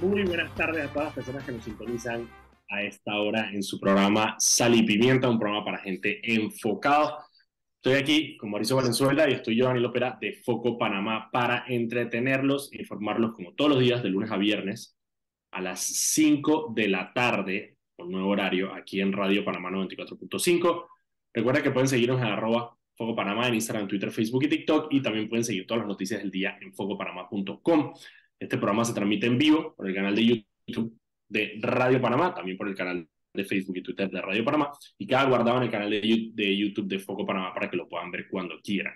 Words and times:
Muy 0.00 0.24
buenas 0.24 0.52
tardes 0.56 0.84
a 0.84 0.92
todas 0.92 1.06
las 1.06 1.14
personas 1.14 1.44
que 1.44 1.52
nos 1.52 1.64
sintonizan 1.64 2.28
a 2.68 2.82
esta 2.82 3.16
hora 3.20 3.50
en 3.52 3.62
su 3.62 3.78
programa 3.78 4.34
Sal 4.38 4.74
y 4.74 4.82
Pimienta, 4.82 5.28
un 5.28 5.38
programa 5.38 5.64
para 5.64 5.78
gente 5.78 6.20
enfocada. 6.34 7.24
Estoy 7.76 7.94
aquí 7.94 8.36
con 8.36 8.50
Mauricio 8.50 8.76
Valenzuela 8.76 9.30
y 9.30 9.34
estoy 9.34 9.56
yo, 9.56 9.66
Daniel 9.66 9.84
Opera, 9.86 10.18
de 10.20 10.32
Foco 10.32 10.76
Panamá, 10.76 11.30
para 11.30 11.64
entretenerlos 11.68 12.72
e 12.72 12.78
informarlos 12.78 13.34
como 13.34 13.54
todos 13.54 13.70
los 13.70 13.80
días, 13.80 14.02
de 14.02 14.08
lunes 14.08 14.30
a 14.32 14.36
viernes, 14.36 14.98
a 15.52 15.60
las 15.60 15.80
5 15.80 16.72
de 16.74 16.88
la 16.88 17.12
tarde, 17.12 17.76
con 17.96 18.10
nuevo 18.10 18.30
horario, 18.30 18.74
aquí 18.74 19.00
en 19.00 19.12
Radio 19.12 19.44
Panamá 19.44 19.70
94.5. 19.70 20.86
Recuerda 21.32 21.62
que 21.62 21.70
pueden 21.70 21.88
seguirnos 21.88 22.20
en 22.20 22.26
arroba 22.26 22.76
Foco 22.96 23.14
Panamá 23.14 23.46
en 23.48 23.54
Instagram, 23.54 23.86
Twitter, 23.86 24.10
Facebook 24.10 24.44
y 24.44 24.48
TikTok, 24.48 24.92
y 24.92 25.02
también 25.02 25.28
pueden 25.28 25.44
seguir 25.44 25.66
todas 25.66 25.82
las 25.82 25.88
noticias 25.88 26.20
del 26.20 26.30
día 26.30 26.58
en 26.60 26.72
focopanamá.com. 26.72 27.94
Este 28.38 28.56
programa 28.56 28.84
se 28.84 28.94
transmite 28.94 29.26
en 29.26 29.38
vivo 29.38 29.74
por 29.76 29.88
el 29.88 29.94
canal 29.94 30.14
de 30.14 30.44
YouTube 30.66 30.98
de 31.28 31.58
Radio 31.60 32.00
Panamá, 32.00 32.34
también 32.34 32.56
por 32.56 32.68
el 32.68 32.74
canal 32.74 33.08
de 33.32 33.44
Facebook 33.44 33.76
y 33.76 33.82
Twitter 33.82 34.10
de 34.10 34.20
Radio 34.20 34.44
Panamá, 34.44 34.70
y 34.96 35.06
queda 35.06 35.24
guardado 35.24 35.58
en 35.58 35.64
el 35.64 35.70
canal 35.70 35.90
de 35.90 36.56
YouTube 36.56 36.86
de 36.86 36.98
Foco 36.98 37.26
Panamá 37.26 37.52
para 37.52 37.68
que 37.68 37.76
lo 37.76 37.88
puedan 37.88 38.10
ver 38.10 38.28
cuando 38.28 38.60
quieran. 38.62 38.94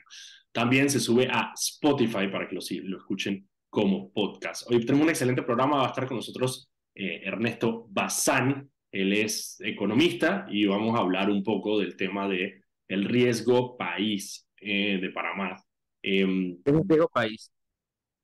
También 0.52 0.88
se 0.88 1.00
sube 1.00 1.28
a 1.30 1.52
Spotify 1.54 2.28
para 2.28 2.48
que 2.48 2.54
lo, 2.54 2.60
lo 2.84 2.98
escuchen 2.98 3.48
como 3.68 4.12
podcast. 4.12 4.70
Hoy 4.70 4.84
tenemos 4.84 5.04
un 5.04 5.10
excelente 5.10 5.42
programa, 5.42 5.78
va 5.78 5.86
a 5.86 5.88
estar 5.88 6.06
con 6.06 6.16
nosotros 6.16 6.70
eh, 6.94 7.22
Ernesto 7.24 7.86
Bazán, 7.90 8.70
él 8.90 9.12
es 9.12 9.60
economista 9.60 10.46
y 10.50 10.66
vamos 10.66 10.96
a 10.96 11.00
hablar 11.00 11.30
un 11.30 11.42
poco 11.42 11.78
del 11.78 11.96
tema 11.96 12.28
de 12.28 12.62
el 12.88 13.04
riesgo 13.04 13.76
país 13.76 14.48
eh, 14.60 14.98
de 15.00 15.10
Panamá. 15.10 15.62
Em, 16.02 16.56
¿Qué 16.64 16.70
es 16.70 16.76
el 16.76 16.88
riesgo 16.88 17.08
país? 17.08 17.52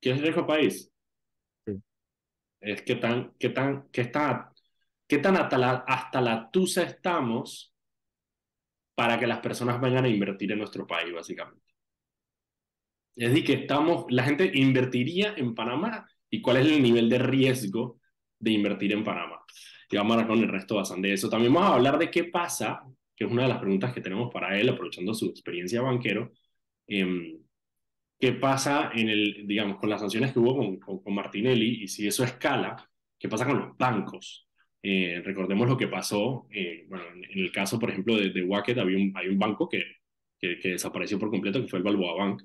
¿Qué 0.00 0.10
es 0.10 0.16
el 0.16 0.22
riesgo 0.22 0.46
país? 0.46 0.93
Es 2.64 2.82
que 2.82 2.96
tan, 2.96 3.34
qué 3.38 3.50
tan, 3.50 3.88
qué 3.92 4.02
está, 4.02 4.52
qué 5.06 5.18
tan 5.18 5.36
hasta 5.36 5.58
la, 5.58 5.84
hasta 5.86 6.20
la 6.20 6.50
tusa 6.50 6.82
estamos 6.82 7.74
para 8.94 9.18
que 9.18 9.26
las 9.26 9.40
personas 9.40 9.80
vayan 9.80 10.04
a 10.04 10.08
invertir 10.08 10.52
en 10.52 10.58
nuestro 10.58 10.86
país, 10.86 11.12
básicamente. 11.12 11.62
Es 13.16 13.30
decir, 13.30 13.44
que 13.44 13.52
estamos, 13.54 14.06
la 14.08 14.24
gente 14.24 14.50
invertiría 14.54 15.34
en 15.36 15.54
Panamá 15.54 16.08
y 16.30 16.40
cuál 16.40 16.58
es 16.58 16.66
el 16.66 16.82
nivel 16.82 17.08
de 17.08 17.18
riesgo 17.18 18.00
de 18.38 18.52
invertir 18.52 18.92
en 18.92 19.04
Panamá. 19.04 19.40
Y 19.90 19.96
vamos 19.96 20.12
a 20.12 20.14
hablar 20.14 20.28
con 20.28 20.42
el 20.42 20.48
resto 20.48 20.76
bastante 20.76 21.08
de 21.08 21.14
eso. 21.14 21.28
También 21.28 21.52
vamos 21.52 21.70
a 21.70 21.74
hablar 21.74 21.98
de 21.98 22.10
qué 22.10 22.24
pasa, 22.24 22.82
que 23.14 23.24
es 23.24 23.30
una 23.30 23.42
de 23.42 23.48
las 23.48 23.58
preguntas 23.58 23.92
que 23.92 24.00
tenemos 24.00 24.32
para 24.32 24.58
él, 24.58 24.68
aprovechando 24.68 25.14
su 25.14 25.26
experiencia 25.26 25.82
banquero. 25.82 26.32
Eh, 26.86 27.38
qué 28.18 28.32
pasa 28.32 28.90
en 28.94 29.08
el, 29.08 29.46
digamos, 29.46 29.78
con 29.78 29.90
las 29.90 30.00
sanciones 30.00 30.32
que 30.32 30.38
hubo 30.38 30.56
con, 30.56 31.00
con, 31.00 31.14
Martinelli 31.14 31.82
y 31.82 31.88
si 31.88 32.06
eso 32.06 32.24
escala, 32.24 32.76
qué 33.18 33.28
pasa 33.28 33.46
con 33.46 33.58
los 33.58 33.76
bancos. 33.76 34.48
Eh, 34.82 35.22
recordemos 35.24 35.68
lo 35.68 35.76
que 35.76 35.88
pasó, 35.88 36.46
eh, 36.50 36.86
bueno, 36.88 37.04
en, 37.14 37.38
el 37.38 37.50
caso, 37.52 37.78
por 37.78 37.90
ejemplo, 37.90 38.16
de, 38.16 38.30
de 38.30 38.80
había 38.80 38.98
un, 38.98 39.12
hay 39.14 39.28
un 39.28 39.38
banco 39.38 39.68
que, 39.68 39.82
que, 40.38 40.56
desapareció 40.62 41.18
por 41.18 41.30
completo, 41.30 41.60
que 41.60 41.68
fue 41.68 41.78
el 41.78 41.84
Balboa 41.84 42.14
Bank, 42.16 42.42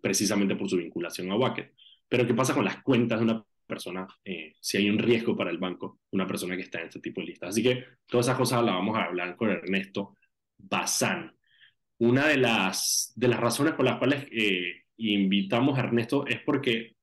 precisamente 0.00 0.56
por 0.56 0.68
su 0.68 0.76
vinculación 0.76 1.30
a 1.30 1.36
Wacket. 1.36 1.74
Pero 2.08 2.26
qué 2.26 2.34
pasa 2.34 2.54
con 2.54 2.64
las 2.64 2.82
cuentas 2.82 3.18
de 3.18 3.24
una 3.24 3.44
persona, 3.68 4.06
eh, 4.24 4.54
si 4.60 4.78
hay 4.78 4.90
un 4.90 4.98
riesgo 4.98 5.36
para 5.36 5.50
el 5.50 5.58
banco, 5.58 6.00
una 6.12 6.26
persona 6.26 6.56
que 6.56 6.62
está 6.62 6.80
en 6.80 6.86
este 6.86 7.00
tipo 7.00 7.20
de 7.20 7.28
listas. 7.28 7.50
Así 7.50 7.62
que 7.62 7.84
todas 8.06 8.26
esas 8.26 8.38
cosas 8.38 8.64
las 8.64 8.74
vamos 8.74 8.96
a 8.96 9.04
hablar 9.04 9.36
con 9.36 9.50
Ernesto 9.50 10.16
Bazán 10.56 11.37
una 11.98 12.28
de 12.28 12.36
las, 12.36 13.12
de 13.16 13.28
las 13.28 13.40
razones 13.40 13.74
por 13.74 13.84
las 13.84 13.98
cuales 13.98 14.26
eh, 14.30 14.84
invitamos 14.98 15.78
a 15.78 15.82
Ernesto 15.82 16.26
es 16.26 16.40
porque 16.42 16.96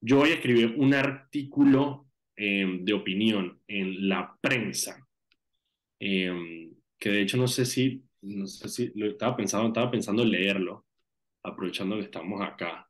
yo 0.00 0.20
hoy 0.20 0.30
escribí 0.30 0.64
un 0.64 0.94
artículo 0.94 2.08
em, 2.36 2.84
de 2.84 2.92
opinión 2.92 3.60
en 3.66 4.08
la 4.08 4.36
prensa, 4.40 5.06
em, 5.98 6.74
que 6.98 7.10
de 7.10 7.22
hecho 7.22 7.36
no 7.36 7.48
sé 7.48 7.64
si, 7.64 8.04
no 8.22 8.46
sé 8.46 8.68
si 8.68 8.92
lo 8.94 9.06
estaba 9.06 9.36
pensando, 9.36 9.68
estaba 9.68 9.90
pensando 9.90 10.22
en 10.22 10.30
leerlo, 10.30 10.86
aprovechando 11.42 11.96
que 11.96 12.04
estamos 12.04 12.40
acá. 12.42 12.88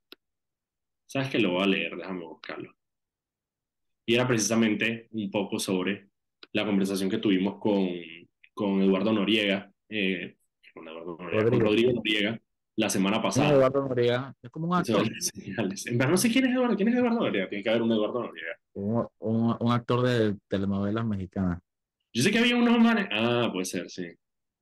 ¿Sabes 1.07 1.31
que 1.31 1.39
lo 1.39 1.53
voy 1.53 1.63
a 1.63 1.67
leer? 1.67 1.97
Déjame 1.97 2.25
buscarlo. 2.25 2.75
Y 4.07 4.15
era 4.15 4.27
precisamente 4.27 5.09
un 5.13 5.31
poco 5.31 5.59
sobre 5.59 6.09
la 6.53 6.67
conversación 6.67 7.11
que 7.11 7.19
tuvimos 7.19 7.59
con, 7.59 7.89
con 8.55 8.83
Eduardo 8.83 9.13
Noriega, 9.13 9.73
eh, 9.89 10.38
con 10.79 10.89
Eduardo 10.89 11.59
Rodrigo. 11.59 11.93
Noriega 11.93 12.41
la 12.79 12.89
semana 12.89 13.21
pasada. 13.21 13.51
Eduardo 13.51 13.89
Noriega, 13.89 14.35
es 14.41 14.51
como 14.51 14.69
un 14.69 14.75
actor. 14.77 15.03
En 15.87 15.99
verdad 15.99 16.13
no 16.13 16.17
sé 16.17 16.31
quién 16.31 16.47
es 16.47 16.53
Eduardo, 16.53 16.77
quién 16.77 16.89
es 16.89 16.95
Eduardo 16.95 17.21
Noriega, 17.21 17.49
tiene 17.49 17.65
que 17.65 17.71
haber 17.71 17.83
un 17.83 17.91
Eduardo 17.91 18.23
Noriega. 18.23 18.57
Un, 18.75 19.09
un, 19.19 19.73
actor 19.73 20.07
de 20.07 20.37
telenovelas 20.47 21.05
mexicanas. 21.05 21.59
Yo 22.13 22.23
sé 22.23 22.31
que 22.31 22.39
había 22.39 22.55
unos 22.55 22.79
manes, 22.79 23.09
ah, 23.11 23.51
puede 23.53 23.65
ser, 23.65 23.91
sí. 23.91 24.07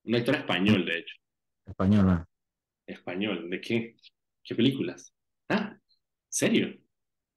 Un 0.04 0.14
actor 0.14 0.34
español, 0.34 0.86
de 0.86 0.98
hecho. 0.98 1.14
Española. 1.66 2.26
Español, 2.86 3.50
¿de 3.50 3.60
qué? 3.60 3.96
¿Qué 4.42 4.54
películas? 4.54 5.12
Ah, 5.50 5.76
¿serio? 6.28 6.74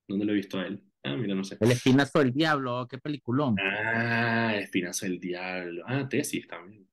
¿Dónde 0.07 0.25
lo 0.25 0.31
he 0.31 0.35
visto 0.35 0.59
a 0.59 0.65
él? 0.65 0.81
Ah, 1.03 1.15
mira, 1.17 1.35
no 1.35 1.43
sé. 1.43 1.57
El 1.59 1.71
Espinazo 1.71 2.19
del 2.19 2.31
Diablo, 2.31 2.87
qué 2.89 2.97
peliculón. 2.97 3.55
Ah, 3.59 4.53
El 4.55 4.63
Espinazo 4.63 5.05
del 5.05 5.19
Diablo. 5.19 5.83
Ah, 5.85 6.07
tesis 6.07 6.47
también. 6.47 6.88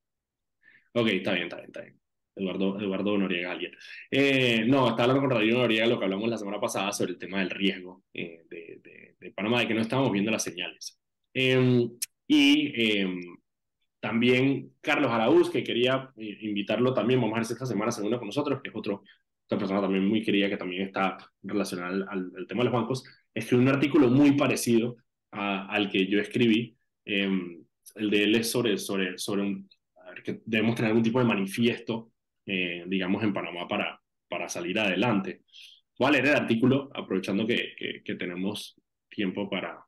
Ok, 0.93 1.07
está 1.07 1.33
bien, 1.33 1.43
está 1.43 1.57
bien, 1.57 1.67
está 1.67 1.81
bien. 1.81 1.97
Eduardo, 2.37 2.79
Eduardo 2.79 3.17
Noriega, 3.17 3.51
alguien. 3.51 3.71
Eh, 4.11 4.63
no, 4.65 4.89
estaba 4.89 5.03
hablando 5.03 5.21
con 5.21 5.31
Rodrigo 5.31 5.59
Noriega, 5.59 5.87
lo 5.87 5.97
que 5.97 6.05
hablamos 6.05 6.29
la 6.29 6.37
semana 6.37 6.59
pasada 6.59 6.91
sobre 6.91 7.13
el 7.13 7.17
tema 7.17 7.39
del 7.39 7.49
riesgo 7.49 8.03
eh, 8.13 8.45
de, 8.49 9.15
de, 9.19 9.31
Panamá, 9.31 9.59
de 9.59 9.67
que 9.67 9.73
no 9.73 9.81
estábamos 9.81 10.11
viendo 10.11 10.31
las 10.31 10.43
señales. 10.43 10.99
Em, 11.33 11.89
y 12.27 12.99
em, 12.99 13.19
también 13.99 14.73
Carlos 14.81 15.11
Araúz, 15.11 15.49
que 15.49 15.63
quería 15.63 16.11
eh, 16.17 16.37
invitarlo 16.41 16.93
también, 16.93 17.19
vamos 17.19 17.35
a 17.35 17.39
ver 17.41 17.51
esta 17.51 17.65
semana 17.65 17.91
segunda 17.91 18.17
con 18.17 18.27
nosotros, 18.27 18.61
que 18.61 18.69
es 18.69 18.75
otro, 18.75 19.03
otra 19.45 19.57
persona 19.57 19.81
también 19.81 20.07
muy 20.07 20.23
querida 20.23 20.49
que 20.49 20.57
también 20.57 20.83
está 20.83 21.17
relacionada 21.43 21.89
al, 21.89 22.31
al, 22.35 22.47
tema 22.47 22.63
de 22.63 22.69
los 22.69 22.73
bancos, 22.73 23.03
escribió 23.33 23.63
un 23.63 23.73
artículo 23.73 24.09
muy 24.09 24.33
parecido 24.33 24.97
al 25.31 25.89
que 25.89 26.07
yo 26.07 26.19
escribí. 26.19 26.75
Em, 27.05 27.63
el 27.95 28.09
de 28.09 28.23
él 28.23 28.35
es 28.35 28.51
sobre, 28.51 28.77
sobre, 28.77 29.17
sobre 29.17 29.41
un, 29.41 29.69
que 30.23 30.41
debemos 30.45 30.75
tener 30.75 30.89
algún 30.89 31.03
tipo 31.03 31.19
de 31.19 31.25
manifiesto, 31.25 32.11
eh, 32.45 32.83
digamos, 32.87 33.23
en 33.23 33.33
Panamá 33.33 33.67
para, 33.67 34.01
para 34.27 34.49
salir 34.49 34.79
adelante. 34.79 35.43
Voy 35.97 36.09
a 36.09 36.11
leer 36.11 36.25
el 36.27 36.35
artículo, 36.35 36.89
aprovechando 36.93 37.45
que, 37.45 38.01
que, 38.03 38.15
tenemos 38.15 38.75
tiempo 39.09 39.49
para... 39.49 39.83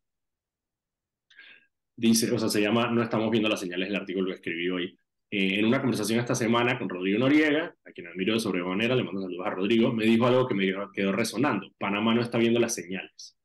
Dice, 1.96 2.32
o 2.32 2.40
sea, 2.40 2.50
se 2.50 2.62
llama 2.62 2.90
No 2.90 3.04
estamos 3.04 3.30
viendo 3.30 3.50
las 3.50 3.60
señales 3.60 3.90
del 3.90 3.98
artículo 3.98 4.28
que 4.28 4.36
escribí 4.36 4.70
hoy. 4.70 4.98
Eh, 5.32 5.60
en 5.60 5.66
una 5.66 5.80
conversación 5.80 6.20
esta 6.20 6.34
semana 6.34 6.80
con 6.80 6.90
Rodrigo 6.90 7.20
Noriega, 7.20 7.76
a 7.86 7.92
quien 7.92 8.08
admiro 8.08 8.34
de 8.34 8.40
sobremanera, 8.40 8.96
le 8.96 9.04
mando 9.04 9.22
saludos 9.22 9.46
a 9.46 9.52
Rodrigo, 9.52 9.94
me 9.94 10.06
dijo 10.06 10.26
algo 10.26 10.48
que 10.48 10.56
me 10.56 10.74
quedó 10.94 11.12
resonando. 11.12 11.72
Panamá 11.78 12.16
no 12.16 12.22
está 12.22 12.38
viendo 12.38 12.60
las 12.60 12.74
señales. 12.74 13.38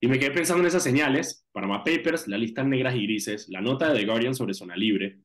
Y 0.00 0.06
me 0.06 0.18
quedé 0.18 0.30
pensando 0.30 0.62
en 0.62 0.68
esas 0.68 0.84
señales, 0.84 1.44
Panama 1.50 1.82
Papers, 1.82 2.28
la 2.28 2.38
lista 2.38 2.62
negras 2.62 2.94
y 2.94 3.02
grises, 3.02 3.48
la 3.48 3.60
nota 3.60 3.92
de 3.92 3.98
The 3.98 4.06
Guardian 4.06 4.34
sobre 4.34 4.54
zona 4.54 4.76
libre, 4.76 5.18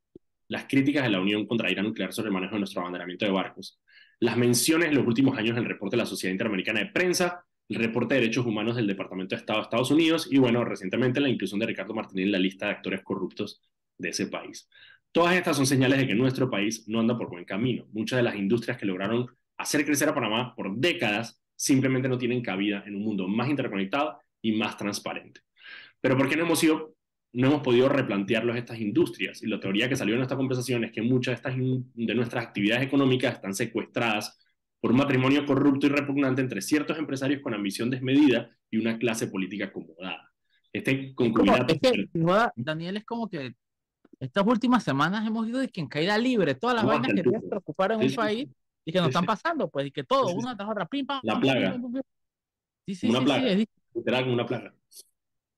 las 0.53 0.65
críticas 0.65 1.03
de 1.03 1.09
la 1.09 1.19
Unión 1.19 1.47
contra 1.47 1.71
Irán 1.71 1.85
nuclear 1.85 2.13
sobre 2.13 2.27
el 2.27 2.33
manejo 2.33 2.53
de 2.53 2.59
nuestro 2.59 2.81
abanderamiento 2.81 3.25
de 3.25 3.31
barcos, 3.31 3.81
las 4.19 4.37
menciones 4.37 4.89
en 4.89 4.95
los 4.95 5.07
últimos 5.07 5.35
años 5.35 5.55
del 5.55 5.65
reporte 5.65 5.95
de 5.95 6.03
la 6.03 6.05
Sociedad 6.05 6.31
Interamericana 6.31 6.79
de 6.79 6.85
Prensa, 6.91 7.43
el 7.67 7.77
reporte 7.77 8.13
de 8.13 8.21
derechos 8.21 8.45
humanos 8.45 8.75
del 8.75 8.85
Departamento 8.85 9.33
de 9.33 9.39
Estado 9.39 9.57
de 9.57 9.63
Estados 9.63 9.89
Unidos 9.89 10.27
y, 10.29 10.37
bueno, 10.37 10.63
recientemente 10.63 11.19
la 11.19 11.29
inclusión 11.29 11.59
de 11.59 11.65
Ricardo 11.65 11.95
Martínez 11.95 12.25
en 12.25 12.31
la 12.33 12.37
lista 12.37 12.67
de 12.67 12.73
actores 12.73 13.01
corruptos 13.01 13.63
de 13.97 14.09
ese 14.09 14.27
país. 14.27 14.69
Todas 15.11 15.35
estas 15.35 15.57
son 15.57 15.65
señales 15.65 15.97
de 15.97 16.05
que 16.05 16.13
nuestro 16.13 16.51
país 16.51 16.87
no 16.87 16.99
anda 16.99 17.17
por 17.17 17.31
buen 17.31 17.45
camino. 17.45 17.87
Muchas 17.91 18.17
de 18.17 18.23
las 18.23 18.35
industrias 18.35 18.77
que 18.77 18.85
lograron 18.85 19.25
hacer 19.57 19.83
crecer 19.85 20.07
a 20.09 20.13
Panamá 20.13 20.53
por 20.55 20.75
décadas 20.75 21.41
simplemente 21.55 22.07
no 22.07 22.19
tienen 22.19 22.43
cabida 22.43 22.83
en 22.85 22.95
un 22.95 23.01
mundo 23.01 23.27
más 23.27 23.49
interconectado 23.49 24.19
y 24.39 24.51
más 24.51 24.77
transparente. 24.77 25.41
Pero 25.99 26.15
¿por 26.15 26.29
qué 26.29 26.35
no 26.35 26.43
hemos 26.43 26.59
sido 26.59 26.93
no 27.33 27.47
hemos 27.47 27.61
podido 27.61 27.89
replantearlos 27.89 28.55
estas 28.55 28.79
industrias. 28.79 29.41
Y 29.41 29.47
la 29.47 29.59
teoría 29.59 29.89
que 29.89 29.95
salió 29.95 30.15
en 30.15 30.21
esta 30.21 30.35
conversación 30.35 30.83
es 30.83 30.91
que 30.91 31.01
muchas 31.01 31.31
de, 31.31 31.35
estas 31.35 31.55
de 31.57 32.15
nuestras 32.15 32.45
actividades 32.45 32.85
económicas 32.85 33.33
están 33.33 33.55
secuestradas 33.55 34.39
por 34.79 34.91
un 34.91 34.97
matrimonio 34.97 35.45
corrupto 35.45 35.87
y 35.87 35.89
repugnante 35.89 36.41
entre 36.41 36.61
ciertos 36.61 36.97
empresarios 36.97 37.41
con 37.41 37.53
ambición 37.53 37.89
desmedida 37.89 38.51
y 38.69 38.77
una 38.77 38.97
clase 38.99 39.27
política 39.27 39.65
acomodada. 39.65 40.31
Este 40.71 41.13
concubinato... 41.15 41.73
Daniel, 42.55 42.97
es 42.97 43.05
como 43.05 43.27
que 43.27 43.53
estas 44.19 44.45
últimas 44.45 44.83
semanas 44.83 45.25
hemos 45.25 45.47
ido 45.47 45.59
de 45.59 45.69
que 45.69 45.81
en 45.81 45.87
caída 45.87 46.17
libre, 46.17 46.55
todas 46.55 46.75
las 46.75 46.85
vainas 46.85 47.13
que 47.13 47.23
te 47.23 47.39
preocupar 47.39 47.93
en 47.93 48.01
un 48.01 48.13
país 48.13 48.47
y 48.85 48.91
que 48.91 48.99
nos 48.99 49.07
están 49.07 49.25
pasando, 49.25 49.69
pues, 49.69 49.87
y 49.87 49.91
que 49.91 50.03
todo, 50.03 50.33
una 50.35 50.55
tras 50.55 50.69
otra, 50.69 50.85
pim, 50.85 51.05
pam, 51.05 51.19
La 51.23 51.39
plaga. 51.39 51.79
Sí, 52.85 52.95
sí, 52.95 53.09
una 53.09 53.21
plaga. 53.21 53.55
Literal 53.95 54.23
como 54.23 54.33
una 54.33 54.45
plaga. 54.45 54.75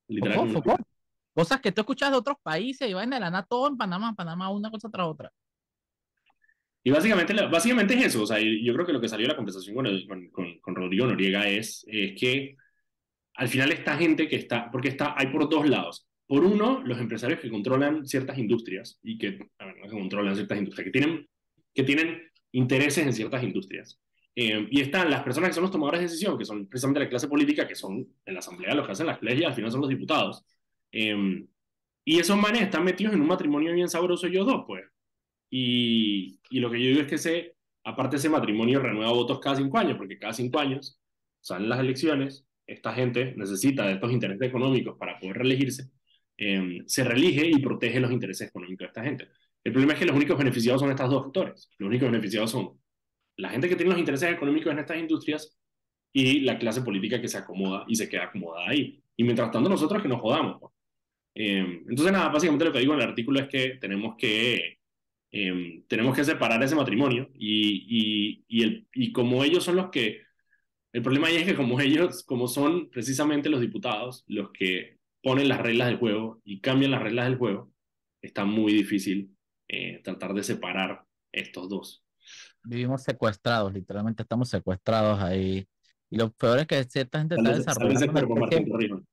Literal 0.08 0.38
como 0.38 0.52
una 0.52 0.62
plaga. 0.62 0.84
Cosas 1.36 1.60
que 1.60 1.74
tú 1.74 1.82
escuchas 1.82 2.12
de 2.12 2.18
otros 2.18 2.38
países 2.42 2.90
y 2.90 2.94
van 2.94 3.10
de 3.10 3.20
la 3.20 3.30
nada 3.30 3.46
todo 3.48 3.68
en 3.68 3.76
Panamá, 3.76 4.16
Panamá, 4.16 4.50
una 4.50 4.72
cosa 4.72 4.90
tras 4.90 5.06
otra. 5.06 5.32
Y 6.82 6.92
básicamente, 6.92 7.34
básicamente 7.48 7.94
es 7.96 8.06
eso. 8.06 8.24
O 8.24 8.26
sea, 8.26 8.40
yo 8.40 8.74
creo 8.74 8.86
que 8.86 8.94
lo 8.94 9.02
que 9.02 9.10
salió 9.10 9.26
de 9.26 9.34
la 9.34 9.36
conversación 9.36 9.76
con, 9.76 10.30
con, 10.32 10.60
con, 10.60 10.76
Rodrigo 10.76 11.08
Noriega 11.08 11.50
es, 11.50 11.84
es 11.90 12.18
que 12.18 12.56
al 13.34 13.50
final 13.50 13.74
esta 13.74 13.98
gente 13.98 14.30
que 14.30 14.38
está, 14.38 14.72
porque 14.72 14.88
está, 14.88 15.14
hay 15.18 15.28
por 15.28 15.50
dos 15.50 15.68
lados. 15.68 16.08
Por 16.26 16.46
uno, 16.46 16.82
los 16.86 17.00
empresarios 17.00 17.42
que 17.42 17.50
controlan 17.50 18.06
ciertas 18.08 18.38
industrias 18.38 18.98
y 19.04 19.18
que, 19.18 19.32
ver, 19.32 19.50
que 19.84 19.90
controlan 19.90 20.36
ciertas 20.36 20.58
industrias, 20.58 20.86
que 20.86 20.92
tienen, 20.92 21.28
que 21.74 21.84
tienen 21.84 22.22
intereses 22.54 23.06
en 23.06 23.12
ciertas 23.12 23.44
industrias. 23.44 24.00
Eh, 24.36 24.68
y 24.72 24.80
están 24.80 25.10
las 25.10 25.24
personas 25.24 25.50
que 25.50 25.54
son 25.56 25.64
los 25.64 25.72
tomadores 25.72 26.00
de 26.00 26.08
decisión, 26.08 26.38
que 26.38 26.46
son 26.46 26.68
precisamente 26.68 27.02
la 27.02 27.10
clase 27.10 27.28
política, 27.28 27.68
que 27.68 27.76
son 27.76 28.08
en 28.26 28.34
la 28.34 28.40
asamblea 28.40 28.74
los 28.74 28.86
que 28.86 28.94
hacen 28.94 29.08
las 29.08 29.22
leyes 29.22 29.42
y 29.42 29.46
al 29.46 29.54
final 29.54 29.72
son 29.72 29.82
los 29.82 29.90
diputados. 29.90 30.46
Eh, 30.92 31.46
y 32.06 32.20
esos 32.20 32.38
manes 32.38 32.62
están 32.62 32.84
metidos 32.84 33.14
en 33.14 33.22
un 33.22 33.28
matrimonio 33.28 33.74
bien 33.74 33.90
sabroso 33.90 34.28
ellos 34.28 34.46
dos, 34.46 34.64
pues. 34.68 34.84
Y, 35.50 36.40
y 36.50 36.60
lo 36.60 36.70
que 36.70 36.82
yo 36.82 36.90
digo 36.90 37.02
es 37.02 37.08
que 37.08 37.16
ese, 37.16 37.56
aparte 37.84 38.18
ese 38.18 38.30
matrimonio 38.30 38.80
renueva 38.80 39.12
votos 39.12 39.40
cada 39.40 39.56
cinco 39.56 39.78
años, 39.78 39.98
porque 39.98 40.20
cada 40.20 40.34
cinco 40.34 40.60
años 40.60 41.00
salen 41.42 41.70
las 41.70 41.80
elecciones, 41.80 42.46
esta 42.68 42.94
gente 42.94 43.34
necesita 43.38 43.86
de 43.86 43.94
estos 43.94 44.12
intereses 44.12 44.48
económicos 44.48 44.98
para 44.98 45.20
poder 45.20 45.38
reelegirse, 45.38 45.90
eh, 46.38 46.82
se 46.86 47.04
reelige 47.04 47.48
y 47.48 47.60
protege 47.60 48.00
los 48.00 48.12
intereses 48.12 48.50
económicos 48.50 48.80
de 48.80 48.88
esta 48.88 49.04
gente. 49.04 49.28
El 49.64 49.72
problema 49.72 49.94
es 49.94 50.00
que 50.00 50.06
los 50.06 50.16
únicos 50.16 50.38
beneficiados 50.38 50.82
son 50.82 50.92
estos 50.92 51.10
dos 51.10 51.26
actores. 51.26 51.70
Los 51.80 51.88
únicos 51.88 52.10
beneficiados 52.12 52.52
son 52.52 52.80
la 53.38 53.50
gente 53.50 53.68
que 53.68 53.76
tiene 53.76 53.92
los 53.92 54.00
intereses 54.00 54.32
económicos 54.32 54.72
en 54.72 54.80
estas 54.80 54.98
industrias 54.98 55.58
y 56.14 56.42
la 56.42 56.58
clase 56.60 56.82
política 56.82 57.20
que 57.20 57.28
se 57.28 57.38
acomoda 57.38 57.84
y 57.88 57.96
se 57.96 58.08
queda 58.08 58.26
acomodada 58.26 58.70
ahí. 58.70 59.04
Y 59.18 59.24
mientras 59.24 59.52
tanto 59.52 59.70
nosotros 59.70 60.02
que 60.02 60.08
nos 60.08 60.22
jodamos. 60.22 60.62
Eh, 61.36 61.84
entonces, 61.88 62.14
nada, 62.14 62.30
básicamente 62.30 62.66
lo 62.66 62.72
que 62.72 62.80
digo 62.80 62.94
en 62.94 63.02
el 63.02 63.10
artículo 63.10 63.42
es 63.42 63.50
que 63.50 63.78
tenemos 63.82 64.16
que, 64.18 64.80
eh, 65.32 65.84
tenemos 65.88 66.16
que 66.16 66.24
separar 66.24 66.64
ese 66.64 66.76
matrimonio 66.76 67.30
y, 67.34 67.86
y, 67.90 68.46
y, 68.48 68.64
el, 68.64 68.88
y 68.94 69.12
como 69.12 69.44
ellos 69.44 69.64
son 69.64 69.76
los 69.76 69.90
que... 69.90 70.24
El 70.94 71.02
problema 71.02 71.28
ahí 71.28 71.36
es 71.36 71.46
que 71.46 71.56
como 71.56 71.80
ellos, 71.82 72.24
como 72.24 72.48
son 72.48 72.90
precisamente 72.90 73.50
los 73.50 73.60
diputados 73.60 74.24
los 74.28 74.52
que 74.52 74.98
ponen 75.22 75.50
las 75.50 75.60
reglas 75.60 75.90
del 75.90 75.98
juego 75.98 76.42
y 76.46 76.62
cambian 76.62 76.92
las 76.92 77.04
reglas 77.04 77.26
del 77.26 77.38
juego, 77.38 77.72
está 78.22 78.46
muy 78.46 78.72
difícil 78.72 79.36
eh, 79.68 80.02
tratar 80.04 80.34
de 80.34 80.44
separar 80.44 81.04
estos 81.32 81.68
dos. 81.68 82.04
Vivimos 82.64 83.04
secuestrados, 83.04 83.74
literalmente 83.74 84.24
estamos 84.24 84.50
secuestrados 84.50 85.22
ahí. 85.22 85.68
Y 86.10 86.18
lo 86.18 86.32
peor 86.32 86.60
es 86.60 86.68
que 86.68 86.84
cierta 86.86 87.20
gente 87.20 87.36
está 87.36 87.58
desarrollando. 87.58 89.04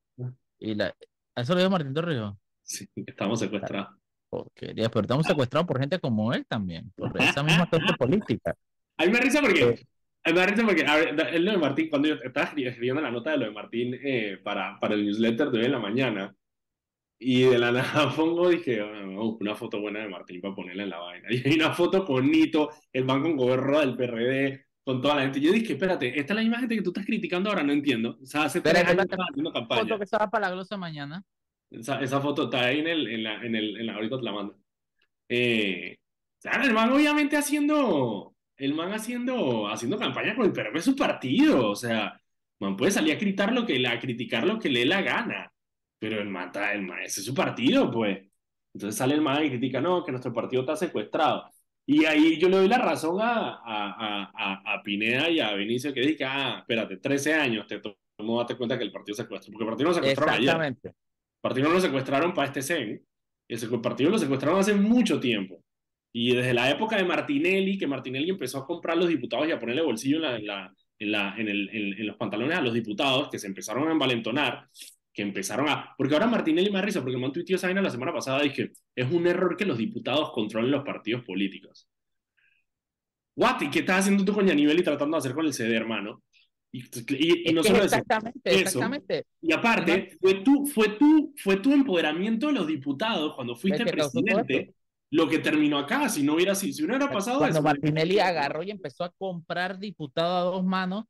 Y 0.59 0.75
la, 0.75 0.95
¿Eso 1.35 1.55
lo 1.55 1.61
dijo 1.61 1.71
Martín 1.71 1.95
Torrijos? 1.95 2.35
Sí, 2.63 2.87
estamos 3.07 3.41
secuestrados. 3.41 3.97
Porquería, 4.29 4.89
pero 4.89 5.03
estamos 5.03 5.27
secuestrados 5.27 5.67
por 5.67 5.79
gente 5.79 5.99
como 5.99 6.33
él 6.33 6.47
también, 6.47 6.91
por 6.97 7.13
esa 7.21 7.43
misma 7.43 7.69
clase 7.69 7.95
política. 7.99 8.55
A 8.97 9.05
mí 9.05 9.13
me 9.13 9.21
risa 9.21 9.41
porque, 9.41 9.63
eh. 9.63 9.87
a 10.25 10.31
mí 10.31 10.39
me 10.39 10.47
risa 10.47 10.65
porque, 10.65 10.87
a 10.87 10.97
ver, 10.97 11.41
lo 11.41 11.51
de 11.53 11.59
Martín, 11.59 11.89
cuando 11.91 12.09
yo 12.09 12.15
estaba 12.15 12.47
escribiendo 12.47 13.03
la 13.03 13.11
nota 13.11 13.33
de 13.33 13.39
lo 13.39 13.47
de 13.47 13.53
Martín 13.53 13.99
eh, 14.03 14.39
para, 14.43 14.79
para 14.81 14.95
el 14.95 15.05
newsletter 15.05 15.51
de 15.51 15.59
hoy 15.59 15.65
en 15.67 15.73
la 15.73 15.79
mañana, 15.79 16.35
y 17.25 17.43
de 17.43 17.59
la 17.59 17.71
nada 17.73 18.15
pongo, 18.15 18.49
dije, 18.49 18.83
oh, 18.83 19.39
una 19.41 19.55
foto 19.55 19.81
buena 19.81 20.01
de 20.01 20.09
Martín 20.09 20.41
para 20.41 20.55
ponerla 20.55 20.83
en 20.83 20.91
la 20.91 20.99
vaina. 20.99 21.29
Y 21.31 21.49
hay 21.49 21.55
una 21.55 21.73
foto 21.73 22.05
con 22.05 22.31
Nito, 22.31 22.71
el 22.93 23.05
banco 23.05 23.29
con 23.29 23.37
gobierno 23.37 23.81
del 23.81 23.97
PRD, 23.97 24.67
con 24.85 25.01
toda 25.01 25.17
la 25.17 25.23
gente. 25.23 25.41
Yo 25.41 25.53
dije, 25.53 25.75
espérate, 25.75 26.09
esta 26.19 26.33
es 26.33 26.37
la 26.37 26.43
misma 26.43 26.59
gente 26.59 26.77
que 26.77 26.83
tú 26.83 26.91
estás 26.91 27.07
criticando 27.07 27.51
ahora, 27.51 27.63
no 27.63 27.73
entiendo. 27.73 28.19
O 28.21 28.27
sea, 28.27 28.45
hace 28.45 28.61
tres 28.61 28.85
años 28.85 29.05
estaba 29.05 29.25
haciendo 29.31 29.53
campaña. 29.53 29.83
foto 29.83 29.99
que 29.99 30.05
estaba 30.05 30.31
para 30.31 30.49
la 30.49 30.55
glosa 30.55 30.77
mañana. 30.77 31.23
Esa, 31.71 32.01
esa, 32.03 32.21
foto 32.21 32.45
está 32.45 32.65
ahí 32.65 32.81
en, 32.81 32.89
el, 32.89 33.09
en, 33.09 33.23
la, 33.23 33.43
en, 33.43 33.55
el, 33.55 33.77
en 33.79 33.87
la, 33.87 33.95
ahorita 33.95 34.19
te 34.19 34.25
la 34.25 34.33
mando. 34.33 34.59
Eh, 35.29 35.97
o 35.99 36.41
sea, 36.43 36.63
el 36.63 36.75
man 36.75 36.93
obviamente 36.93 37.37
haciendo, 37.37 38.35
el 38.57 38.75
man 38.75 38.93
haciendo, 38.93 39.69
haciendo 39.69 39.99
campaña 39.99 40.35
con 40.35 40.47
el 40.47 40.53
PRD 40.53 40.79
es 40.79 40.85
su 40.85 40.97
partido. 40.97 41.71
O 41.71 41.77
sea, 41.77 42.21
man 42.59 42.77
puede 42.77 42.91
salir 42.91 43.15
a 43.15 43.19
criticar 43.19 43.53
lo 43.53 43.65
que, 43.67 43.87
a 43.87 43.99
criticar 44.01 44.47
lo 44.47 44.59
que 44.59 44.69
le 44.69 44.81
dé 44.81 44.87
la 44.87 45.03
gana. 45.03 45.53
Pero 45.99 46.21
el 46.21 46.29
man, 46.29 46.51
el 46.73 46.83
man, 46.83 47.01
ese 47.01 47.21
es 47.21 47.27
su 47.27 47.35
partido, 47.35 47.91
pues. 47.91 48.19
Entonces 48.75 48.99
sale 48.99 49.15
el 49.15 49.21
man 49.21 49.45
y 49.45 49.51
critica, 49.51 49.81
no, 49.81 50.05
que 50.05 50.13
nuestro 50.13 50.33
partido 50.33 50.63
está 50.63 50.77
secuestrado. 50.77 51.49
Y 51.87 52.05
ahí 52.05 52.39
yo 52.39 52.49
le 52.49 52.59
doy 52.59 52.69
la 52.69 52.79
razón 52.79 53.21
a, 53.21 53.61
a, 53.65 54.31
a, 54.35 54.75
a 54.75 54.83
Pineda 54.83 55.29
y 55.29 55.41
a 55.41 55.53
Benicio 55.53 55.93
que 55.93 56.01
dice, 56.01 56.25
ah, 56.25 56.59
espérate, 56.61 56.99
13 56.99 57.35
años 57.35 57.67
te 57.67 57.81
tomó 58.17 58.39
date 58.39 58.57
cuenta 58.57 58.79
que 58.79 58.85
el 58.85 58.93
partido 58.93 59.17
secuestró, 59.17 59.53
porque 59.53 59.65
el 59.65 59.71
partido 59.71 59.89
no 59.89 59.95
secuestraron 59.95 60.35
Exactamente. 60.35 60.89
ayer. 60.89 60.95
El 60.95 61.41
partido 61.41 61.69
no 61.69 61.75
lo 61.75 61.81
secuestraron 61.81 62.35
para 62.35 62.47
este 62.47 62.63
CEN, 62.63 63.05
el 63.49 63.81
partido 63.81 64.11
lo 64.11 64.19
secuestraron 64.19 64.61
hace 64.61 64.75
mucho 64.75 65.19
tiempo. 65.19 65.63
Y 66.15 66.35
desde 66.35 66.55
la 66.55 66.71
época 66.71 66.97
de 66.97 67.05
Martinelli, 67.05 67.79
que 67.79 67.87
Martinelli 67.87 68.31
empezó 68.31 68.59
a 68.59 68.67
comprar 68.67 68.97
los 68.97 69.09
diputados 69.09 69.49
y 69.49 69.53
a 69.53 69.59
ponerle 69.59 69.83
bolsillo 69.83 70.17
en, 70.17 70.23
la, 70.23 70.37
en, 70.37 70.47
la, 70.47 70.75
en, 70.99 71.13
la, 71.13 71.35
en, 71.39 71.49
el, 71.49 71.69
en, 71.99 72.07
los 72.07 72.17
pantalones 72.17 72.57
a 72.57 72.61
los 72.61 72.75
diputados, 72.75 73.29
que 73.31 73.39
se 73.39 73.47
empezaron 73.47 73.89
a 73.89 73.93
envalentonar, 73.93 74.69
que 75.13 75.23
empezaron 75.23 75.69
a... 75.69 75.95
Porque 75.97 76.15
ahora 76.15 76.27
Martinelli 76.27 76.71
me 76.71 76.81
risa, 76.81 77.03
porque 77.03 77.19
man 77.19 77.33
tuiteó 77.33 77.57
esa 77.57 77.67
vaina 77.67 77.83
la 77.83 77.91
semana 77.91 78.13
pasada, 78.13 78.43
dije, 78.43 78.73
es 78.95 79.11
un 79.11 79.27
error 79.27 79.57
que 79.57 79.67
los 79.67 79.79
diputados 79.79 80.33
controlen 80.33 80.71
los 80.71 80.85
partidos 80.85 81.25
políticos. 81.25 81.89
What? 83.37 83.61
¿Y 83.63 83.71
qué 83.71 83.81
estás 83.81 84.01
haciendo 84.01 84.25
tú 84.25 84.33
con 84.33 84.47
Yanivel 84.47 84.81
y 84.81 84.83
tratando 84.83 85.17
de 85.17 85.19
hacer 85.19 85.35
con 85.35 85.47
el 85.47 85.53
CD, 85.53 85.75
hermano? 85.77 86.23
Y, 86.75 87.51
y, 87.51 87.53
no 87.53 87.63
solo 87.63 87.85
exactamente, 87.85 88.51
eso, 88.51 88.61
exactamente. 88.61 89.27
Y 89.43 89.53
aparte, 89.53 90.17
fue 90.19 90.35
tu, 90.37 90.67
fue, 90.67 90.89
tu, 90.91 91.35
fue 91.37 91.57
tu 91.57 91.71
empoderamiento 91.73 92.47
de 92.47 92.55
los 92.55 92.67
diputados 92.67 93.35
cuando 93.35 93.55
fuiste 93.55 93.85
presidente 93.85 94.75
lo 95.11 95.29
que 95.29 95.39
terminó 95.39 95.79
acá. 95.79 96.09
Si 96.09 96.23
no 96.23 96.35
hubiera, 96.35 96.55
si, 96.55 96.73
si 96.73 96.83
hubiera 96.83 97.11
pasado 97.11 97.39
cuando 97.39 97.61
Martinelli 97.61 98.19
agarró 98.19 98.63
y 98.63 98.71
empezó 98.71 99.05
a 99.05 99.11
comprar 99.11 99.79
diputados 99.79 100.49
a 100.49 100.57
dos 100.57 100.65
manos, 100.65 101.05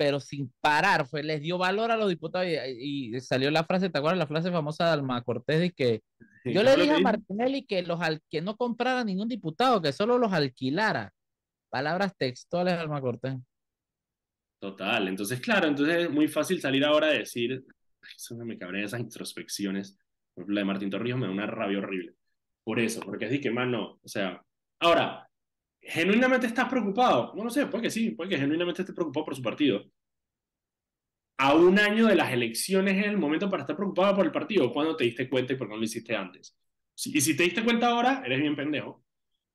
pero 0.00 0.18
sin 0.18 0.50
parar, 0.62 1.06
fue, 1.06 1.22
les 1.22 1.42
dio 1.42 1.58
valor 1.58 1.90
a 1.90 1.96
los 1.98 2.08
diputados 2.08 2.48
y, 2.48 3.20
salió 3.20 3.50
la 3.50 3.64
frase, 3.64 3.90
¿te 3.90 3.98
acuerdas 3.98 4.18
la 4.18 4.26
frase 4.26 4.50
famosa 4.50 4.86
de 4.86 4.92
Alma 4.92 5.20
Cortés 5.20 5.60
de 5.60 5.72
que 5.72 6.02
yo 6.42 6.62
le 6.62 6.74
dije 6.74 6.92
a 6.92 7.00
Martinelli 7.00 7.66
que, 7.66 7.82
los 7.82 8.00
que 8.30 8.40
no 8.40 8.56
comprara 8.56 9.04
ningún 9.04 9.28
diputado, 9.28 9.82
que 9.82 9.92
solo 9.92 10.16
los 10.16 10.32
alquilara? 10.32 11.12
Palabras 11.68 12.16
textuales 12.16 12.76
de 12.76 12.80
Alma 12.80 13.02
Cortés. 13.02 13.36
Total, 14.58 15.06
entonces 15.06 15.38
claro, 15.38 15.66
entonces 15.66 16.04
es 16.04 16.10
muy 16.10 16.28
fácil 16.28 16.62
salir 16.62 16.82
ahora 16.82 17.08
a 17.08 17.12
decir, 17.12 17.62
eso 18.16 18.36
me 18.36 18.56
cabrea 18.56 18.86
esas 18.86 19.00
introspecciones, 19.00 19.98
por 20.32 20.44
ejemplo, 20.44 20.54
la 20.54 20.60
de 20.62 20.64
Martín 20.64 20.88
Torrijos 20.88 21.20
me 21.20 21.26
da 21.26 21.32
una 21.32 21.46
rabia 21.46 21.76
horrible, 21.76 22.14
por 22.64 22.80
eso, 22.80 23.02
porque 23.02 23.26
es 23.26 23.32
de 23.32 23.40
que, 23.42 23.50
mano, 23.50 24.00
o 24.02 24.08
sea, 24.08 24.42
ahora, 24.78 25.28
genuinamente 25.80 26.46
estás 26.46 26.68
preocupado. 26.68 27.32
No 27.34 27.44
lo 27.44 27.50
sé, 27.50 27.66
puede 27.66 27.84
que 27.84 27.90
sí, 27.90 28.10
puede 28.10 28.30
que 28.30 28.38
genuinamente 28.38 28.82
estés 28.82 28.94
preocupado 28.94 29.26
por 29.26 29.36
su 29.36 29.42
partido. 29.42 29.84
A 31.38 31.54
un 31.54 31.78
año 31.78 32.06
de 32.06 32.14
las 32.14 32.32
elecciones 32.32 32.98
es 32.98 33.06
el 33.06 33.16
momento 33.16 33.48
para 33.48 33.62
estar 33.62 33.76
preocupado 33.76 34.14
por 34.14 34.26
el 34.26 34.32
partido. 34.32 34.72
¿Cuándo 34.72 34.94
te 34.94 35.04
diste 35.04 35.28
cuenta 35.28 35.54
y 35.54 35.56
por 35.56 35.68
qué 35.68 35.72
no 35.72 35.78
lo 35.78 35.84
hiciste 35.84 36.14
antes? 36.14 36.56
Y 37.06 37.20
si 37.20 37.34
te 37.34 37.44
diste 37.44 37.64
cuenta 37.64 37.88
ahora, 37.88 38.22
eres 38.24 38.40
bien 38.40 38.54
pendejo. 38.54 39.02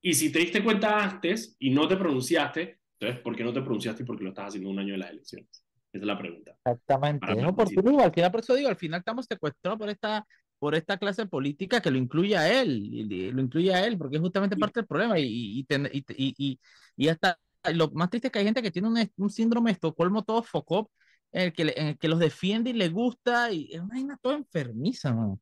Y 0.01 0.13
si 0.13 0.31
te 0.31 0.39
diste 0.39 0.63
cuenta 0.63 1.03
antes 1.03 1.55
y 1.59 1.69
no 1.69 1.87
te 1.87 1.95
pronunciaste, 1.95 2.79
entonces, 2.99 3.21
¿por 3.21 3.35
qué 3.35 3.43
no 3.43 3.53
te 3.53 3.61
pronunciaste 3.61 4.03
y 4.03 4.05
por 4.05 4.17
qué 4.17 4.23
lo 4.23 4.29
estás 4.29 4.47
haciendo 4.47 4.69
un 4.69 4.79
año 4.79 4.93
de 4.93 4.99
las 4.99 5.11
elecciones? 5.11 5.65
Esa 5.91 6.03
es 6.03 6.07
la 6.07 6.17
pregunta. 6.17 6.57
Exactamente. 6.65 7.35
No, 7.35 7.55
por 7.55 7.67
al 7.67 8.11
final, 8.13 8.31
por 8.31 8.39
eso 8.39 8.55
digo, 8.55 8.69
al 8.69 8.75
final 8.75 8.99
estamos 8.99 9.25
secuestrados 9.25 9.79
por 9.79 9.89
esta 9.89 10.25
por 10.65 10.73
esta 10.73 10.97
clase 10.97 11.27
política 11.27 11.79
que 11.79 11.91
lo 11.91 11.99
incluye 11.99 12.35
a 12.35 12.59
él, 12.59 13.07
lo 13.31 13.39
incluye 13.39 13.71
a 13.71 13.85
él, 13.85 13.99
porque 13.99 14.15
es 14.15 14.21
justamente 14.23 14.57
parte 14.57 14.79
del 14.79 14.87
problema. 14.87 15.19
Y, 15.19 15.63
y, 15.69 16.59
y, 16.97 17.07
hasta 17.07 17.37
lo 17.71 17.91
más 17.91 18.09
triste 18.09 18.29
es 18.29 18.31
que 18.31 18.39
hay 18.39 18.45
gente 18.45 18.63
que 18.63 18.71
tiene 18.71 18.87
un, 18.87 18.97
un 19.17 19.29
síndrome 19.29 19.69
de 19.69 19.73
Estocolmo 19.73 20.23
todo 20.23 20.41
focó, 20.41 20.89
en 21.31 21.43
el, 21.43 21.53
que, 21.53 21.71
en 21.77 21.87
el 21.89 21.97
que 21.99 22.07
los 22.07 22.17
defiende 22.17 22.71
y 22.71 22.73
le 22.73 22.89
gusta, 22.89 23.51
y 23.51 23.69
es 23.73 23.79
una 23.79 23.93
vaina 23.93 24.19
toda 24.19 24.37
enfermiza, 24.37 25.13
man. 25.13 25.39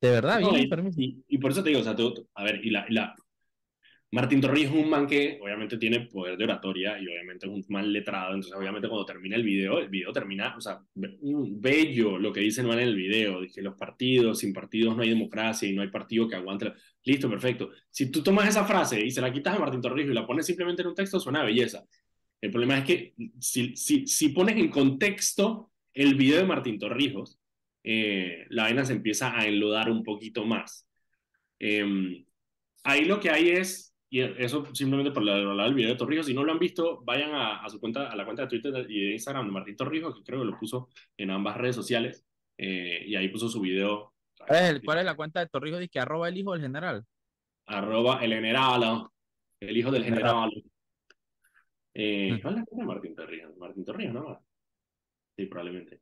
De 0.00 0.10
verdad, 0.12 0.38
bien 0.38 0.54
enfermiza. 0.54 1.00
Y, 1.00 1.38
por 1.38 1.50
eso 1.50 1.64
te 1.64 1.70
digo, 1.70 1.80
o 1.80 1.82
sea, 1.82 1.96
a 2.34 2.44
ver, 2.44 2.64
y 2.64 2.70
la, 2.70 2.86
la, 2.90 3.16
Martín 4.12 4.40
Torrijos 4.40 4.74
es 4.74 4.82
un 4.82 4.90
man 4.90 5.06
que 5.06 5.38
obviamente 5.40 5.78
tiene 5.78 6.00
poder 6.00 6.36
de 6.36 6.42
oratoria 6.42 6.98
y 6.98 7.06
obviamente 7.06 7.46
es 7.46 7.52
un 7.52 7.64
man 7.68 7.92
letrado, 7.92 8.34
entonces 8.34 8.52
obviamente 8.54 8.88
cuando 8.88 9.06
termina 9.06 9.36
el 9.36 9.44
video, 9.44 9.78
el 9.78 9.88
video 9.88 10.12
termina, 10.12 10.56
o 10.56 10.60
sea, 10.60 10.80
bello 10.94 12.18
lo 12.18 12.32
que 12.32 12.40
dice 12.40 12.62
el 12.62 12.66
man 12.66 12.80
en 12.80 12.88
el 12.88 12.96
video, 12.96 13.40
que 13.54 13.62
los 13.62 13.76
partidos, 13.76 14.40
sin 14.40 14.52
partidos 14.52 14.96
no 14.96 15.02
hay 15.02 15.10
democracia 15.10 15.68
y 15.68 15.74
no 15.74 15.82
hay 15.82 15.88
partido 15.88 16.26
que 16.26 16.34
aguante. 16.34 16.72
Listo, 17.04 17.30
perfecto. 17.30 17.70
Si 17.88 18.10
tú 18.10 18.20
tomas 18.22 18.48
esa 18.48 18.64
frase 18.64 19.00
y 19.00 19.12
se 19.12 19.20
la 19.20 19.32
quitas 19.32 19.54
a 19.54 19.60
Martín 19.60 19.80
Torrijos 19.80 20.10
y 20.10 20.14
la 20.14 20.26
pones 20.26 20.44
simplemente 20.44 20.82
en 20.82 20.88
un 20.88 20.94
texto, 20.96 21.20
suena 21.20 21.44
belleza. 21.44 21.84
El 22.40 22.50
problema 22.50 22.78
es 22.78 22.84
que 22.84 23.14
si, 23.38 23.76
si, 23.76 24.06
si 24.08 24.30
pones 24.30 24.56
en 24.56 24.70
contexto 24.70 25.70
el 25.94 26.16
video 26.16 26.38
de 26.38 26.46
Martín 26.46 26.80
Torrijos, 26.80 27.38
eh, 27.84 28.44
la 28.48 28.64
vaina 28.64 28.84
se 28.84 28.94
empieza 28.94 29.38
a 29.38 29.46
enlodar 29.46 29.88
un 29.88 30.02
poquito 30.02 30.44
más. 30.44 30.88
Eh, 31.60 32.24
ahí 32.82 33.04
lo 33.04 33.20
que 33.20 33.30
hay 33.30 33.50
es 33.50 33.89
y 34.12 34.20
eso 34.20 34.66
simplemente 34.74 35.12
por 35.12 35.22
hablar 35.28 35.66
del 35.66 35.74
video 35.74 35.90
de 35.90 35.96
Torrijos. 35.96 36.26
Si 36.26 36.34
no 36.34 36.42
lo 36.42 36.50
han 36.50 36.58
visto, 36.58 37.00
vayan 37.04 37.32
a, 37.32 37.64
a, 37.64 37.68
su 37.70 37.78
cuenta, 37.78 38.10
a 38.10 38.16
la 38.16 38.24
cuenta 38.24 38.42
de 38.42 38.48
Twitter 38.48 38.90
y 38.90 39.06
de 39.06 39.12
Instagram 39.12 39.46
de 39.46 39.52
Martín 39.52 39.76
Torrijos, 39.76 40.16
que 40.16 40.24
creo 40.24 40.40
que 40.40 40.46
lo 40.46 40.58
puso 40.58 40.88
en 41.16 41.30
ambas 41.30 41.56
redes 41.56 41.76
sociales. 41.76 42.26
Eh, 42.58 43.04
y 43.06 43.16
ahí 43.16 43.28
puso 43.28 43.48
su 43.48 43.60
video. 43.60 44.12
¿Cuál 44.36 44.98
es, 44.98 45.04
la 45.04 45.14
cuenta 45.14 45.40
de 45.40 45.46
Torrijos? 45.46 45.78
Dice 45.78 45.90
que 45.90 46.00
arroba 46.00 46.28
el 46.28 46.36
hijo 46.36 46.52
del 46.52 46.60
general. 46.60 47.06
Arroba 47.66 48.22
el 48.22 48.34
general. 48.34 49.06
El 49.60 49.76
hijo 49.76 49.90
del 49.90 50.04
general. 50.04 50.50
Eh, 51.94 52.38
¿Cuál 52.42 52.54
es 52.54 52.60
la 52.60 52.66
cuenta 52.66 52.76
de 52.76 52.84
Martín 52.84 53.14
Torrijos? 53.14 53.56
Martín 53.56 53.84
Torrijos, 53.84 54.14
¿no? 54.14 54.44
Sí, 55.36 55.46
probablemente. 55.46 56.00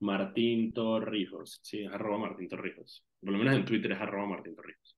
Martín 0.00 0.72
Torrijos. 0.72 1.60
Sí, 1.62 1.82
es 1.82 1.92
arroba 1.92 2.18
Martín 2.18 2.48
Torrijos. 2.48 3.04
Por 3.20 3.30
lo 3.30 3.38
menos 3.38 3.54
en 3.54 3.64
Twitter 3.64 3.92
es 3.92 4.00
arroba 4.00 4.26
Martín 4.26 4.56
Torrijos. 4.56 4.97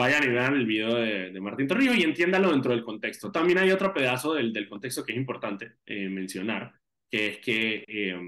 Vayan 0.00 0.24
y 0.24 0.28
vean 0.28 0.54
el 0.54 0.64
video 0.64 0.94
de, 0.94 1.30
de 1.30 1.40
Martín 1.42 1.68
Torrijos 1.68 1.94
y 1.94 2.04
entiéndalo 2.04 2.52
dentro 2.52 2.72
del 2.72 2.82
contexto. 2.82 3.30
También 3.30 3.58
hay 3.58 3.70
otro 3.70 3.92
pedazo 3.92 4.32
del, 4.32 4.50
del 4.50 4.66
contexto 4.66 5.04
que 5.04 5.12
es 5.12 5.18
importante 5.18 5.74
eh, 5.84 6.08
mencionar, 6.08 6.72
que 7.10 7.26
es 7.26 7.38
que 7.40 7.84
eh, 7.86 8.18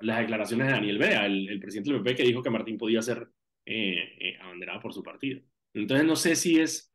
las 0.00 0.18
declaraciones 0.18 0.66
de 0.66 0.72
Daniel 0.74 0.98
Bea, 0.98 1.24
el, 1.24 1.48
el, 1.48 1.58
presidente 1.58 1.90
del 1.90 2.02
PP, 2.02 2.16
que 2.16 2.24
dijo 2.24 2.42
que 2.42 2.50
Martín 2.50 2.76
podía 2.76 3.00
ser 3.00 3.30
eh, 3.64 4.12
eh, 4.18 4.36
abanderado 4.42 4.78
por 4.80 4.92
su 4.92 5.02
partido. 5.02 5.40
Entonces 5.72 6.06
no 6.06 6.16
sé 6.16 6.36
si 6.36 6.60
es, 6.60 6.92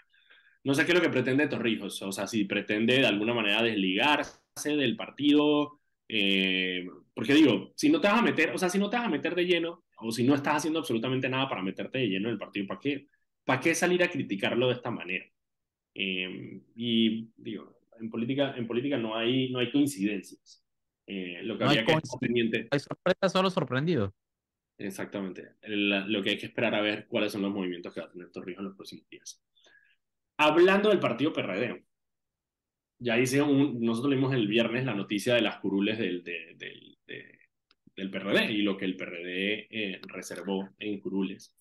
no 0.63 0.75
sé 0.75 0.85
qué 0.85 0.91
es 0.91 0.97
lo 0.99 1.03
que 1.03 1.09
pretende 1.09 1.47
Torrijos, 1.47 1.99
o 2.03 2.11
sea, 2.11 2.27
si 2.27 2.45
pretende 2.45 2.99
de 2.99 3.07
alguna 3.07 3.33
manera 3.33 3.63
desligarse 3.63 4.37
del 4.65 4.95
partido, 4.95 5.79
eh, 6.07 6.87
porque 7.11 7.33
digo, 7.33 7.73
si 7.75 7.89
no 7.89 7.99
te 7.99 8.07
vas 8.07 8.19
a 8.19 8.23
meter, 8.23 8.51
o 8.51 8.59
sea, 8.59 8.69
si 8.69 8.77
no 8.77 8.87
te 8.87 8.97
vas 8.97 9.07
a 9.07 9.09
meter 9.09 9.33
de 9.33 9.47
lleno, 9.47 9.83
o 9.97 10.11
si 10.11 10.23
no 10.23 10.35
estás 10.35 10.57
haciendo 10.57 10.77
absolutamente 10.77 11.27
nada 11.27 11.49
para 11.49 11.63
meterte 11.63 11.97
de 11.97 12.07
lleno 12.07 12.27
en 12.27 12.33
el 12.33 12.39
partido, 12.39 12.67
¿para 12.67 12.79
qué, 12.79 13.07
para 13.45 13.61
qué 13.61 13.73
salir 13.75 14.03
a 14.03 14.09
criticarlo 14.09 14.67
de 14.67 14.73
esta 14.73 14.91
manera? 14.91 15.25
Eh, 15.93 16.61
y 16.75 17.29
digo, 17.37 17.77
en 17.99 18.09
política, 18.09 18.53
en 18.57 18.67
política 18.67 18.97
no 18.97 19.15
hay, 19.15 19.49
no 19.51 19.59
hay 19.59 19.71
coincidencias. 19.71 20.61
Eh, 21.07 21.41
lo 21.43 21.57
que 21.57 21.63
No 21.63 21.69
hay 21.69 21.77
habría 21.79 22.01
que 22.01 22.17
pendiente, 22.19 22.67
Hay 22.71 22.79
sorpresa, 22.79 23.29
solo 23.29 23.49
sorprendido. 23.49 24.13
exactamente, 24.77 25.51
lo 25.63 26.21
que 26.21 26.31
hay 26.31 26.37
que 26.37 26.47
esperar 26.47 26.73
a 26.75 26.81
ver 26.81 27.07
cuáles 27.07 27.31
son 27.31 27.43
los 27.43 27.51
movimientos 27.51 27.93
que 27.93 28.01
va 28.01 28.07
a 28.07 28.11
tener 28.11 28.31
Torrijos 28.31 28.59
en 28.59 28.65
los 28.65 28.75
próximos 28.75 29.07
días. 29.09 29.41
Hablando 30.37 30.89
del 30.89 30.99
partido 30.99 31.31
PRD, 31.31 31.85
ya 32.99 33.19
hice 33.19 33.41
un, 33.41 33.79
nosotros 33.81 34.11
leímos 34.11 34.33
el 34.33 34.47
viernes 34.47 34.83
la 34.85 34.95
noticia 34.95 35.35
de 35.35 35.41
las 35.41 35.59
curules 35.59 35.97
del, 35.97 36.23
de- 36.23 36.55
del, 36.57 36.97
de- 37.05 37.39
del 37.95 38.09
PRD 38.09 38.51
y 38.51 38.61
lo 38.63 38.75
que 38.77 38.85
el 38.85 38.97
PRD 38.97 39.67
eh, 39.69 40.01
reservó 40.07 40.69
en 40.79 40.99
curules. 40.99 41.55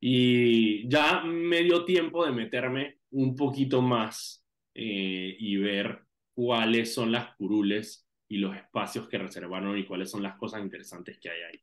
Y 0.00 0.88
ya 0.88 1.22
me 1.22 1.62
dio 1.62 1.84
tiempo 1.84 2.24
de 2.24 2.32
meterme 2.32 3.00
un 3.10 3.36
poquito 3.36 3.82
más 3.82 4.44
eh, 4.74 5.36
y 5.38 5.56
ver 5.56 6.04
cuáles 6.32 6.94
son 6.94 7.12
las 7.12 7.34
curules 7.36 8.08
y 8.28 8.38
los 8.38 8.56
espacios 8.56 9.08
que 9.08 9.18
reservaron 9.18 9.76
y 9.76 9.84
cuáles 9.84 10.10
son 10.10 10.22
las 10.22 10.36
cosas 10.36 10.62
interesantes 10.62 11.18
que 11.18 11.30
hay 11.30 11.42
ahí. 11.42 11.60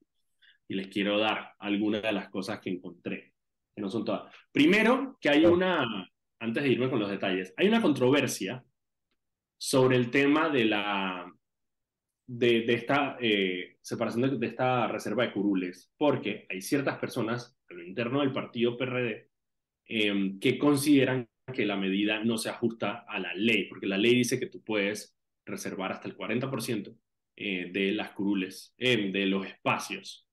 Y 0.67 0.75
les 0.75 0.87
quiero 0.87 1.17
dar 1.17 1.53
algunas 1.59 2.01
de 2.01 2.11
las 2.11 2.29
cosas 2.29 2.59
que 2.59 2.69
encontré, 2.69 3.33
que 3.73 3.81
no 3.81 3.89
son 3.89 4.05
todas. 4.05 4.31
Primero, 4.51 5.17
que 5.19 5.29
hay 5.29 5.45
una, 5.45 5.85
antes 6.39 6.63
de 6.63 6.69
irme 6.69 6.89
con 6.89 6.99
los 6.99 7.09
detalles, 7.09 7.53
hay 7.57 7.69
una 7.69 7.81
controversia 7.81 8.63
sobre 9.57 9.95
el 9.95 10.11
tema 10.11 10.49
de 10.49 10.65
la 10.65 11.33
de, 12.27 12.61
de 12.61 12.73
esta 12.73 13.17
eh, 13.19 13.77
separación 13.81 14.29
de, 14.29 14.37
de 14.37 14.47
esta 14.47 14.87
reserva 14.87 15.23
de 15.23 15.31
curules, 15.31 15.91
porque 15.97 16.45
hay 16.49 16.61
ciertas 16.61 16.97
personas 16.99 17.57
a 17.69 17.73
lo 17.73 17.83
interno 17.83 18.19
del 18.19 18.33
partido 18.33 18.77
PRD 18.77 19.29
eh, 19.87 20.33
que 20.39 20.57
consideran 20.59 21.29
que 21.53 21.65
la 21.65 21.77
medida 21.77 22.21
no 22.23 22.37
se 22.37 22.49
ajusta 22.49 23.05
a 23.07 23.19
la 23.19 23.33
ley, 23.33 23.65
porque 23.69 23.87
la 23.87 23.97
ley 23.97 24.15
dice 24.15 24.39
que 24.39 24.47
tú 24.47 24.61
puedes 24.61 25.15
reservar 25.45 25.93
hasta 25.93 26.09
el 26.09 26.17
40% 26.17 26.93
eh, 27.37 27.69
de 27.71 27.91
las 27.93 28.11
curules, 28.11 28.73
eh, 28.77 29.11
de 29.11 29.25
los 29.25 29.47
espacios. 29.47 30.27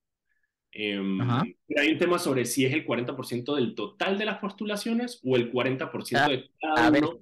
Eh, 0.72 1.00
pero 1.68 1.80
hay 1.80 1.92
un 1.92 1.98
tema 1.98 2.18
sobre 2.18 2.44
si 2.44 2.66
es 2.66 2.72
el 2.72 2.84
40% 2.84 3.54
del 3.54 3.76
total 3.76 4.18
de 4.18 4.24
las 4.24 4.38
postulaciones 4.38 5.20
o 5.22 5.36
el 5.36 5.52
40% 5.52 6.28
de 6.28 6.50
cada 6.60 6.88
a 6.88 6.90
ver, 6.90 7.04
uno. 7.04 7.20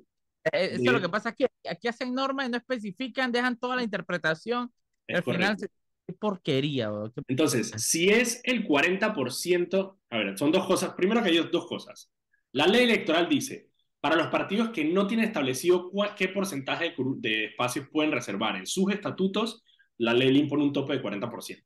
Eh, 0.53 0.71
Eso 0.73 0.83
es 0.85 0.93
lo 0.93 1.01
que 1.01 1.09
pasa 1.11 1.29
aquí. 1.29 1.45
Aquí 1.69 1.89
hacen 1.89 2.15
normas 2.15 2.49
y 2.49 2.51
no 2.51 2.57
especifican, 2.57 3.33
dejan 3.33 3.57
toda 3.59 3.77
la 3.77 3.83
interpretación. 3.83 4.73
Es 5.07 5.17
al 5.19 5.23
final, 5.25 5.41
correcto. 5.57 5.61
se- 5.67 5.69
qué 6.07 6.13
porquería. 6.15 6.91
bro, 6.91 7.13
Entonces, 7.29 7.73
si 7.77 8.09
es 8.09 8.41
el 8.45 8.67
40%, 8.67 9.99
a 10.11 10.19
ver, 10.19 10.39
son 10.39 10.51
dos 10.53 10.67
cosas. 10.67 10.95
Primero 10.95 11.23
que 11.23 11.31
hay 11.31 11.39
dos 11.51 11.67
cosas. 11.67 12.11
La 12.53 12.67
ley 12.67 12.85
electoral 12.85 13.29
dice, 13.29 13.69
para 14.01 14.17
los 14.17 14.27
partidos 14.29 14.71
que 14.71 14.85
no 14.85 15.07
tienen 15.07 15.27
establecido 15.27 15.91
cuál- 15.91 16.15
qué 16.17 16.29
porcentaje 16.29 16.91
de, 16.91 16.95
de 17.19 17.45
espacios 17.47 17.87
pueden 17.91 18.11
reservar 18.13 18.57
en 18.57 18.67
sus 18.67 18.93
estatutos, 18.93 19.63
la 19.99 20.13
ley 20.13 20.33
le 20.33 20.41
impone 20.41 20.65
un 20.65 20.73
tope 20.73 20.95
de 20.95 21.03
40%. 21.03 21.65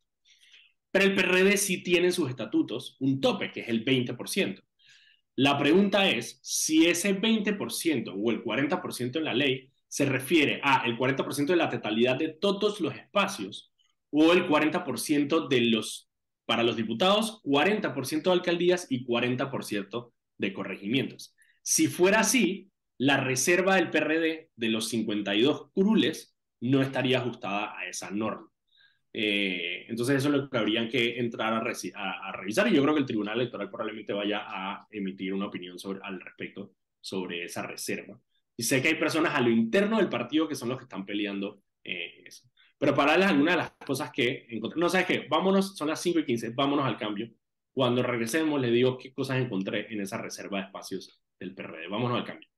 Pero 0.91 1.05
el 1.07 1.15
PRD 1.15 1.57
sí 1.57 1.83
tiene 1.83 2.07
en 2.07 2.13
sus 2.13 2.29
estatutos 2.29 2.97
un 3.01 3.21
tope, 3.21 3.53
que 3.53 3.61
es 3.61 3.69
el 3.69 3.85
20%. 3.85 4.63
La 5.37 5.59
pregunta 5.59 6.09
es 6.09 6.39
si 6.43 6.87
ese 6.87 7.13
20% 7.15 8.15
o 8.15 8.31
el 8.31 8.43
40% 8.43 9.19
en 9.19 9.25
la 9.25 9.35
ley 9.35 9.71
se 9.89 10.05
refiere 10.05 10.61
a 10.63 10.85
el 10.87 10.97
40% 10.97 11.47
de 11.47 11.57
la 11.57 11.71
totalidad 11.71 12.17
de 12.17 12.29
todos 12.29 12.81
los 12.81 12.95
espacios 12.95 13.73
o 14.11 14.33
el 14.33 14.47
40% 14.47 15.49
de 15.49 15.61
los, 15.63 16.09
para 16.45 16.63
los 16.63 16.77
diputados, 16.77 17.41
40% 17.45 18.23
de 18.23 18.33
alcaldías 18.33 18.87
y 18.91 19.05
40% 19.05 20.13
de 20.39 20.53
corregimientos. 20.53 21.35
Si 21.63 21.89
fuera 21.89 22.21
así, 22.21 22.71
la 22.99 23.19
reserva 23.19 23.77
del 23.77 23.91
PRD 23.91 24.51
de 24.55 24.69
los 24.69 24.89
52 24.89 25.71
curules 25.73 26.35
no 26.61 26.81
estaría 26.81 27.19
ajustada 27.19 27.79
a 27.79 27.87
esa 27.87 28.11
norma. 28.11 28.51
Eh, 29.13 29.87
entonces 29.89 30.17
eso 30.17 30.29
es 30.29 30.35
lo 30.35 30.51
que 30.51 30.59
habrían 30.59 30.91
que 30.91 31.19
entrar 31.19 31.55
a, 31.55 31.59
a 31.59 32.33
revisar 32.33 32.69
y 32.69 32.75
yo 32.75 32.83
creo 32.83 32.95
que 32.95 33.01
el 33.01 33.07
Tribunal 33.07 33.41
Electoral 33.41 33.71
probablemente 33.71 34.13
vaya 34.13 34.43
a 34.47 34.87
emitir 34.91 35.33
una 35.33 35.47
opinión 35.47 35.79
sobre, 35.79 36.01
al 36.03 36.21
respecto 36.21 36.75
sobre 37.01 37.45
esa 37.45 37.63
reserva. 37.63 38.21
Y 38.59 38.63
sé 38.63 38.81
que 38.81 38.89
hay 38.89 38.95
personas 38.95 39.35
a 39.35 39.41
lo 39.41 39.51
interno 39.51 39.99
del 39.99 40.09
partido 40.09 40.49
que 40.49 40.55
son 40.55 40.71
los 40.71 40.79
que 40.79 40.85
están 40.85 41.05
peleando 41.05 41.61
eh, 41.85 42.23
eso. 42.25 42.49
Pero 42.79 42.95
para 42.95 43.13
darles 43.13 43.29
algunas 43.29 43.55
de 43.55 43.59
las 43.59 43.71
cosas 43.87 44.11
que 44.11 44.47
encontré, 44.49 44.81
no 44.81 44.89
sabes 44.89 45.07
qué, 45.07 45.27
vámonos, 45.29 45.77
son 45.77 45.89
las 45.89 46.01
5 46.01 46.21
y 46.21 46.25
15, 46.25 46.51
vámonos 46.51 46.87
al 46.87 46.97
cambio. 46.97 47.31
Cuando 47.73 48.03
regresemos 48.03 48.59
les 48.61 48.73
digo 48.73 48.97
qué 48.97 49.13
cosas 49.13 49.39
encontré 49.39 49.93
en 49.93 50.01
esa 50.01 50.17
reserva 50.17 50.59
de 50.59 50.65
espacios 50.67 51.21
del 51.39 51.55
PRD. 51.55 51.89
Vámonos 51.89 52.19
al 52.19 52.25
cambio. 52.25 52.49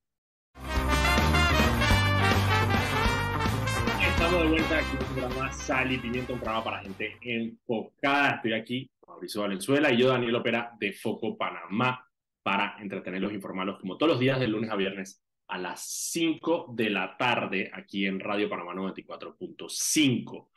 Estamos 4.09 4.43
de 4.43 4.49
vuelta 4.49 4.79
aquí 4.79 4.97
en 4.97 5.03
un 5.03 5.15
programa 5.15 5.53
Sal 5.53 5.93
y 5.93 5.99
Pimienta, 5.99 6.33
un 6.33 6.39
programa 6.39 6.65
para 6.65 6.83
gente 6.83 7.17
enfocada. 7.21 8.37
Estoy 8.37 8.53
aquí, 8.53 8.91
Mauricio 9.07 9.41
Valenzuela 9.41 9.93
y 9.93 9.97
yo, 9.97 10.09
Daniel 10.09 10.37
Opera, 10.37 10.73
de 10.79 10.93
Foco 10.93 11.37
Panamá, 11.37 12.05
para 12.43 12.77
entretenerlos 12.81 13.33
e 13.33 13.35
informarlos 13.35 13.81
como 13.81 13.97
todos 13.97 14.13
los 14.13 14.21
días, 14.21 14.39
de 14.39 14.49
lunes 14.49 14.71
a 14.71 14.77
viernes, 14.77 15.23
a 15.49 15.59
las 15.59 15.83
5 16.13 16.73
de 16.75 16.91
la 16.91 17.17
tarde, 17.17 17.71
aquí 17.73 18.07
en 18.07 18.21
Radio 18.21 18.49
Panamá 18.49 18.75
94.5. 18.75 20.49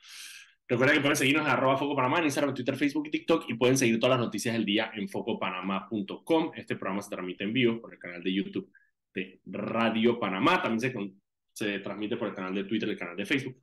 Recuerden 0.67 0.95
que 0.95 1.01
pueden 1.01 1.17
seguirnos 1.17 1.45
en 1.45 1.51
arroba 1.51 1.77
Foco 1.77 1.95
Panamá 1.95 2.19
en 2.19 2.25
Instagram, 2.25 2.53
Twitter, 2.53 2.75
Facebook 2.77 3.07
y 3.07 3.11
TikTok 3.11 3.49
y 3.49 3.55
pueden 3.55 3.77
seguir 3.77 3.99
todas 3.99 4.17
las 4.17 4.25
noticias 4.25 4.53
del 4.53 4.63
día 4.63 4.91
en 4.93 5.09
focopanamá.com. 5.09 6.51
Este 6.55 6.77
programa 6.77 7.01
se 7.01 7.09
transmite 7.09 7.43
en 7.43 7.51
vivo 7.51 7.81
por 7.81 7.91
el 7.91 7.99
canal 7.99 8.23
de 8.23 8.33
YouTube 8.33 8.71
de 9.13 9.41
Radio 9.45 10.17
Panamá. 10.17 10.61
También 10.61 11.19
se, 11.53 11.79
transmite 11.79 12.15
por 12.15 12.29
el 12.29 12.35
canal 12.35 12.55
de 12.55 12.63
Twitter 12.63 12.87
el 12.87 12.97
canal 12.97 13.17
de 13.17 13.25
Facebook. 13.25 13.57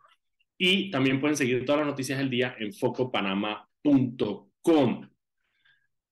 Y 0.58 0.90
también 0.90 1.18
pueden 1.18 1.36
seguir 1.36 1.64
todas 1.64 1.80
las 1.80 1.88
noticias 1.88 2.18
del 2.18 2.28
día 2.28 2.56
en 2.58 2.74
focopanamá.com. 2.74 5.07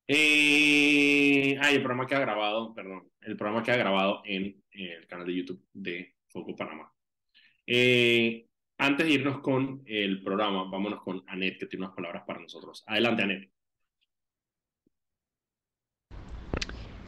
Eh, 0.09 1.59
ah, 1.61 1.73
y 1.73 1.75
el 1.75 1.83
programa 1.83 2.07
queda 2.07 2.21
grabado, 2.21 2.73
perdón, 2.75 3.11
el 3.23 3.37
programa 3.37 3.65
queda 3.65 3.77
grabado 3.77 4.23
en 4.25 4.63
el 4.71 5.07
canal 5.07 5.27
de 5.27 5.35
YouTube 5.35 5.65
de 5.73 6.15
Foco 6.29 6.55
Panamá. 6.55 6.93
Eh, 7.67 8.47
antes 8.79 9.07
de 9.07 9.13
irnos 9.13 9.41
con 9.41 9.83
el 9.87 10.23
programa, 10.23 10.65
vámonos 10.71 11.03
con 11.03 11.25
Anet, 11.27 11.59
que 11.59 11.67
tiene 11.67 11.87
unas 11.87 11.97
palabras 11.97 12.23
para 12.27 12.41
nosotros. 12.41 12.85
Adelante, 12.87 13.23
Anet. 13.23 13.51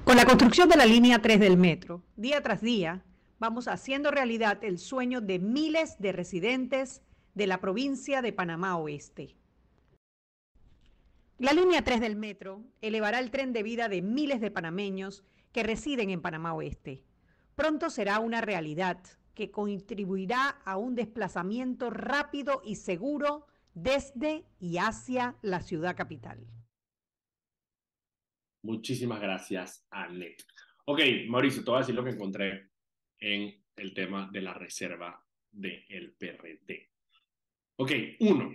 Con 0.05 0.17
la 0.17 0.25
construcción 0.25 0.69
de 0.69 0.77
la 0.77 0.87
línea 0.87 1.21
3 1.21 1.39
del 1.39 1.59
metro, 1.59 2.03
día 2.17 2.43
tras 2.43 2.63
día, 2.63 3.05
vamos 3.39 3.69
haciendo 3.69 4.11
realidad 4.11 4.65
el 4.65 4.79
sueño 4.79 5.21
de 5.21 5.39
miles 5.39 6.01
de 6.01 6.13
residentes 6.13 7.03
de 7.35 7.47
la 7.47 7.61
provincia 7.61 8.23
de 8.23 8.33
Panamá 8.33 8.77
Oeste. 8.79 9.37
La 11.39 11.53
línea 11.53 11.83
3 11.83 12.01
del 12.01 12.17
metro 12.17 12.65
elevará 12.81 13.21
el 13.21 13.31
tren 13.31 13.53
de 13.53 13.63
vida 13.63 13.89
de 13.89 14.03
miles 14.03 14.41
de 14.41 14.51
panameños 14.51 15.25
que 15.53 15.63
residen 15.63 16.11
en 16.11 16.21
Panamá 16.21 16.53
Oeste. 16.53 17.05
Pronto 17.55 17.91
será 17.91 18.19
una 18.19 18.41
realidad 18.41 19.01
que 19.35 19.53
contribuirá 19.53 20.49
a 20.65 20.77
un 20.77 20.97
desplazamiento 20.97 21.91
rápido 21.91 22.61
y 22.65 22.75
seguro 22.75 23.47
desde 23.73 24.47
y 24.59 24.79
hacia 24.79 25.37
la 25.43 25.61
ciudad 25.61 25.97
capital. 25.97 26.45
Muchísimas 28.65 29.21
gracias, 29.21 29.87
Anet. 29.91 30.45
Ok, 30.87 31.01
Mauricio, 31.29 31.63
te 31.63 31.71
voy 31.71 31.77
a 31.77 31.81
decir 31.83 31.95
lo 31.95 32.03
que 32.03 32.11
encontré 32.11 32.71
en 33.21 33.65
el 33.77 33.95
tema 33.95 34.29
de 34.33 34.43
la 34.43 34.55
reserva 34.55 35.25
del 35.53 36.17
PRD. 36.19 36.91
Ok, 37.77 37.93
uno. 38.19 38.53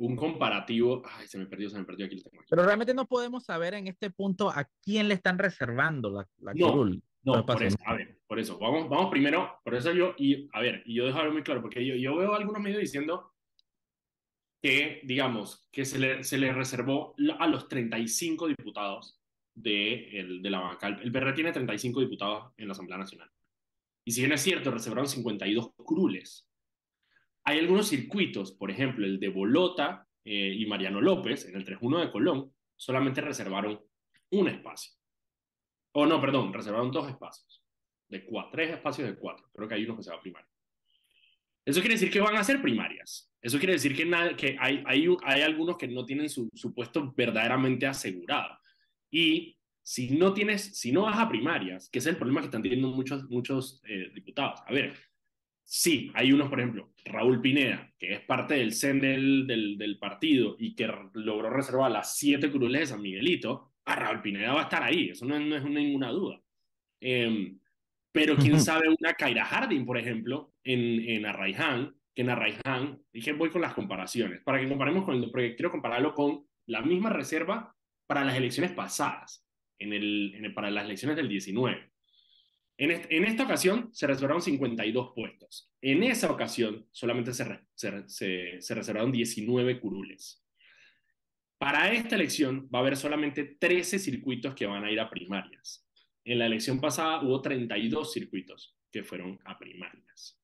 Un 0.00 0.16
comparativo. 0.16 1.02
Ay, 1.04 1.28
se 1.28 1.38
me 1.38 1.46
perdió, 1.46 1.68
se 1.68 1.78
me 1.78 1.84
perdió 1.84 2.06
aquí. 2.06 2.16
Lo 2.16 2.22
tengo 2.22 2.40
aquí. 2.40 2.48
Pero 2.48 2.64
realmente 2.64 2.94
no 2.94 3.06
podemos 3.06 3.44
saber 3.44 3.74
en 3.74 3.86
este 3.86 4.10
punto 4.10 4.48
a 4.50 4.66
quién 4.82 5.08
le 5.08 5.14
están 5.14 5.38
reservando 5.38 6.10
la, 6.10 6.26
la 6.38 6.54
No, 6.54 6.72
curul. 6.72 7.02
No, 7.22 7.36
Lo 7.36 7.46
por 7.46 7.62
eso, 7.62 7.76
a 7.84 7.94
ver, 7.94 8.18
por 8.26 8.38
eso, 8.38 8.58
vamos, 8.58 8.88
vamos 8.88 9.10
primero, 9.10 9.60
por 9.62 9.74
eso 9.74 9.92
yo, 9.92 10.14
y 10.16 10.48
a 10.54 10.60
ver, 10.60 10.82
y 10.86 10.94
yo 10.94 11.04
dejo 11.04 11.18
algo 11.18 11.34
muy 11.34 11.42
claro, 11.42 11.60
porque 11.60 11.84
yo, 11.84 11.94
yo 11.94 12.16
veo 12.16 12.34
algunos 12.34 12.62
medios 12.62 12.80
diciendo 12.80 13.34
que, 14.62 15.02
digamos, 15.04 15.68
que 15.70 15.84
se 15.84 15.98
le, 15.98 16.24
se 16.24 16.38
le 16.38 16.50
reservó 16.52 17.14
a 17.38 17.46
los 17.46 17.68
35 17.68 18.48
diputados 18.48 19.20
de, 19.54 20.18
el, 20.18 20.40
de 20.40 20.50
la 20.50 20.60
banca. 20.60 20.88
El 20.88 21.12
PRD 21.12 21.34
tiene 21.34 21.52
35 21.52 22.00
diputados 22.00 22.52
en 22.56 22.68
la 22.68 22.72
Asamblea 22.72 22.98
Nacional. 22.98 23.30
Y 24.04 24.12
si 24.12 24.22
bien 24.22 24.32
es 24.32 24.40
cierto, 24.40 24.70
reservaron 24.70 25.06
52 25.06 25.72
curules. 25.76 26.49
Hay 27.50 27.58
algunos 27.58 27.88
circuitos, 27.88 28.52
por 28.52 28.70
ejemplo, 28.70 29.04
el 29.04 29.18
de 29.18 29.28
Bolota 29.28 30.06
eh, 30.24 30.54
y 30.56 30.66
Mariano 30.66 31.00
López, 31.00 31.46
en 31.46 31.56
el 31.56 31.66
3-1 31.66 31.98
de 31.98 32.12
Colón, 32.12 32.54
solamente 32.76 33.20
reservaron 33.20 33.80
un 34.30 34.48
espacio. 34.48 34.92
O 35.90 36.06
no, 36.06 36.20
perdón, 36.20 36.52
reservaron 36.52 36.92
dos 36.92 37.08
espacios. 37.08 37.60
De 38.08 38.24
cuatro, 38.24 38.52
tres 38.52 38.70
espacios 38.70 39.08
de 39.08 39.16
cuatro. 39.16 39.50
Creo 39.52 39.66
que 39.66 39.74
hay 39.74 39.84
uno 39.84 39.96
que 39.96 40.04
se 40.04 40.10
va 40.10 40.18
a 40.18 40.20
primaria. 40.20 40.48
Eso 41.64 41.80
quiere 41.80 41.96
decir 41.96 42.08
que 42.08 42.20
van 42.20 42.36
a 42.36 42.44
ser 42.44 42.62
primarias. 42.62 43.32
Eso 43.42 43.58
quiere 43.58 43.72
decir 43.72 43.96
que, 43.96 44.56
hay, 44.60 45.42
algunos 45.42 45.76
que 45.76 45.88
no 45.88 46.06
tienen 46.06 46.28
su, 46.28 46.48
su, 46.54 46.72
puesto 46.72 47.12
verdaderamente 47.16 47.88
asegurado. 47.88 48.56
Y 49.10 49.58
si 49.82 50.10
no 50.16 50.32
tienes, 50.32 50.78
si 50.78 50.92
no 50.92 51.02
vas 51.02 51.18
a 51.18 51.28
primarias, 51.28 51.90
que 51.90 51.98
es 51.98 52.06
el 52.06 52.16
problema 52.16 52.42
que 52.42 52.46
están 52.46 52.62
teniendo 52.62 52.90
muchos, 52.90 53.28
muchos 53.28 53.82
eh, 53.88 54.12
diputados. 54.14 54.60
A 54.64 54.72
ver, 54.72 54.96
sí, 55.70 56.10
hay 56.14 56.32
unos, 56.32 56.48
por 56.48 56.58
ejemplo, 56.58 56.92
Raúl 57.04 57.40
Pineda, 57.40 57.92
que 57.96 58.14
es 58.14 58.20
parte 58.20 58.54
del 58.54 58.74
CEN 58.74 59.00
del, 59.00 59.46
del, 59.46 59.78
del 59.78 59.98
partido 59.98 60.56
y 60.58 60.74
que 60.74 60.90
logró 61.14 61.48
reservar 61.48 61.92
las 61.92 62.16
siete 62.16 62.50
curules 62.50 62.80
de 62.80 62.86
San 62.88 63.02
Miguelito, 63.02 63.72
a 63.84 63.94
Raúl 63.94 64.20
Pineda 64.20 64.52
va 64.52 64.62
a 64.62 64.64
estar 64.64 64.82
ahí, 64.82 65.10
eso 65.10 65.24
no, 65.24 65.38
no 65.38 65.56
es 65.56 65.64
ninguna 65.64 66.10
duda. 66.10 66.40
Eh, 67.00 67.54
pero 68.10 68.36
quién 68.36 68.60
sabe 68.60 68.88
una 68.88 69.14
Kaira 69.14 69.44
Harding, 69.44 69.86
por 69.86 69.96
ejemplo, 69.96 70.52
en, 70.64 71.08
en 71.08 71.24
Arraiján, 71.24 71.94
que 72.14 72.22
en 72.22 72.30
Arraiján, 72.30 73.00
dije 73.12 73.32
voy 73.32 73.50
con 73.50 73.62
las 73.62 73.74
comparaciones, 73.74 74.42
para 74.42 74.60
que 74.60 74.68
comparemos 74.68 75.04
con 75.04 75.14
el, 75.14 75.30
porque 75.30 75.54
quiero 75.54 75.70
compararlo 75.70 76.14
con 76.14 76.44
la 76.66 76.82
misma 76.82 77.10
reserva 77.10 77.74
para 78.08 78.24
las 78.24 78.36
elecciones 78.36 78.72
pasadas, 78.72 79.46
en 79.78 79.92
el, 79.92 80.34
en 80.34 80.44
el 80.46 80.52
para 80.52 80.70
las 80.70 80.84
elecciones 80.84 81.16
del 81.16 81.28
19. 81.28 81.89
En, 82.82 83.24
esta 83.26 83.44
ocasión 83.44 83.90
se 83.92 84.06
reservaron 84.06 84.40
52 84.40 85.12
puestos. 85.14 85.70
En 85.82 86.02
esa 86.02 86.32
ocasión 86.32 86.86
solamente 86.90 87.32
se 87.34 88.74
reservaron 88.74 89.12
19 89.12 89.78
curules. 89.78 90.42
Para 91.58 91.92
esta 91.92 92.14
elección 92.14 92.70
va 92.74 92.78
a 92.78 92.80
haber 92.80 92.96
solamente 92.96 93.44
13 93.44 93.98
circuitos 93.98 94.54
que 94.54 94.64
van 94.64 94.82
a 94.82 94.90
ir 94.90 94.98
a 94.98 95.10
primarias. 95.10 95.86
En 96.24 96.38
la 96.38 96.46
elección 96.46 96.80
pasada 96.80 97.20
hubo 97.22 97.42
32 97.42 98.14
circuitos 98.14 98.74
que 98.90 99.04
fueron 99.04 99.38
a 99.44 99.58
primarias. 99.58 100.40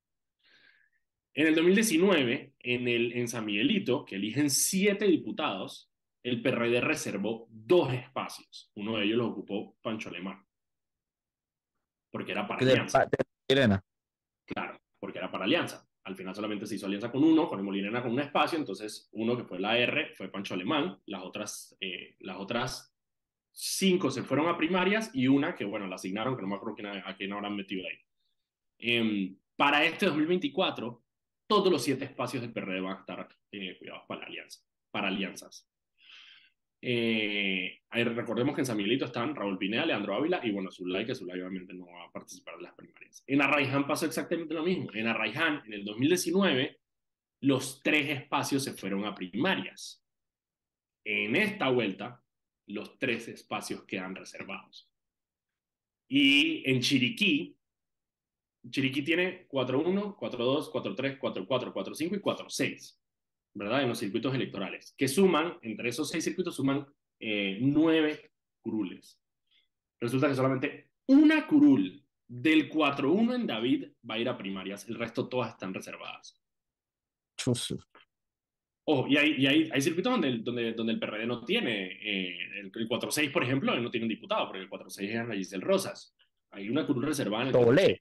En 1.32 1.46
el 1.46 1.54
2019, 1.54 2.52
en, 2.58 2.88
el, 2.88 3.12
en 3.14 3.28
San 3.28 3.46
Miguelito, 3.46 4.04
que 4.04 4.16
eligen 4.16 4.50
siete 4.50 5.06
diputados, 5.06 5.90
el 6.22 6.42
PRD 6.42 6.82
reservó 6.82 7.48
dos 7.50 7.94
espacios. 7.94 8.70
Uno 8.74 8.98
de 8.98 9.04
ellos 9.04 9.16
lo 9.16 9.28
ocupó 9.28 9.78
Pancho 9.80 10.10
Alemán. 10.10 10.45
Porque 12.10 12.32
era 12.32 12.46
para 12.46 12.60
alianza. 12.60 13.08
Claro, 14.46 14.78
porque 14.98 15.18
era 15.18 15.30
para 15.30 15.44
alianza. 15.44 15.86
Al 16.04 16.14
final 16.14 16.34
solamente 16.34 16.66
se 16.66 16.76
hizo 16.76 16.86
alianza 16.86 17.10
con 17.10 17.24
uno, 17.24 17.48
con 17.48 17.58
el 17.58 17.64
Molinena 17.64 18.02
con 18.02 18.12
un 18.12 18.20
espacio, 18.20 18.58
entonces 18.58 19.08
uno 19.12 19.36
que 19.36 19.44
fue 19.44 19.58
la 19.58 19.76
R 19.76 20.14
fue 20.14 20.30
Pancho 20.30 20.54
Alemán, 20.54 21.00
las 21.06 21.22
otras, 21.22 21.76
eh, 21.80 22.14
las 22.20 22.36
otras 22.36 22.96
cinco 23.50 24.10
se 24.10 24.22
fueron 24.22 24.48
a 24.48 24.56
primarias 24.56 25.10
y 25.14 25.26
una 25.26 25.56
que, 25.56 25.64
bueno, 25.64 25.86
la 25.86 25.96
asignaron, 25.96 26.36
que 26.36 26.42
no 26.42 26.48
me 26.48 26.56
acuerdo 26.56 26.76
quién, 26.76 26.88
a 26.88 27.16
quién 27.16 27.32
habrán 27.32 27.56
metido 27.56 27.86
ahí. 27.88 27.98
Eh, 28.78 29.34
para 29.56 29.84
este 29.84 30.06
2024, 30.06 31.02
todos 31.48 31.72
los 31.72 31.82
siete 31.82 32.04
espacios 32.04 32.42
del 32.42 32.52
PRD 32.52 32.80
van 32.80 32.98
a 32.98 33.00
estar 33.00 33.28
eh, 33.52 33.78
cuidados 33.78 34.04
para 34.06 34.20
la 34.20 34.26
alianza, 34.26 34.60
para 34.90 35.08
alianzas. 35.08 35.68
Eh, 36.88 37.80
recordemos 37.90 38.54
que 38.54 38.60
en 38.60 38.66
San 38.66 38.76
Miguelito 38.76 39.06
están 39.06 39.34
Raúl 39.34 39.58
Pineda, 39.58 39.84
Leandro 39.84 40.14
Ávila 40.14 40.40
y 40.44 40.52
bueno, 40.52 40.70
Zulay, 40.70 41.04
que 41.04 41.16
Zulay 41.16 41.40
obviamente 41.40 41.74
no 41.74 41.86
va 41.86 42.04
a 42.04 42.12
participar 42.12 42.56
de 42.58 42.62
las 42.62 42.74
primarias. 42.74 43.24
En 43.26 43.42
Arraiján 43.42 43.88
pasó 43.88 44.06
exactamente 44.06 44.54
lo 44.54 44.62
mismo. 44.62 44.90
En 44.94 45.08
Arraiján, 45.08 45.64
en 45.66 45.72
el 45.72 45.84
2019, 45.84 46.78
los 47.40 47.82
tres 47.82 48.08
espacios 48.10 48.62
se 48.62 48.74
fueron 48.74 49.04
a 49.04 49.16
primarias. 49.16 50.00
En 51.04 51.34
esta 51.34 51.70
vuelta, 51.70 52.22
los 52.68 52.96
tres 53.00 53.26
espacios 53.26 53.82
quedan 53.82 54.14
reservados. 54.14 54.88
Y 56.08 56.70
en 56.70 56.80
Chiriquí, 56.82 57.56
Chiriquí 58.70 59.02
tiene 59.02 59.48
4-1, 59.48 60.16
4-2, 60.16 60.70
4-3, 60.70 61.18
4-4, 61.18 61.72
4-5 61.72 62.16
y 62.16 62.20
4-6, 62.20 62.96
¿verdad? 63.56 63.82
En 63.82 63.88
los 63.88 63.98
circuitos 63.98 64.34
electorales, 64.34 64.94
que 64.96 65.08
suman, 65.08 65.58
entre 65.62 65.88
esos 65.88 66.10
seis 66.10 66.24
circuitos, 66.24 66.54
suman 66.54 66.86
eh, 67.18 67.58
nueve 67.60 68.30
curules. 68.60 69.18
Resulta 69.98 70.28
que 70.28 70.34
solamente 70.34 70.90
una 71.06 71.46
curul 71.46 72.02
del 72.28 72.70
4-1 72.70 73.34
en 73.34 73.46
David 73.46 73.86
va 74.08 74.16
a 74.16 74.18
ir 74.18 74.28
a 74.28 74.36
primarias, 74.36 74.86
el 74.88 74.96
resto 74.96 75.28
todas 75.28 75.52
están 75.52 75.72
reservadas. 75.72 76.42
Oh, 78.88 79.06
y 79.08 79.16
hay, 79.16 79.34
y 79.38 79.46
hay, 79.46 79.70
hay 79.72 79.80
circuitos 79.80 80.12
donde, 80.12 80.38
donde, 80.38 80.72
donde 80.74 80.92
el 80.92 81.00
PRD 81.00 81.26
no 81.26 81.44
tiene, 81.44 81.92
eh, 81.92 82.38
el, 82.60 82.72
el 82.74 82.88
4-6, 82.88 83.32
por 83.32 83.42
ejemplo, 83.42 83.74
no 83.80 83.90
tiene 83.90 84.04
un 84.04 84.10
diputado, 84.10 84.46
porque 84.46 84.60
el 84.62 84.70
4-6 84.70 85.08
es 85.08 85.16
Ana 85.16 85.34
Giselle 85.34 85.64
Rosas. 85.64 86.14
Hay 86.50 86.68
una 86.68 86.86
curul 86.86 87.04
reservada 87.04 87.44
en 87.44 87.48
el. 87.48 88.00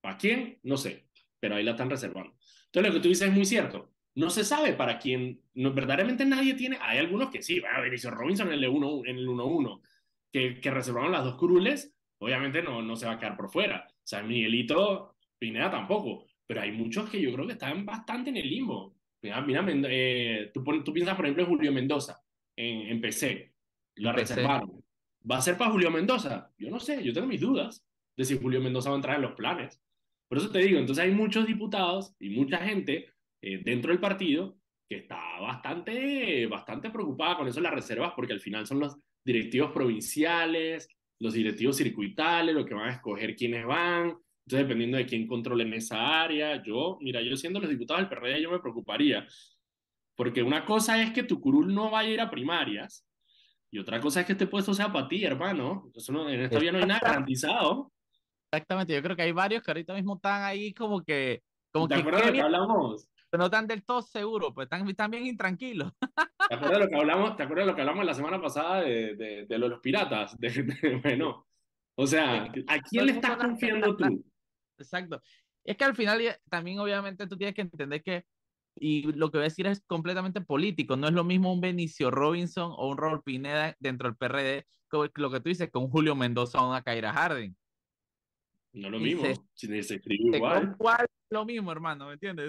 ¿Para 0.00 0.18
quién? 0.18 0.58
No 0.64 0.76
sé, 0.76 1.08
pero 1.40 1.54
ahí 1.54 1.64
la 1.64 1.72
están 1.72 1.88
reservando. 1.88 2.36
Entonces, 2.66 2.92
lo 2.92 2.98
que 2.98 3.02
tú 3.02 3.08
dices 3.08 3.28
es 3.28 3.34
muy 3.34 3.46
cierto. 3.46 3.92
No 4.18 4.30
se 4.30 4.42
sabe 4.42 4.72
para 4.72 4.98
quién, 4.98 5.40
no, 5.54 5.72
verdaderamente 5.72 6.24
nadie 6.24 6.54
tiene, 6.54 6.76
hay 6.80 6.98
algunos 6.98 7.30
que 7.30 7.40
sí, 7.40 7.62
a 7.64 7.80
Benicio 7.80 8.10
Robinson 8.10 8.48
en 8.48 8.54
el 8.64 8.68
1-1, 8.68 9.80
que, 10.32 10.60
que 10.60 10.70
reservaron 10.72 11.12
las 11.12 11.22
dos 11.22 11.36
curules, 11.36 11.94
obviamente 12.18 12.60
no, 12.60 12.82
no 12.82 12.96
se 12.96 13.06
va 13.06 13.12
a 13.12 13.18
quedar 13.20 13.36
por 13.36 13.48
fuera. 13.48 13.86
O 13.88 14.00
sea, 14.02 14.24
Miguelito 14.24 15.14
Pineda 15.38 15.70
tampoco, 15.70 16.26
pero 16.44 16.62
hay 16.62 16.72
muchos 16.72 17.08
que 17.08 17.20
yo 17.20 17.32
creo 17.32 17.46
que 17.46 17.52
están 17.52 17.86
bastante 17.86 18.30
en 18.30 18.38
el 18.38 18.50
limbo. 18.50 18.96
Mira, 19.22 19.40
mira 19.40 19.64
eh, 19.88 20.50
tú, 20.52 20.64
tú, 20.82 20.92
piensas, 20.92 21.14
por 21.14 21.24
ejemplo, 21.24 21.44
en 21.44 21.50
Julio 21.50 21.72
Mendoza, 21.72 22.20
en, 22.56 22.88
en 22.88 23.00
PC. 23.00 23.54
Lo 23.98 24.12
reservaron. 24.12 24.82
¿Va 25.30 25.36
a 25.36 25.42
ser 25.42 25.56
para 25.56 25.70
Julio 25.70 25.92
Mendoza? 25.92 26.50
Yo 26.58 26.70
no 26.70 26.80
sé, 26.80 27.04
yo 27.04 27.12
tengo 27.12 27.28
mis 27.28 27.40
dudas 27.40 27.86
de 28.16 28.24
si 28.24 28.36
Julio 28.36 28.60
Mendoza 28.60 28.90
va 28.90 28.96
a 28.96 28.98
entrar 28.98 29.14
en 29.14 29.22
los 29.22 29.36
planes. 29.36 29.80
Por 30.28 30.38
eso 30.38 30.50
te 30.50 30.58
digo, 30.58 30.80
entonces 30.80 31.04
hay 31.04 31.12
muchos 31.12 31.46
diputados 31.46 32.16
y 32.18 32.30
mucha 32.30 32.58
gente 32.58 33.12
eh, 33.42 33.60
dentro 33.64 33.90
del 33.90 34.00
partido 34.00 34.56
que 34.88 34.96
está 34.98 35.40
bastante, 35.40 36.46
bastante 36.46 36.90
preocupada 36.90 37.36
con 37.36 37.48
eso 37.48 37.60
las 37.60 37.74
reservas, 37.74 38.12
porque 38.16 38.32
al 38.32 38.40
final 38.40 38.66
son 38.66 38.80
los 38.80 38.96
directivos 39.24 39.70
provinciales, 39.72 40.88
los 41.20 41.34
directivos 41.34 41.76
circuitales, 41.76 42.54
los 42.54 42.64
que 42.64 42.74
van 42.74 42.88
a 42.88 42.92
escoger 42.92 43.36
quiénes 43.36 43.66
van. 43.66 44.16
Entonces, 44.46 44.66
dependiendo 44.66 44.96
de 44.96 45.04
quién 45.04 45.26
controle 45.26 45.64
en 45.64 45.74
esa 45.74 46.22
área, 46.22 46.62
yo, 46.62 46.96
mira, 47.02 47.20
yo 47.20 47.36
siendo 47.36 47.60
los 47.60 47.68
diputados 47.68 48.00
del 48.00 48.08
PRD, 48.08 48.40
yo 48.40 48.50
me 48.50 48.60
preocuparía. 48.60 49.26
Porque 50.16 50.42
una 50.42 50.64
cosa 50.64 51.02
es 51.02 51.12
que 51.12 51.22
tu 51.22 51.38
curul 51.38 51.74
no 51.74 51.90
vaya 51.90 52.08
a 52.08 52.12
ir 52.12 52.20
a 52.22 52.30
primarias, 52.30 53.06
y 53.70 53.78
otra 53.78 54.00
cosa 54.00 54.20
es 54.20 54.26
que 54.26 54.32
este 54.32 54.46
puesto 54.46 54.72
sea 54.72 54.90
para 54.90 55.08
ti, 55.08 55.24
hermano. 55.24 55.90
Eso 55.94 56.12
no, 56.12 56.28
en 56.28 56.40
esta 56.40 56.58
vida 56.58 56.72
no 56.72 56.78
hay 56.78 56.86
nada 56.86 57.00
garantizado. 57.02 57.92
Exactamente, 58.50 58.94
yo 58.94 59.02
creo 59.02 59.14
que 59.14 59.22
hay 59.22 59.32
varios 59.32 59.62
que 59.62 59.70
ahorita 59.70 59.92
mismo 59.92 60.16
están 60.16 60.42
ahí 60.42 60.72
como 60.72 61.02
que... 61.02 61.42
Como 61.70 61.86
¿Te 61.86 61.96
acuerdas 61.96 62.22
de 62.22 62.26
lo 62.28 62.32
que 62.32 62.40
hablamos? 62.40 63.06
No 63.36 63.46
están 63.46 63.66
del 63.66 63.84
todo 63.84 64.00
seguros, 64.00 64.52
pues 64.54 64.66
están, 64.66 64.88
están 64.88 65.10
bien 65.10 65.26
intranquilos. 65.26 65.92
¿Te 66.48 66.54
acuerdas 66.54 66.78
de 66.78 66.84
lo 66.84 66.88
que 66.88 66.96
hablamos, 66.96 67.36
¿te 67.36 67.42
acuerdas 67.42 67.66
de 67.66 67.72
lo 67.72 67.76
que 67.76 67.82
hablamos 67.82 68.06
la 68.06 68.14
semana 68.14 68.40
pasada 68.40 68.80
de, 68.80 69.16
de, 69.16 69.46
de 69.46 69.58
los 69.58 69.80
piratas? 69.80 70.36
De, 70.38 71.00
bueno, 71.02 71.46
o 71.96 72.06
sea, 72.06 72.44
¿a 72.68 72.80
quién 72.80 73.06
le 73.06 73.12
estás 73.12 73.36
confiando 73.36 73.94
tú? 73.96 74.24
Exacto. 74.78 75.20
Es 75.64 75.76
que 75.76 75.84
al 75.84 75.94
final 75.94 76.22
también 76.48 76.78
obviamente 76.78 77.26
tú 77.26 77.36
tienes 77.36 77.54
que 77.54 77.62
entender 77.62 78.02
que, 78.02 78.24
y 78.76 79.12
lo 79.12 79.30
que 79.30 79.38
voy 79.38 79.44
a 79.44 79.50
decir 79.50 79.66
es 79.66 79.82
completamente 79.86 80.40
político, 80.40 80.96
no 80.96 81.08
es 81.08 81.12
lo 81.12 81.24
mismo 81.24 81.52
un 81.52 81.60
Benicio 81.60 82.10
Robinson 82.10 82.72
o 82.74 82.88
un 82.88 82.96
Raúl 82.96 83.22
Pineda 83.22 83.76
dentro 83.80 84.08
del 84.08 84.16
PRD, 84.16 84.64
lo 85.16 85.30
que 85.30 85.40
tú 85.40 85.48
dices 85.48 85.70
con 85.70 85.88
Julio 85.90 86.14
Mendoza 86.14 86.62
o 86.62 86.68
una 86.68 86.82
Kaira 86.82 87.12
Harding. 87.12 87.54
No 88.72 88.90
lo 88.90 88.98
mismo, 88.98 89.24
se, 89.54 89.82
se 89.82 89.94
escribe 89.96 90.36
igual. 90.36 90.74
igual. 90.78 91.06
Lo 91.30 91.44
mismo, 91.44 91.72
hermano, 91.72 92.06
¿me 92.06 92.14
entiendes? 92.14 92.48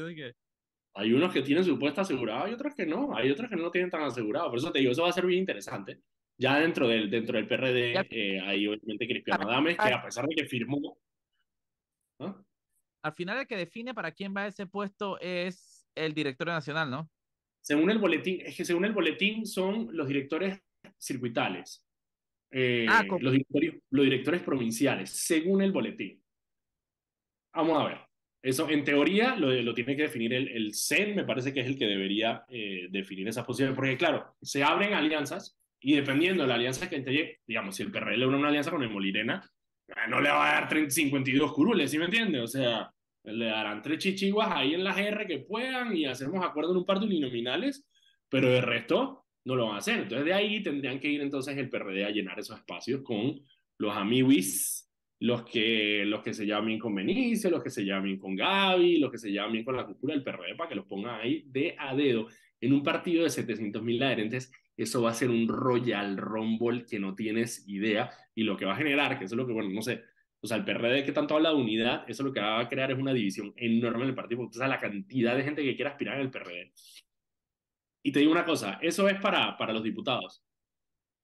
Hay 0.96 1.14
unos 1.14 1.32
que 1.32 1.42
tienen 1.42 1.64
su 1.64 1.78
puesto 1.78 2.02
asegurado 2.02 2.48
y 2.48 2.54
otros 2.54 2.74
que 2.76 2.86
no. 2.86 3.16
Hay 3.16 3.30
otros 3.30 3.50
que 3.50 3.56
no 3.56 3.64
lo 3.64 3.72
tienen 3.72 3.90
tan 3.90 4.04
asegurado. 4.04 4.50
Por 4.50 4.58
eso 4.58 4.72
te 4.72 4.80
digo, 4.80 4.92
eso 4.92 5.04
va 5.04 5.10
a 5.10 5.14
ser 5.14 5.26
bien 5.26 5.40
interesante. 5.42 6.02
Ya 6.38 6.60
dentro 6.60 6.88
del, 6.88 7.10
dentro 7.10 7.38
del 7.38 7.48
PRD 7.48 7.94
eh, 8.10 8.40
hay 8.40 8.68
obviamente 8.68 9.08
Cristiano 9.08 9.50
Adames, 9.50 9.78
que 9.78 9.94
a 9.94 10.02
pesar 10.02 10.26
de 10.26 10.36
que 10.36 10.46
firmó... 10.46 10.98
Al 13.02 13.14
final 13.14 13.40
el 13.40 13.48
que 13.48 13.56
define 13.56 13.94
para 13.94 14.12
quién 14.12 14.34
va 14.36 14.48
ese 14.48 14.66
puesto 14.66 15.20
es 15.20 15.88
el 15.96 16.14
director 16.14 16.48
nacional, 16.48 16.90
¿no? 16.90 17.10
Según 17.62 17.92
el 17.92 17.98
boletín, 17.98 18.42
es 18.42 18.56
que 18.56 18.66
según 18.66 18.86
el 18.86 18.94
boletín 18.94 19.46
son 19.46 19.96
los 19.96 20.08
directores 20.08 20.62
circuitales. 20.98 21.86
Eh, 22.52 22.88
ah, 22.90 23.04
los, 23.20 23.32
directores, 23.32 23.76
los 23.92 24.06
directores 24.06 24.42
provinciales, 24.42 25.10
según 25.12 25.62
el 25.62 25.72
boletín. 25.72 26.22
Vamos 27.54 27.80
a 27.80 27.88
ver. 27.88 28.09
Eso, 28.42 28.70
en 28.70 28.84
teoría, 28.86 29.36
lo, 29.36 29.52
lo 29.52 29.74
tiene 29.74 29.96
que 29.96 30.04
definir 30.04 30.34
el, 30.34 30.48
el 30.48 30.74
CEN, 30.74 31.16
me 31.16 31.26
parece 31.26 31.54
que 31.54 31.60
es 31.60 31.68
el 31.68 31.78
que 31.78 31.88
debería 31.88 32.46
eh, 32.48 32.88
definir 32.90 33.28
esas 33.28 33.46
posiciones, 33.46 33.76
porque 33.76 33.98
claro, 33.98 34.36
se 34.42 34.64
abren 34.64 34.94
alianzas 34.94 35.60
y 35.82 35.96
dependiendo 35.96 36.44
de 36.44 36.50
la 36.50 36.56
alianza 36.56 36.90
que 36.90 36.96
entre, 36.96 37.42
digamos, 37.46 37.76
si 37.76 37.84
el 37.84 37.92
PRL 37.92 38.20
logra 38.20 38.38
una 38.38 38.48
alianza 38.48 38.72
con 38.72 38.82
el 38.82 38.90
Molirena, 38.90 39.42
ah, 39.96 40.08
no 40.08 40.22
le 40.22 40.30
va 40.30 40.50
a 40.50 40.62
dar 40.62 40.70
30, 40.70 40.90
52 40.90 41.54
curules, 41.54 41.92
¿sí 41.92 41.98
me 41.98 42.06
entiende? 42.06 42.40
O 42.40 42.48
sea, 42.48 42.92
le 43.24 43.46
darán 43.46 43.82
tres 43.82 44.00
chichiguas 44.00 44.50
ahí 44.52 44.74
en 44.74 44.84
las 44.84 44.98
R 44.98 45.28
que 45.28 45.40
puedan 45.40 45.96
y 45.96 46.06
hacemos 46.06 46.44
acuerdo 46.44 46.72
en 46.72 46.78
un 46.78 46.86
par 46.86 47.00
de 47.00 47.06
uninominales, 47.06 47.88
pero 48.30 48.50
de 48.50 48.62
resto 48.62 49.26
no 49.46 49.56
lo 49.56 49.68
van 49.68 49.76
a 49.76 49.80
hacer. 49.80 50.00
Entonces 50.00 50.26
de 50.26 50.34
ahí 50.34 50.64
tendrían 50.64 51.00
que 51.00 51.10
ir 51.10 51.22
entonces 51.22 51.58
el 51.58 51.70
PRD 51.70 52.06
a 52.06 52.12
llenar 52.12 52.40
esos 52.40 52.58
espacios 52.58 53.02
con 53.04 53.42
los 53.78 53.96
amiguis 53.96 54.89
los 55.20 55.44
que, 55.44 56.04
los 56.06 56.24
que 56.24 56.34
se 56.34 56.46
llaman 56.46 56.68
bien 56.68 56.80
con 56.80 56.96
Benicio, 56.96 57.50
los 57.50 57.62
que 57.62 57.70
se 57.70 57.84
llaman 57.84 58.06
bien 58.06 58.20
con 58.20 58.36
Gaby, 58.36 59.00
los 59.00 59.12
que 59.12 59.18
se 59.18 59.32
llaman 59.32 59.52
bien 59.54 59.66
con 59.66 59.76
la 59.76 59.86
cúpula 59.86 60.14
del 60.14 60.24
PRD, 60.24 60.56
para 60.56 60.70
que 60.70 60.76
los 60.76 60.86
pongan 60.86 61.20
ahí 61.20 61.44
de 61.48 61.76
a 61.78 61.96
dedo. 61.96 62.28
En 62.62 62.74
un 62.74 62.84
partido 62.84 63.24
de 63.24 63.30
700 63.30 63.82
mil 63.84 64.02
adherentes, 64.02 64.52
eso 64.78 65.02
va 65.02 65.12
a 65.12 65.14
ser 65.14 65.30
un 65.30 65.48
Royal 65.48 66.16
Rumble 66.18 66.86
que 66.86 67.00
no 67.00 67.16
tienes 67.16 67.68
idea 67.68 68.12
y 68.34 68.44
lo 68.44 68.56
que 68.56 68.66
va 68.66 68.74
a 68.74 68.78
generar, 68.78 69.20
que 69.20 69.26
eso 69.26 69.36
es 69.36 69.38
lo 69.38 69.46
que, 69.46 69.54
bueno, 69.54 69.70
no 69.70 69.82
sé, 69.82 70.04
o 70.42 70.48
sea, 70.48 70.56
el 70.58 70.64
PRD 70.64 71.04
que 71.04 71.12
tanto 71.12 71.36
habla 71.36 71.50
de 71.50 71.56
unidad, 71.56 72.10
eso 72.10 72.24
lo 72.24 72.32
que 72.32 72.40
va 72.40 72.62
a 72.62 72.70
crear 72.70 72.92
es 72.92 72.98
una 72.98 73.14
división 73.14 73.54
enorme 73.58 74.04
en 74.04 74.10
el 74.10 74.16
partido, 74.16 74.40
porque 74.42 74.58
o 74.58 74.60
sea, 74.60 74.70
la 74.70 74.80
cantidad 74.80 75.36
de 75.36 75.44
gente 75.44 75.64
que 75.64 75.76
quiere 75.76 75.92
aspirar 75.92 76.20
el 76.20 76.32
PRD. 76.32 76.72
Y 78.04 78.12
te 78.14 78.20
digo 78.20 78.32
una 78.32 78.46
cosa, 78.46 78.80
eso 78.82 79.10
es 79.10 79.20
para, 79.20 79.58
para 79.58 79.74
los 79.74 79.84
diputados. 79.84 80.42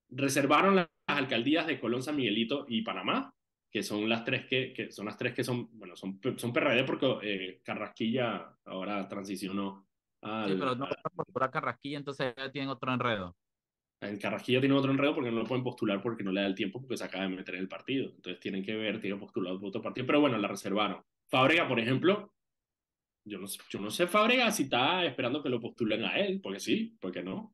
Reservaron 0.10 0.76
las 0.76 0.90
alcaldías 1.08 1.66
de 1.66 1.80
Colón, 1.80 2.04
San 2.04 2.18
Miguelito 2.18 2.66
y 2.68 2.82
Panamá 2.82 3.35
que 3.76 3.84
son 3.84 4.08
las 4.08 4.24
tres 4.24 4.46
que, 4.46 4.72
que, 4.72 4.90
son 4.90 5.06
las 5.06 5.18
tres 5.18 5.34
que 5.34 5.44
son, 5.44 5.68
bueno, 5.78 5.98
son, 5.98 6.18
son 6.38 6.54
PRD 6.54 6.86
porque 6.86 7.18
eh, 7.24 7.62
Carrasquilla 7.62 8.56
ahora 8.64 9.06
transicionó 9.06 9.90
al... 10.22 10.52
Sí, 10.52 10.56
pero 10.58 10.76
no 10.76 10.88
postular 11.14 11.52
Carrasquilla, 11.52 11.98
entonces 11.98 12.34
ya 12.38 12.50
tienen 12.50 12.70
otro 12.70 12.94
enredo. 12.94 13.36
El 14.00 14.18
Carrasquilla 14.18 14.62
tiene 14.62 14.76
otro 14.76 14.92
enredo 14.92 15.14
porque 15.14 15.30
no 15.30 15.40
lo 15.40 15.46
pueden 15.46 15.66
postular 15.66 16.02
porque 16.02 16.24
no 16.24 16.32
le 16.32 16.40
da 16.40 16.48
el 16.48 16.56
tiempo 16.56 16.80
porque 16.80 16.96
se 16.96 17.04
acaba 17.04 17.26
de 17.26 17.36
meter 17.36 17.56
en 17.56 17.62
el 17.64 17.68
partido. 17.68 18.14
Entonces 18.16 18.40
tienen 18.40 18.64
que 18.64 18.76
ver, 18.76 19.02
tienen 19.02 19.20
postulado 19.20 19.60
por 19.60 19.68
otro 19.68 19.82
partido, 19.82 20.08
pero 20.08 20.22
bueno, 20.22 20.38
la 20.38 20.48
reservaron. 20.48 21.04
Fábrega, 21.30 21.68
por 21.68 21.78
ejemplo, 21.78 22.32
yo 23.26 23.40
no 23.40 23.48
sé, 23.48 23.60
yo 23.70 23.82
no 23.82 23.92
sé 23.92 24.08
Fábrega 24.08 24.54
si 24.54 24.64
está 24.64 25.04
esperando 25.04 25.44
que 25.44 25.50
lo 25.50 25.60
postulen 25.60 26.06
a 26.06 26.18
él, 26.18 26.40
porque 26.42 26.62
sí, 26.62 26.98
porque 27.02 27.22
no. 27.22 27.54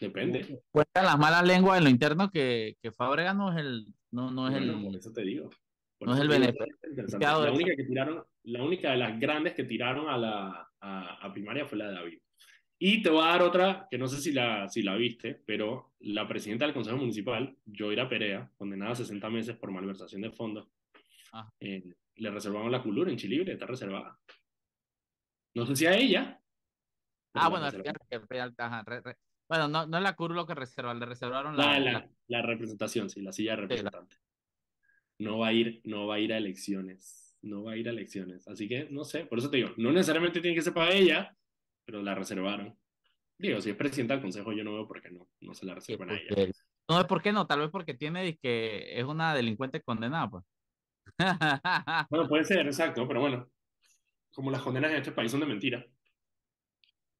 Depende. 0.00 0.64
Cuentan 0.72 1.04
las 1.04 1.16
malas 1.16 1.46
lenguas 1.46 1.78
en 1.78 1.84
lo 1.84 1.90
interno 1.90 2.28
que, 2.28 2.76
que 2.82 2.90
Fábrega 2.90 3.34
no 3.34 3.52
es 3.52 3.58
el 3.58 3.86
no, 4.12 4.30
no 4.30 4.48
es 4.48 4.54
el. 4.54 4.82
Por 4.82 4.94
eso 4.94 5.12
te 5.12 5.22
digo. 5.22 5.50
no 6.00 6.14
es 6.14 6.20
el 6.20 6.28
beneficio. 6.28 6.66
La 7.18 7.50
única, 7.50 7.74
que 7.74 7.84
tiraron, 7.84 8.22
la 8.44 8.62
única 8.62 8.90
de 8.92 8.98
las 8.98 9.18
grandes 9.18 9.54
que 9.54 9.64
tiraron 9.64 10.08
a 10.08 10.18
la 10.18 10.68
a, 10.80 11.26
a, 11.26 11.32
primaria 11.32 11.66
fue 11.66 11.78
la 11.78 11.88
de 11.88 11.94
David. 11.94 12.18
Y 12.78 13.02
te 13.02 13.10
voy 13.10 13.22
a 13.22 13.28
dar 13.28 13.42
otra 13.42 13.86
que 13.90 13.96
no 13.96 14.08
sé 14.08 14.20
si 14.20 14.32
la, 14.32 14.68
si 14.68 14.82
la 14.82 14.96
viste, 14.96 15.40
pero 15.46 15.92
la 16.00 16.26
presidenta 16.26 16.64
del 16.64 16.74
Consejo 16.74 16.96
Municipal, 16.96 17.56
Joira 17.64 18.08
Perea, 18.08 18.50
condenada 18.56 18.92
a 18.92 18.96
60 18.96 19.30
meses 19.30 19.56
por 19.56 19.70
malversación 19.70 20.22
de 20.22 20.32
fondos, 20.32 20.68
ah. 21.32 21.48
eh, 21.60 21.94
le 22.16 22.30
reservaron 22.30 22.72
la 22.72 22.82
cultura 22.82 23.10
en 23.10 23.16
Chile, 23.16 23.44
está 23.50 23.66
reservada. 23.66 24.18
No 25.54 25.64
sé 25.66 25.76
si 25.76 25.86
a 25.86 25.94
ella. 25.94 26.40
Ah, 27.34 27.48
bueno, 27.48 27.66
bueno, 29.52 29.68
no, 29.68 29.86
no 29.86 30.00
la 30.00 30.16
curva 30.16 30.36
lo 30.36 30.46
que 30.46 30.54
reservan, 30.54 30.98
le 30.98 31.04
reservaron 31.04 31.54
la, 31.58 31.78
la, 31.78 32.08
la, 32.26 32.40
representación, 32.40 33.10
sí, 33.10 33.20
la 33.20 33.32
silla 33.32 33.54
representante. 33.54 34.16
No 35.18 35.40
va 35.40 35.48
a 35.48 35.52
ir, 35.52 35.82
no 35.84 36.06
va 36.06 36.14
a 36.14 36.20
ir 36.20 36.32
a 36.32 36.38
elecciones, 36.38 37.36
no 37.42 37.62
va 37.62 37.72
a 37.72 37.76
ir 37.76 37.86
a 37.86 37.90
elecciones. 37.90 38.48
Así 38.48 38.66
que, 38.66 38.88
no 38.90 39.04
sé, 39.04 39.26
por 39.26 39.38
eso 39.38 39.50
te 39.50 39.58
digo, 39.58 39.68
no 39.76 39.92
necesariamente 39.92 40.40
tiene 40.40 40.54
que 40.54 40.62
ser 40.62 40.72
para 40.72 40.94
ella, 40.94 41.36
pero 41.84 42.02
la 42.02 42.14
reservaron. 42.14 42.74
Digo, 43.36 43.60
si 43.60 43.68
es 43.68 43.76
presidenta 43.76 44.14
del 44.14 44.22
consejo, 44.22 44.54
yo 44.54 44.64
no 44.64 44.72
veo 44.72 44.88
por 44.88 45.02
qué 45.02 45.10
no, 45.10 45.28
no 45.40 45.52
se 45.52 45.66
la 45.66 45.74
reservan 45.74 46.08
a 46.08 46.14
ella. 46.14 46.50
No 46.88 46.98
es 46.98 47.04
por 47.04 47.20
qué 47.20 47.30
no, 47.30 47.46
tal 47.46 47.60
vez 47.60 47.68
porque 47.68 47.92
tiene 47.92 48.38
que 48.38 48.98
es 48.98 49.04
una 49.04 49.34
delincuente 49.34 49.82
condenada, 49.82 50.30
pues. 50.30 50.44
bueno, 52.08 52.26
puede 52.26 52.44
ser, 52.46 52.64
exacto, 52.64 53.06
pero 53.06 53.20
bueno, 53.20 53.50
como 54.32 54.50
las 54.50 54.62
condenas 54.62 54.92
en 54.92 54.96
este 54.96 55.12
país 55.12 55.30
son 55.30 55.40
de 55.40 55.46
mentira. 55.46 55.86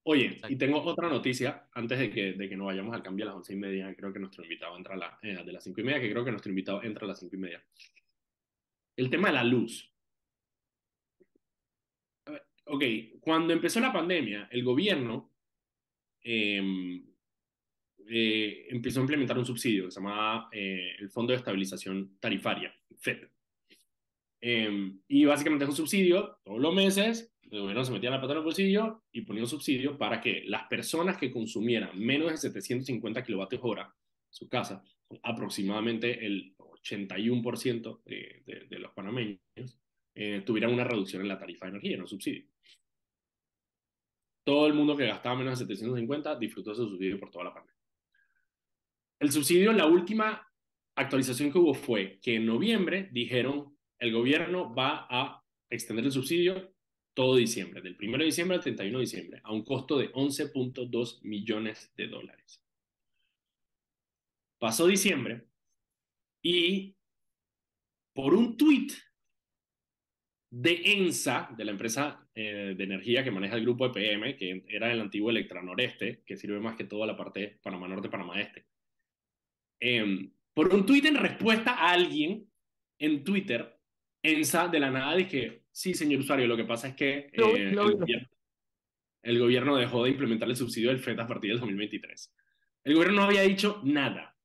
Oye, 0.04 0.40
y 0.48 0.56
tengo 0.56 0.82
otra 0.82 1.08
noticia 1.08 1.68
antes 1.72 1.98
de 1.98 2.10
que, 2.10 2.32
de 2.32 2.48
que 2.48 2.56
nos 2.56 2.66
vayamos 2.66 2.94
al 2.94 3.02
cambio 3.02 3.24
a 3.24 3.26
las 3.28 3.36
once 3.36 3.52
y 3.52 3.56
media. 3.56 3.94
Creo 3.94 4.12
que 4.12 4.18
nuestro 4.18 4.42
invitado 4.42 4.76
entra 4.76 4.94
a 4.94 4.98
la, 4.98 5.18
eh, 5.22 5.42
de 5.44 5.52
las 5.52 5.62
cinco 5.62 5.80
y 5.80 5.84
media, 5.84 6.00
que 6.00 6.10
creo 6.10 6.24
que 6.24 6.32
nuestro 6.32 6.50
invitado 6.50 6.82
entra 6.82 7.04
a 7.04 7.08
las 7.08 7.20
cinco 7.20 7.36
y 7.36 7.38
media. 7.38 7.64
El 8.96 9.08
tema 9.10 9.28
de 9.28 9.34
la 9.34 9.44
luz. 9.44 9.88
Ok, 12.64 12.84
cuando 13.20 13.52
empezó 13.52 13.78
la 13.80 13.92
pandemia, 13.92 14.48
el 14.50 14.64
gobierno 14.64 15.30
em, 16.20 17.04
eh, 18.08 18.66
empezó 18.70 19.00
a 19.00 19.02
implementar 19.02 19.38
un 19.38 19.46
subsidio 19.46 19.84
que 19.84 19.90
se 19.92 20.00
llamaba 20.00 20.48
eh, 20.52 20.96
el 20.98 21.10
Fondo 21.10 21.32
de 21.32 21.38
Estabilización 21.38 22.16
Tarifaria, 22.18 22.74
FED. 22.98 23.31
Em, 24.44 25.00
y 25.06 25.24
básicamente 25.24 25.64
es 25.64 25.70
un 25.70 25.76
subsidio 25.76 26.36
todos 26.42 26.60
los 26.60 26.74
meses 26.74 27.32
el 27.52 27.60
gobierno 27.60 27.84
se 27.84 27.92
metía 27.92 28.10
la 28.10 28.20
pata 28.20 28.32
en 28.32 28.38
el 28.38 28.44
bolsillo 28.44 29.02
y 29.12 29.20
ponía 29.20 29.42
un 29.42 29.48
subsidio 29.48 29.98
para 29.98 30.22
que 30.22 30.42
las 30.46 30.64
personas 30.68 31.18
que 31.18 31.30
consumieran 31.30 31.98
menos 31.98 32.30
de 32.30 32.38
750 32.38 33.22
kilovatios 33.22 33.60
hora 33.62 33.82
en 33.82 34.32
su 34.32 34.48
casa, 34.48 34.82
aproximadamente 35.22 36.24
el 36.24 36.56
81% 36.56 38.00
de, 38.04 38.42
de, 38.46 38.66
de, 38.70 38.78
los 38.78 38.92
panameños, 38.92 39.38
eh, 40.14 40.42
tuvieran 40.46 40.72
una 40.72 40.84
reducción 40.84 41.20
en 41.20 41.28
la 41.28 41.38
tarifa 41.38 41.66
de 41.66 41.72
energía, 41.72 41.98
no 41.98 42.06
subsidio. 42.06 42.46
Todo 44.44 44.66
el 44.66 44.72
mundo 44.72 44.96
que 44.96 45.06
gastaba 45.06 45.36
menos 45.36 45.58
de 45.58 45.66
750 45.66 46.36
disfrutó 46.36 46.72
ese 46.72 46.84
subsidio 46.84 47.20
por 47.20 47.30
toda 47.30 47.44
la 47.44 47.54
pandemia. 47.54 47.78
El 49.20 49.30
subsidio, 49.30 49.74
la 49.74 49.86
última 49.86 50.50
actualización 50.94 51.52
que 51.52 51.58
hubo 51.58 51.74
fue 51.74 52.18
que 52.22 52.36
en 52.36 52.46
noviembre 52.46 53.10
dijeron 53.12 53.71
el 54.02 54.12
gobierno 54.12 54.74
va 54.74 55.06
a 55.08 55.44
extender 55.70 56.04
el 56.04 56.10
subsidio 56.10 56.74
todo 57.14 57.36
diciembre, 57.36 57.80
del 57.80 57.96
1 58.00 58.18
de 58.18 58.24
diciembre 58.24 58.56
al 58.56 58.62
31 58.62 58.98
de 58.98 59.04
diciembre, 59.04 59.40
a 59.44 59.52
un 59.52 59.64
costo 59.64 59.96
de 59.96 60.12
11.2 60.12 61.20
millones 61.22 61.92
de 61.96 62.08
dólares. 62.08 62.64
Pasó 64.58 64.88
diciembre 64.88 65.46
y 66.42 66.96
por 68.12 68.34
un 68.34 68.56
tweet 68.56 68.88
de 70.50 70.82
ENSA, 70.84 71.54
de 71.56 71.64
la 71.64 71.70
empresa 71.70 72.28
eh, 72.34 72.74
de 72.76 72.84
energía 72.84 73.22
que 73.22 73.30
maneja 73.30 73.54
el 73.54 73.62
grupo 73.62 73.86
EPM, 73.86 74.36
que 74.36 74.64
era 74.66 74.90
el 74.90 75.00
antiguo 75.00 75.30
Electra 75.30 75.62
Noreste, 75.62 76.24
que 76.26 76.36
sirve 76.36 76.58
más 76.58 76.74
que 76.74 76.84
toda 76.84 77.06
la 77.06 77.16
parte 77.16 77.60
Panamá 77.62 77.86
Norte, 77.86 78.08
Panamá 78.08 78.40
Este. 78.40 78.66
Em, 79.78 80.32
por 80.54 80.74
un 80.74 80.84
tweet 80.84 81.06
en 81.06 81.16
respuesta 81.16 81.72
a 81.72 81.92
alguien 81.92 82.50
en 82.98 83.22
Twitter, 83.22 83.81
ENSA 84.22 84.68
de 84.68 84.80
la 84.80 84.90
nada 84.90 85.16
dije, 85.16 85.62
Sí, 85.72 85.94
señor 85.94 86.20
usuario, 86.20 86.46
lo 86.46 86.56
que 86.56 86.64
pasa 86.64 86.88
es 86.88 86.94
que 86.94 87.30
eh, 87.32 87.74
el, 89.22 89.38
gobierno, 89.38 89.76
dejó 89.76 90.04
de 90.04 90.10
implementar 90.10 90.48
el 90.48 90.56
subsidio 90.56 90.90
del 90.90 90.98
FED 90.98 91.18
a 91.18 91.26
partir 91.26 91.50
del 91.50 91.60
2023. 91.60 92.34
El 92.84 92.94
gobierno 92.94 93.20
no 93.20 93.26
había 93.26 93.40
dicho 93.42 93.80
nada. 93.82 94.36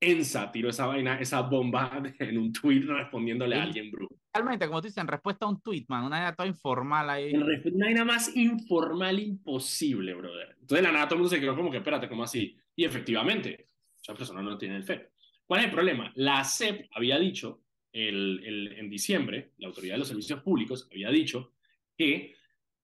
ENSA 0.00 0.52
tiró 0.52 0.68
esa 0.68 0.86
vaina, 0.86 1.18
esa 1.18 1.40
bomba 1.40 2.00
en 2.20 2.38
un 2.38 2.52
tweet 2.52 2.82
respondiéndole 2.82 3.56
a 3.56 3.64
alguien, 3.64 3.90
bro. 3.90 4.08
Realmente, 4.32 4.66
como 4.68 4.80
tú 4.80 4.86
dices, 4.86 4.98
en 4.98 5.08
respuesta 5.08 5.46
a 5.46 5.48
un 5.48 5.60
tweet, 5.60 5.84
man, 5.88 6.04
una 6.04 6.18
idea 6.18 6.34
toda 6.34 6.48
informal 6.48 7.10
ahí. 7.10 7.34
Una 7.34 7.90
idea 7.90 8.04
más 8.04 8.36
informal 8.36 9.18
imposible, 9.18 10.14
brother. 10.14 10.56
Entonces, 10.60 10.84
la 10.84 10.92
nada, 10.92 11.06
todo 11.06 11.16
el 11.16 11.22
mundo 11.22 11.34
se 11.34 11.40
quedó 11.40 11.56
como 11.56 11.72
que, 11.72 11.78
espérate, 11.78 12.08
¿cómo 12.08 12.22
así? 12.22 12.56
Y 12.76 12.84
efectivamente, 12.84 13.68
esa 14.00 14.14
persona 14.14 14.42
no 14.42 14.56
tiene 14.56 14.76
el 14.76 14.84
FED. 14.84 15.08
¿Cuál 15.44 15.60
es 15.60 15.66
el 15.66 15.72
problema? 15.72 16.12
La 16.14 16.44
CEP 16.44 16.88
había 16.92 17.18
dicho 17.18 17.63
el, 17.94 18.74
en 18.76 18.90
diciembre, 18.90 19.52
la 19.58 19.68
Autoridad 19.68 19.94
de 19.94 20.00
los 20.00 20.08
Servicios 20.08 20.42
Públicos 20.42 20.88
había 20.90 21.10
dicho 21.10 21.52
que 21.96 22.34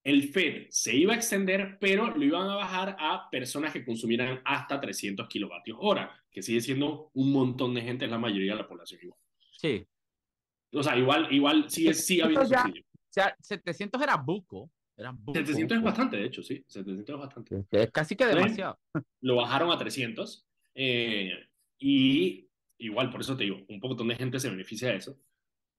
el 0.03 0.29
FED 0.29 0.69
se 0.71 0.97
iba 0.97 1.13
a 1.13 1.17
extender, 1.17 1.77
pero 1.79 2.17
lo 2.17 2.25
iban 2.25 2.49
a 2.49 2.55
bajar 2.55 2.97
a 2.99 3.29
personas 3.29 3.73
que 3.73 3.85
consumieran 3.85 4.41
hasta 4.45 4.81
300 4.81 5.29
kilovatios 5.29 5.77
hora, 5.81 6.17
que 6.31 6.43
sigue 6.43 6.61
siendo 6.61 7.11
un 7.15 7.33
montón 7.33 7.75
de 7.75 7.83
gente, 7.83 8.05
es 8.05 8.11
la 8.11 8.19
mayoría 8.19 8.53
de 8.53 8.59
la 8.63 8.69
población 8.69 9.01
igual. 9.03 9.21
Sí. 9.59 9.87
O 10.73 10.83
sea, 10.83 10.97
igual, 10.97 11.31
igual 11.33 11.69
sí, 11.69 11.93
sí 11.93 12.21
había 12.21 12.47
subsidio. 12.47 12.83
O 12.83 13.13
sea, 13.13 13.37
700 13.41 14.01
era 14.01 14.17
buco. 14.17 14.71
Era 14.97 15.15
700 15.35 15.79
es 15.79 15.83
bastante, 15.83 16.17
de 16.17 16.27
hecho, 16.27 16.43
sí. 16.43 16.65
700 16.69 17.15
es 17.15 17.21
bastante. 17.21 17.65
Es 17.71 17.91
casi 17.91 18.15
que 18.15 18.27
demasiado. 18.27 18.79
Lo 19.21 19.37
bajaron 19.37 19.73
a 19.73 19.77
300. 19.77 20.47
Eh, 20.75 21.33
y 21.79 22.50
igual, 22.81 23.11
por 23.11 23.21
eso 23.21 23.37
te 23.37 23.45
digo, 23.45 23.61
un 23.69 23.81
poco 23.81 24.03
de 24.03 24.17
gente 24.17 24.41
se 24.41 24.51
beneficia 24.51 24.89
de 24.89 24.97
eso. 24.97 25.17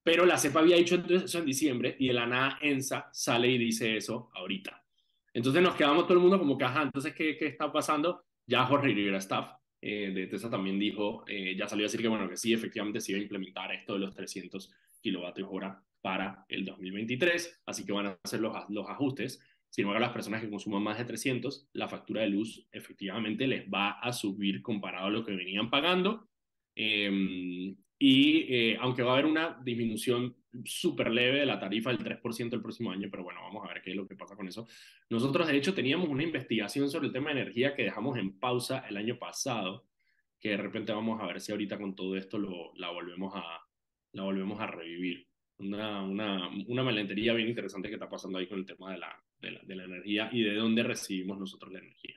Pero 0.04 0.26
la 0.26 0.38
CEPA 0.38 0.62
había 0.62 0.78
dicho 0.78 0.96
eso 0.96 1.40
en 1.40 1.46
diciembre 1.46 1.96
y 2.00 2.08
de 2.08 2.14
la 2.14 2.26
nada 2.26 2.58
ENSA 2.62 3.10
sale 3.12 3.50
y 3.50 3.58
dice 3.58 3.98
eso 3.98 4.32
ahorita. 4.34 4.84
Entonces 5.34 5.62
nos 5.62 5.76
quedamos 5.76 6.06
todo 6.06 6.16
el 6.16 6.20
mundo 6.20 6.40
como 6.40 6.58
que, 6.58 6.66
ajá, 6.66 6.84
entonces, 6.84 7.14
¿qué, 7.14 7.38
qué 7.38 7.48
está 7.48 7.72
pasando? 7.72 8.26
Ya 8.48 8.66
Jorge 8.66 8.88
Rivera 8.88 9.20
Staff 9.20 9.52
eh, 9.82 10.12
de 10.14 10.28
TESA 10.28 10.50
también 10.50 10.78
dijo, 10.78 11.24
eh, 11.28 11.56
ya 11.56 11.68
salió 11.68 11.86
a 11.86 11.88
decir 11.88 12.02
que, 12.02 12.08
bueno, 12.08 12.30
que 12.30 12.38
sí, 12.38 12.54
efectivamente 12.54 13.00
se 13.02 13.12
iba 13.12 13.20
a 13.20 13.24
implementar 13.24 13.72
esto 13.72 13.94
de 13.94 14.00
los 14.00 14.14
300 14.14 14.72
kilovatios 15.02 15.48
hora 15.52 15.84
para 16.02 16.46
el 16.50 16.66
2023, 16.66 17.64
así 17.66 17.86
que 17.86 17.92
van 17.92 18.08
a 18.08 18.20
hacer 18.24 18.40
los, 18.42 18.56
los 18.70 18.90
ajustes. 18.90 19.40
Sin 19.70 19.84
embargo, 19.84 20.02
las 20.02 20.14
personas 20.14 20.42
que 20.42 20.50
consuman 20.50 20.84
más 20.84 20.98
de 20.98 21.06
300, 21.06 21.70
la 21.74 21.88
factura 21.88 22.22
de 22.22 22.30
luz 22.30 22.68
efectivamente 22.72 23.48
les 23.48 23.68
va 23.68 23.92
a 23.92 24.12
subir 24.14 24.62
comparado 24.62 25.08
a 25.08 25.12
lo 25.12 25.24
que 25.24 25.34
venían 25.34 25.70
pagando. 25.70 26.28
Em, 26.76 27.76
y 28.00 28.54
eh, 28.54 28.78
aunque 28.80 29.04
va 29.04 29.12
a 29.12 29.14
haber 29.14 29.26
una 29.26 29.60
disminución 29.64 30.36
súper 30.66 31.12
leve 31.12 31.40
de 31.40 31.46
la 31.46 31.60
tarifa 31.60 31.92
del 31.92 32.00
3% 32.00 32.54
el 32.54 32.62
próximo 32.62 32.92
año, 32.92 33.10
pero 33.10 33.24
bueno, 33.24 33.42
vamos 33.42 33.64
a 33.64 33.74
ver 33.74 33.82
qué 33.82 33.92
es 33.92 33.96
lo 33.96 34.08
que 34.08 34.16
pasa 34.16 34.36
con 34.36 34.48
eso. 34.48 34.68
Nosotros, 35.10 35.48
de 35.48 35.56
hecho, 35.56 35.74
teníamos 35.74 36.10
una 36.10 36.24
investigación 36.24 36.90
sobre 36.90 37.08
el 37.08 37.14
tema 37.14 37.32
de 37.32 37.42
energía 37.42 37.76
que 37.76 37.84
dejamos 37.84 38.18
en 38.18 38.40
pausa 38.40 38.86
el 38.90 38.98
año 38.98 39.18
pasado, 39.18 39.86
que 40.40 40.50
de 40.50 40.58
repente 40.58 40.92
vamos 40.92 41.22
a 41.22 41.28
ver 41.28 41.40
si 41.40 41.52
ahorita 41.52 41.78
con 41.78 41.96
todo 41.96 42.18
esto 42.18 42.38
lo, 42.38 42.74
la, 42.76 42.90
volvemos 42.90 43.34
a, 43.36 43.62
la 44.14 44.24
volvemos 44.24 44.60
a 44.60 44.68
revivir. 44.68 45.28
Una, 45.60 46.02
una, 46.02 46.50
una 46.68 46.84
malentería 46.84 47.34
bien 47.34 47.50
interesante 47.50 47.88
que 47.88 47.94
está 47.94 48.10
pasando 48.10 48.40
ahí 48.40 48.48
con 48.48 48.58
el 48.58 48.66
tema 48.66 48.92
de 48.92 48.98
la, 48.98 49.24
de 49.40 49.52
la, 49.52 49.62
de 49.62 49.76
la 49.76 49.84
energía 49.84 50.30
y 50.32 50.42
de 50.42 50.56
dónde 50.56 50.82
recibimos 50.82 51.38
nosotros 51.38 51.72
la 51.72 51.80
energía. 51.80 52.16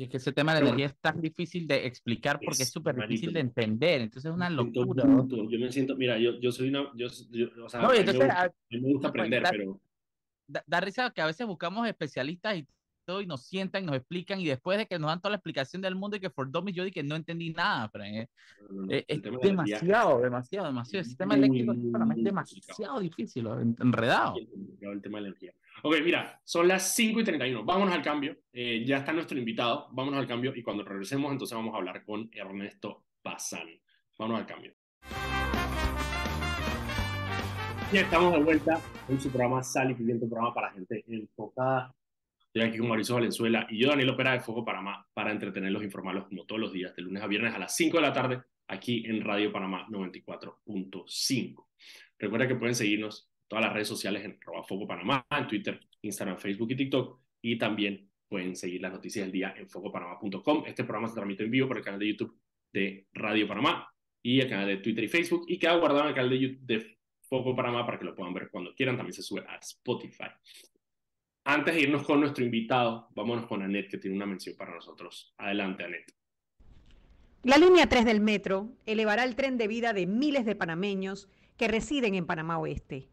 Es 0.00 0.08
que 0.08 0.16
ese 0.16 0.32
tema 0.32 0.54
de 0.54 0.60
la 0.60 0.66
energía 0.68 0.86
es 0.86 0.96
tan 0.96 1.20
difícil 1.20 1.66
de 1.66 1.86
explicar 1.86 2.40
porque 2.42 2.62
es 2.62 2.70
súper 2.70 2.96
difícil 2.96 3.32
de 3.32 3.40
entender, 3.40 4.00
entonces 4.00 4.30
es 4.30 4.34
una 4.34 4.48
locura. 4.48 5.04
Yo 5.04 5.58
me 5.58 5.70
siento, 5.70 5.96
mira, 5.96 6.18
yo, 6.18 6.40
yo 6.40 6.50
soy 6.50 6.70
una, 6.70 6.90
yo, 6.94 7.08
o 7.08 7.68
sea, 7.68 7.82
no, 7.82 7.92
entonces, 7.92 8.18
me, 8.18 8.26
gusta, 8.26 8.54
me 8.70 8.80
gusta 8.80 9.08
aprender, 9.08 9.42
pero... 9.50 9.80
Da, 10.46 10.64
da, 10.66 10.80
risa 10.80 11.10
que 11.10 11.20
a 11.20 11.26
veces 11.26 11.46
buscamos 11.46 11.86
especialistas 11.86 12.56
y 12.56 12.66
todo 13.04 13.20
y 13.20 13.26
nos 13.26 13.46
sientan, 13.46 13.86
nos 13.86 13.96
explican 13.96 14.40
y 14.40 14.46
después 14.46 14.78
de 14.78 14.86
que 14.86 14.98
nos 14.98 15.08
dan 15.08 15.20
toda 15.20 15.30
la 15.30 15.36
explicación 15.36 15.82
del 15.82 15.94
mundo 15.94 16.16
y 16.16 16.20
que 16.20 16.30
for 16.30 16.50
dummies 16.50 16.74
yo 16.74 16.84
dije 16.84 16.94
que 16.94 17.02
no 17.02 17.16
entendí 17.16 17.50
nada, 17.50 17.88
pero 17.92 18.04
es, 18.04 18.28
es 19.08 19.22
demasiado, 19.42 20.20
demasiado, 20.20 20.66
demasiado. 20.66 21.00
El 21.00 21.04
sistema 21.04 21.34
eléctrico 21.34 21.72
es 21.72 22.24
demasiado 22.24 23.00
difícil, 23.00 23.46
enredado. 23.80 24.36
El 24.80 25.02
tema 25.02 25.18
de 25.18 25.22
la 25.22 25.28
energía. 25.28 25.52
Ok, 25.82 25.96
mira, 26.04 26.40
son 26.44 26.68
las 26.68 26.94
5 26.94 27.20
y 27.20 27.24
31. 27.24 27.64
Vámonos 27.64 27.94
al 27.94 28.02
cambio. 28.02 28.36
Eh, 28.52 28.84
ya 28.86 28.98
está 28.98 29.12
nuestro 29.12 29.38
invitado. 29.38 29.88
Vámonos 29.92 30.20
al 30.20 30.26
cambio 30.26 30.52
y 30.54 30.62
cuando 30.62 30.84
regresemos, 30.84 31.32
entonces 31.32 31.56
vamos 31.56 31.74
a 31.74 31.78
hablar 31.78 32.04
con 32.04 32.28
Ernesto 32.32 33.04
Bazán. 33.24 33.68
Vámonos 34.18 34.40
al 34.40 34.46
cambio. 34.46 34.74
Ya 37.92 38.00
estamos 38.00 38.32
de 38.32 38.42
vuelta 38.42 38.80
en 39.08 39.20
su 39.20 39.28
programa 39.28 39.62
Sal 39.62 39.90
y 39.90 39.94
Pimiento, 39.94 40.26
programa 40.26 40.54
para 40.54 40.72
gente 40.72 41.04
enfocada. 41.08 41.94
Estoy 42.54 42.68
aquí 42.68 42.76
con 42.76 42.88
Mauricio 42.88 43.14
Valenzuela 43.14 43.66
y 43.70 43.78
yo, 43.78 43.88
Daniel 43.88 44.10
Opera 44.10 44.32
de 44.32 44.40
Foco 44.40 44.62
Panamá, 44.62 45.06
para 45.14 45.32
entretenerlos 45.32 45.80
e 45.80 45.86
informarlos 45.86 46.26
como 46.26 46.44
todos 46.44 46.60
los 46.60 46.70
días, 46.70 46.94
de 46.94 47.00
lunes 47.00 47.22
a 47.22 47.26
viernes 47.26 47.54
a 47.54 47.58
las 47.58 47.74
5 47.74 47.96
de 47.96 48.02
la 48.02 48.12
tarde, 48.12 48.42
aquí 48.68 49.06
en 49.06 49.22
Radio 49.22 49.50
Panamá 49.50 49.86
94.5. 49.88 51.66
Recuerda 52.18 52.46
que 52.46 52.56
pueden 52.56 52.74
seguirnos 52.74 53.30
todas 53.48 53.64
las 53.64 53.72
redes 53.72 53.88
sociales 53.88 54.22
en 54.26 54.38
Foco 54.68 54.86
Panamá, 54.86 55.24
en 55.30 55.46
Twitter, 55.46 55.80
Instagram, 56.02 56.36
Facebook 56.36 56.72
y 56.72 56.76
TikTok. 56.76 57.20
Y 57.40 57.56
también 57.56 58.10
pueden 58.28 58.54
seguir 58.54 58.82
las 58.82 58.92
noticias 58.92 59.24
del 59.24 59.32
día 59.32 59.54
en 59.56 59.70
focopanamá.com. 59.70 60.64
Este 60.66 60.84
programa 60.84 61.08
se 61.08 61.14
transmite 61.14 61.44
en 61.44 61.50
vivo 61.50 61.68
por 61.68 61.78
el 61.78 61.84
canal 61.84 62.00
de 62.00 62.08
YouTube 62.08 62.38
de 62.70 63.06
Radio 63.14 63.48
Panamá 63.48 63.90
y 64.22 64.40
el 64.40 64.48
canal 64.50 64.66
de 64.66 64.76
Twitter 64.76 65.04
y 65.04 65.08
Facebook. 65.08 65.46
Y 65.48 65.58
queda 65.58 65.76
guardado 65.76 66.02
en 66.02 66.08
el 66.08 66.14
canal 66.14 66.30
de 66.30 66.38
YouTube 66.38 66.66
de 66.66 66.98
Foco 67.22 67.56
Panamá 67.56 67.86
para 67.86 67.98
que 67.98 68.04
lo 68.04 68.14
puedan 68.14 68.34
ver 68.34 68.50
cuando 68.50 68.74
quieran. 68.74 68.98
También 68.98 69.14
se 69.14 69.22
sube 69.22 69.42
a 69.48 69.56
Spotify. 69.56 70.28
Antes 71.44 71.74
de 71.74 71.80
irnos 71.80 72.04
con 72.04 72.20
nuestro 72.20 72.44
invitado, 72.44 73.08
vámonos 73.14 73.46
con 73.46 73.62
Anet, 73.62 73.90
que 73.90 73.98
tiene 73.98 74.16
una 74.16 74.26
mención 74.26 74.56
para 74.56 74.74
nosotros. 74.74 75.34
Adelante, 75.38 75.84
Anet. 75.84 76.14
La 77.42 77.58
línea 77.58 77.88
3 77.88 78.04
del 78.04 78.20
metro 78.20 78.72
elevará 78.86 79.24
el 79.24 79.34
tren 79.34 79.58
de 79.58 79.66
vida 79.66 79.92
de 79.92 80.06
miles 80.06 80.44
de 80.44 80.54
panameños 80.54 81.28
que 81.56 81.66
residen 81.68 82.14
en 82.14 82.26
Panamá 82.26 82.58
Oeste 82.58 83.12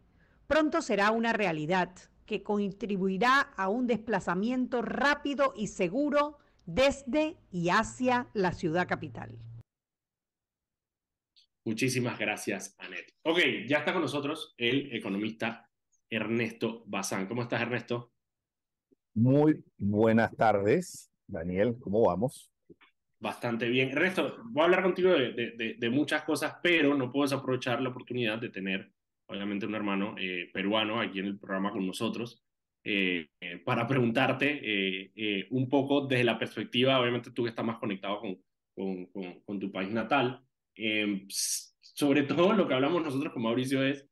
pronto 0.50 0.82
será 0.82 1.12
una 1.12 1.32
realidad 1.32 1.96
que 2.26 2.42
contribuirá 2.42 3.39
a 3.56 3.70
un 3.70 3.86
desplazamiento 3.86 4.82
rápido 4.82 5.54
y 5.56 5.68
seguro 5.68 6.39
desde 6.65 7.38
y 7.52 7.70
hacia 7.70 8.30
la 8.34 8.52
ciudad 8.52 8.88
capital. 8.88 9.38
Muchísimas 11.65 12.18
gracias, 12.18 12.76
Anet. 12.80 13.13
Ok, 13.22 13.39
ya 13.68 13.80
está 13.80 13.94
con 13.94 14.02
nosotros 14.02 14.56
el 14.58 14.92
economista 14.92 15.70
Ernesto 16.10 16.84
Bazán. 16.88 17.28
¿Cómo 17.28 17.44
estás, 17.44 17.62
Ernesto? 17.62 18.12
Muy 19.13 19.63
buenas 19.78 20.36
tardes, 20.36 21.12
Daniel. 21.28 21.76
¿Cómo 21.80 22.08
vamos? 22.08 22.52
Bastante 23.19 23.67
bien. 23.67 23.89
Ernesto, 23.89 24.38
voy 24.45 24.62
a 24.62 24.65
hablar 24.65 24.84
contigo 24.84 25.12
de, 25.12 25.76
de 25.78 25.89
muchas 25.89 26.24
cosas, 26.24 26.56
pero 26.63 26.95
no 26.95 27.12
puedo 27.12 27.24
desaprovechar 27.24 27.82
la 27.82 27.89
oportunidad 27.89 28.39
de 28.39 28.50
tener 28.50 28.91
obviamente 29.30 29.65
un 29.65 29.76
hermano 29.76 30.15
eh, 30.17 30.50
peruano 30.52 31.00
aquí 31.00 31.19
en 31.19 31.28
el 31.28 31.39
programa 31.39 31.72
con 31.72 31.86
nosotros, 31.86 32.43
eh, 32.84 33.28
eh, 33.39 33.58
para 33.60 33.88
preguntarte 33.88 35.12
un 35.52 35.69
poco 35.69 36.08
desde 36.08 36.24
la 36.24 36.39
perspectiva, 36.39 37.00
obviamente 37.00 37.32
tú 37.32 37.43
que 37.43 37.50
estás 37.50 37.65
más 37.65 37.78
conectado 37.78 38.19
con, 38.19 38.41
con, 38.74 39.06
con, 39.45 39.60
tu 39.60 39.72
país 39.72 39.91
natal, 39.91 40.43
sobre 41.28 42.24
todo 42.24 42.54
lo 42.54 42.67
que 42.67 42.74
hablamos 42.74 43.04
nosotros 43.04 43.34
con 43.34 43.43
Mauricio 43.43 43.84
es 43.84 44.08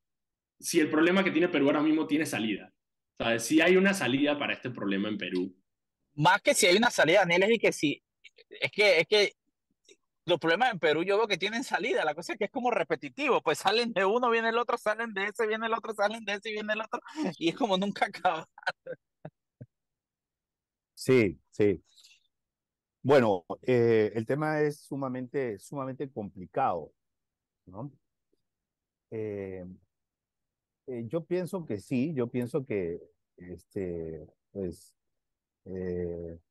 si 0.60 0.80
el 0.80 0.90
problema 0.90 1.24
que 1.24 1.32
tiene 1.32 1.48
Perú 1.48 1.68
ahora 1.68 1.82
mismo 1.82 2.06
tiene 2.06 2.26
salida. 2.26 2.74
¿Sabes? 3.18 3.44
Si 3.44 3.62
hay 3.62 3.78
una 3.78 3.94
salida 3.94 4.38
para 4.38 4.54
este 4.54 4.70
problema 4.70 5.10
en 5.10 5.18
Perú. 5.18 5.56
Más 6.16 6.42
que 6.42 6.54
si 6.54 6.66
hay 6.66 6.78
una 6.78 6.92
salida, 6.92 7.20
Daniel, 7.20 7.44
es 7.44 7.60
que 7.60 7.72
si, 7.72 8.04
es 8.50 8.72
que, 8.72 9.00
es 9.00 9.08
que 9.08 9.34
los 10.26 10.40
problemas 10.40 10.74
en 10.74 10.80
Perú 10.80 11.04
yo 11.04 11.18
veo 11.18 11.28
que 11.28 11.38
tienen 11.38 11.64
salida, 11.64 12.04
la 12.04 12.14
cosa 12.14 12.34
es 12.34 12.40
que 12.40 12.46
es 12.46 12.52
como 12.52 12.70
repetitivo, 12.70 13.42
pues 13.42 13.60
salen 13.60 13.94
de 13.94 14.04
uno, 14.06 14.30
viene 14.30 14.50
el 14.50 14.58
otro, 14.58 14.78
salen 14.78 15.14
de 15.14 15.28
ese, 15.28 15.48
viene 15.48 15.68
el 15.68 15.74
otro, 15.74 15.94
salen 15.94 16.26
de 16.26 16.34
ese, 16.34 16.52
viene 16.52 16.74
el 16.74 16.82
otro, 16.82 17.00
y 17.38 17.50
es 17.50 17.56
como 17.56 17.78
nunca 17.78 18.06
acaba. 18.14 18.48
Sí, 20.94 21.40
sí. 21.52 21.82
Bueno, 23.02 23.46
eh, 23.62 24.12
el 24.16 24.26
tema 24.26 24.60
es 24.62 24.82
sumamente, 24.82 25.58
sumamente 25.60 26.12
complicado, 26.12 26.92
¿no? 27.66 27.92
Eh, 29.12 29.66
eh, 30.88 31.06
yo 31.08 31.24
pienso 31.26 31.66
que 31.66 31.80
sí, 31.80 32.14
yo 32.14 32.28
pienso 32.28 32.66
que, 32.66 33.02
este, 33.38 34.28
pues, 34.52 34.96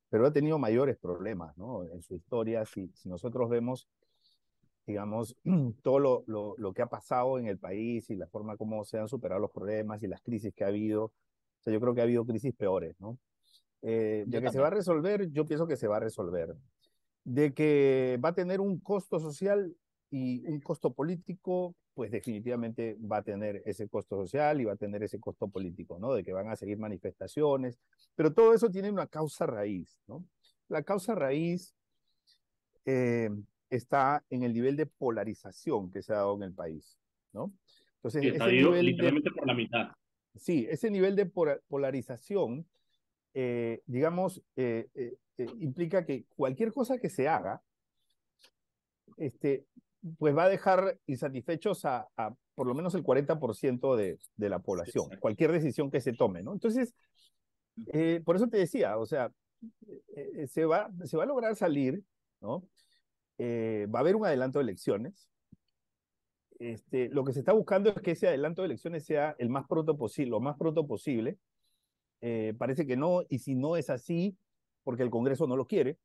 pero 0.08 0.26
ha 0.26 0.32
tenido 0.32 0.58
mayores 0.58 0.96
problemas 0.96 1.56
¿no? 1.56 1.84
en 1.84 2.02
su 2.02 2.14
historia. 2.14 2.64
Si, 2.64 2.88
si 2.94 3.08
nosotros 3.08 3.48
vemos, 3.48 3.88
digamos, 4.86 5.36
todo 5.82 5.98
lo, 5.98 6.24
lo, 6.26 6.54
lo, 6.58 6.72
que 6.72 6.82
ha 6.82 6.86
pasado 6.86 7.38
en 7.38 7.46
el 7.46 7.58
país 7.58 8.08
y 8.10 8.16
la 8.16 8.26
forma 8.26 8.56
como 8.56 8.84
se 8.84 8.98
han 8.98 9.08
superado 9.08 9.40
los 9.40 9.50
problemas 9.50 10.02
y 10.02 10.06
las 10.06 10.22
crisis 10.22 10.54
que 10.54 10.64
ha 10.64 10.68
habido, 10.68 11.04
o 11.04 11.12
sea, 11.60 11.72
yo 11.72 11.80
creo 11.80 11.94
que 11.94 12.00
ha 12.00 12.04
habido 12.04 12.24
crisis 12.24 12.54
peores, 12.54 12.94
¿no? 13.00 13.18
Eh, 13.82 14.24
de 14.26 14.40
que 14.40 14.50
se 14.50 14.58
va 14.58 14.68
a 14.68 14.70
resolver, 14.70 15.30
yo 15.30 15.46
pienso 15.46 15.66
que 15.66 15.76
se 15.76 15.86
va 15.86 15.98
a 15.98 16.00
resolver. 16.00 16.56
De 17.24 17.54
que 17.54 18.18
va 18.24 18.30
a 18.30 18.34
tener 18.34 18.60
un 18.60 18.80
costo 18.80 19.20
social 19.20 19.76
y 20.16 20.46
un 20.46 20.60
costo 20.60 20.94
político, 20.94 21.74
pues 21.92 22.10
definitivamente 22.10 22.96
va 23.00 23.18
a 23.18 23.22
tener 23.22 23.62
ese 23.66 23.86
costo 23.86 24.16
social 24.16 24.60
y 24.60 24.64
va 24.64 24.72
a 24.72 24.76
tener 24.76 25.02
ese 25.02 25.20
costo 25.20 25.48
político, 25.48 25.98
¿no? 25.98 26.14
De 26.14 26.24
que 26.24 26.32
van 26.32 26.48
a 26.48 26.56
seguir 26.56 26.78
manifestaciones, 26.78 27.78
pero 28.14 28.32
todo 28.32 28.54
eso 28.54 28.70
tiene 28.70 28.90
una 28.90 29.06
causa 29.06 29.44
raíz, 29.46 30.00
¿no? 30.06 30.24
La 30.68 30.82
causa 30.82 31.14
raíz 31.14 31.74
eh, 32.86 33.28
está 33.68 34.24
en 34.30 34.42
el 34.42 34.54
nivel 34.54 34.76
de 34.76 34.86
polarización 34.86 35.90
que 35.90 36.02
se 36.02 36.14
ha 36.14 36.16
dado 36.16 36.36
en 36.36 36.44
el 36.44 36.54
país, 36.54 36.98
¿no? 37.34 37.52
Entonces, 37.96 38.24
ese 38.24 38.52
nivel 38.52 38.86
literalmente 38.86 39.30
por 39.32 39.46
la 39.46 39.54
mitad. 39.54 39.88
Sí, 40.34 40.66
ese 40.70 40.90
nivel 40.90 41.14
de 41.14 41.26
polarización, 41.26 42.66
eh, 43.34 43.82
digamos, 43.84 44.42
eh, 44.56 44.88
implica 45.58 46.06
que 46.06 46.24
cualquier 46.36 46.72
cosa 46.72 46.98
que 46.98 47.10
se 47.10 47.28
haga, 47.28 47.62
este, 49.16 49.66
pues 50.18 50.36
va 50.36 50.44
a 50.44 50.48
dejar 50.48 50.98
insatisfechos 51.06 51.84
a, 51.84 52.08
por 52.54 52.66
lo 52.66 52.74
menos 52.74 52.94
el 52.94 53.02
40% 53.02 53.96
de, 53.96 54.18
de 54.36 54.48
la 54.48 54.60
población, 54.60 55.10
cualquier 55.20 55.52
decisión 55.52 55.90
que 55.90 56.00
se 56.00 56.12
tome, 56.12 56.42
¿no? 56.42 56.52
Entonces, 56.52 56.94
eh, 57.92 58.22
por 58.24 58.36
eso 58.36 58.48
te 58.48 58.58
decía, 58.58 58.96
o 58.98 59.06
sea, 59.06 59.32
eh, 59.86 60.02
eh, 60.36 60.46
se, 60.46 60.64
va, 60.64 60.90
se 61.04 61.16
va 61.16 61.24
a 61.24 61.26
lograr 61.26 61.56
salir, 61.56 62.02
¿no? 62.40 62.68
va 63.38 63.98
a 63.98 64.00
haber 64.00 64.16
un 64.16 64.24
adelanto 64.24 64.58
de 64.58 64.62
elecciones. 64.62 65.28
Este, 66.58 67.10
lo 67.10 67.22
que 67.22 67.34
se 67.34 67.40
está 67.40 67.52
buscando 67.52 67.90
es 67.90 68.00
que 68.00 68.12
ese 68.12 68.28
adelanto 68.28 68.62
de 68.62 68.66
elecciones 68.66 69.04
sea 69.04 69.36
el 69.38 69.50
más 69.50 69.66
pronto 69.68 69.98
posible, 69.98 70.30
lo 70.30 70.40
más 70.40 70.56
pronto 70.56 70.86
posible. 70.86 71.38
parece 72.58 72.86
que 72.86 72.96
no, 72.96 73.24
y 73.28 73.40
si 73.40 73.54
no 73.54 73.76
es 73.76 73.90
así, 73.90 74.38
porque 74.84 75.02
el 75.02 75.10
Congreso 75.10 75.46
no 75.46 75.54
lo 75.54 75.66
quiere, 75.66 75.98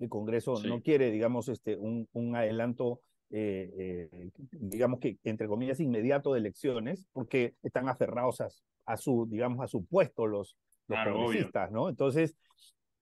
el 0.00 0.08
Congreso 0.08 0.60
no 0.66 0.82
quiere, 0.82 1.12
digamos, 1.12 1.48
este, 1.48 1.76
un, 1.76 2.08
un 2.12 2.34
adelanto 2.34 3.00
eh, 3.30 4.08
eh, 4.12 4.30
digamos 4.52 5.00
que, 5.00 5.18
entre 5.24 5.46
comillas, 5.46 5.80
inmediato 5.80 6.32
de 6.32 6.40
elecciones, 6.40 7.06
porque 7.12 7.54
están 7.62 7.88
aferrados 7.88 8.42
a, 8.84 8.96
su, 8.96 9.26
digamos, 9.30 9.64
a 9.64 9.68
su 9.68 9.84
puesto 9.84 10.26
los, 10.26 10.56
los 10.88 10.98
congresistas, 11.04 11.70
¿no? 11.70 11.88
Entonces, 11.88 12.36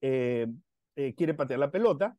eh, 0.01 0.47
quiere 1.17 1.35
patear 1.35 1.61
la 1.61 1.71
pelota, 1.71 2.17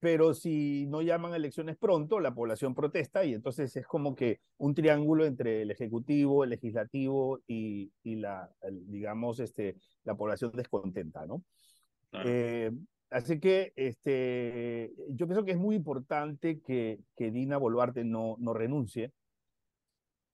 pero 0.00 0.34
si 0.34 0.86
no 0.86 1.00
llaman 1.00 1.34
elecciones 1.34 1.76
pronto, 1.76 2.20
la 2.20 2.34
población 2.34 2.74
protesta 2.74 3.24
y 3.24 3.32
entonces 3.32 3.74
es 3.76 3.86
como 3.86 4.14
que 4.14 4.40
un 4.58 4.74
triángulo 4.74 5.24
entre 5.24 5.62
el 5.62 5.70
ejecutivo, 5.70 6.44
el 6.44 6.50
legislativo 6.50 7.40
y, 7.46 7.90
y 8.02 8.16
la, 8.16 8.50
digamos, 8.70 9.40
este, 9.40 9.76
la 10.04 10.14
población 10.14 10.52
descontenta, 10.52 11.24
¿no? 11.24 11.42
Eh, 12.24 12.70
así 13.10 13.40
que 13.40 13.72
este, 13.76 14.92
yo 15.10 15.26
pienso 15.26 15.44
que 15.44 15.52
es 15.52 15.58
muy 15.58 15.76
importante 15.76 16.60
que, 16.60 17.00
que 17.16 17.30
Dina 17.30 17.56
Boluarte 17.56 18.04
no, 18.04 18.36
no 18.38 18.54
renuncie. 18.54 19.12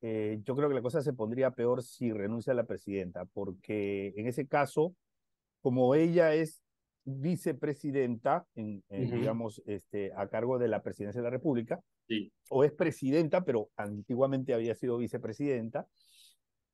Eh, 0.02 0.40
yo 0.44 0.56
creo 0.56 0.68
que 0.68 0.74
la 0.74 0.82
cosa 0.82 1.02
se 1.02 1.12
pondría 1.12 1.50
peor 1.50 1.82
si 1.82 2.12
renuncia 2.12 2.52
a 2.52 2.56
la 2.56 2.64
presidenta, 2.64 3.26
porque 3.26 4.14
en 4.16 4.26
ese 4.26 4.46
caso, 4.46 4.94
como 5.60 5.94
ella 5.94 6.34
es 6.34 6.62
vicepresidenta, 7.04 8.46
en, 8.54 8.82
digamos, 8.88 9.62
este, 9.66 10.12
a 10.14 10.28
cargo 10.28 10.58
de 10.58 10.68
la 10.68 10.82
presidencia 10.82 11.20
de 11.20 11.24
la 11.24 11.30
República, 11.30 11.80
o 12.48 12.64
es 12.64 12.72
presidenta, 12.72 13.44
pero 13.44 13.70
antiguamente 13.76 14.54
había 14.54 14.74
sido 14.74 14.98
vicepresidenta, 14.98 15.86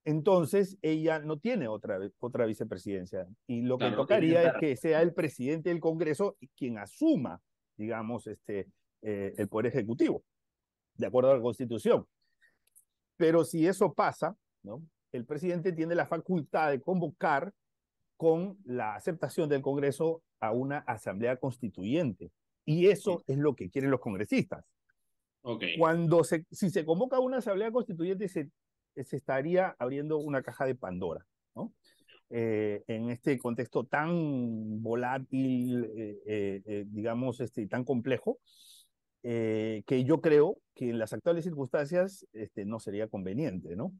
entonces 0.06 0.78
ella 0.82 1.18
no 1.18 1.36
tiene 1.36 1.66
otra, 1.66 1.98
otra 2.20 2.46
vicepresidencia. 2.46 3.26
Y 3.48 3.62
lo 3.62 3.76
que 3.76 3.90
tocaría 3.90 4.50
es 4.50 4.52
que 4.60 4.76
sea 4.76 5.02
el 5.02 5.12
presidente 5.12 5.68
del 5.68 5.80
Congreso 5.80 6.36
quien 6.56 6.78
asuma, 6.78 7.42
digamos, 7.76 8.28
este, 8.28 8.68
eh, 9.02 9.34
el 9.36 9.48
Poder 9.48 9.66
Ejecutivo, 9.66 10.22
de 10.94 11.06
acuerdo 11.08 11.32
a 11.32 11.34
la 11.34 11.42
Constitución. 11.42 12.06
Pero 13.16 13.44
si 13.44 13.66
eso 13.66 13.94
pasa, 13.94 14.36
¿no? 14.62 14.80
el 15.10 15.26
presidente 15.26 15.72
tiene 15.72 15.96
la 15.96 16.06
facultad 16.06 16.70
de 16.70 16.80
convocar 16.80 17.52
con 18.16 18.58
la 18.64 18.94
aceptación 18.94 19.48
del 19.48 19.60
Congreso 19.60 20.22
a 20.38 20.52
una 20.52 20.78
asamblea 20.78 21.36
constituyente. 21.36 22.30
Y 22.64 22.86
eso 22.86 23.24
es 23.26 23.38
lo 23.38 23.56
que 23.56 23.70
quieren 23.70 23.90
los 23.90 24.00
congresistas. 24.00 24.64
Okay. 25.42 25.76
Cuando 25.78 26.22
se, 26.22 26.44
si 26.50 26.70
se 26.70 26.84
convoca 26.84 27.16
a 27.16 27.20
una 27.20 27.38
asamblea 27.38 27.72
constituyente, 27.72 28.28
se, 28.28 28.50
se 29.04 29.16
estaría 29.16 29.76
abriendo 29.78 30.18
una 30.18 30.42
caja 30.42 30.66
de 30.66 30.74
Pandora, 30.74 31.26
¿no? 31.54 31.72
Eh, 32.28 32.82
en 32.88 33.10
este 33.10 33.38
contexto 33.38 33.84
tan 33.84 34.82
volátil, 34.82 35.84
eh, 35.96 36.62
eh, 36.66 36.84
digamos, 36.88 37.40
este, 37.40 37.66
tan 37.66 37.84
complejo, 37.84 38.38
que 39.22 40.04
yo 40.06 40.20
creo 40.20 40.58
que 40.72 40.88
en 40.88 41.00
las 41.00 41.12
actuales 41.12 41.42
circunstancias 41.42 42.24
este, 42.32 42.64
no 42.64 42.78
sería 42.78 43.08
conveniente, 43.08 43.74
¿no? 43.74 43.92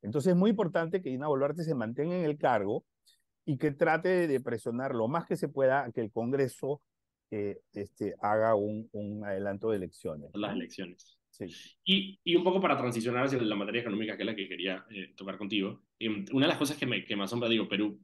Entonces 0.00 0.30
es 0.30 0.36
muy 0.38 0.48
importante 0.48 1.02
que 1.02 1.10
Dina 1.10 1.28
Boluarte 1.28 1.64
se 1.64 1.74
mantenga 1.74 2.16
en 2.16 2.24
el 2.24 2.38
cargo, 2.38 2.86
y 3.44 3.58
que 3.58 3.72
trate 3.72 4.28
de 4.28 4.40
presionar 4.40 4.94
lo 4.94 5.08
más 5.08 5.26
que 5.26 5.36
se 5.36 5.48
pueda 5.48 5.84
a 5.84 5.90
que 5.90 6.00
el 6.00 6.12
Congreso 6.12 6.80
este, 7.30 8.14
haga 8.20 8.54
un, 8.54 8.88
un, 8.92 9.24
adelanto 9.24 9.70
de 9.70 9.76
elecciones. 9.76 10.30
Las 10.34 10.52
elecciones. 10.52 11.19
Sí. 11.48 11.54
Y, 11.84 12.20
y, 12.22 12.36
un 12.36 12.44
poco 12.44 12.60
para 12.60 12.76
transicionar 12.76 13.24
hacia 13.24 13.40
la 13.40 13.56
materia 13.56 13.80
económica, 13.80 14.16
que 14.16 14.22
es 14.22 14.26
la 14.26 14.36
que 14.36 14.48
quería 14.48 14.84
eh, 14.90 15.14
tocar 15.16 15.38
contigo, 15.38 15.82
eh, 15.98 16.08
una 16.32 16.46
de 16.46 16.48
las 16.48 16.58
cosas 16.58 16.76
que 16.76 16.86
me, 16.86 17.04
que 17.04 17.16
me 17.16 17.24
asombra, 17.24 17.48
digo, 17.48 17.68
Perú 17.68 17.98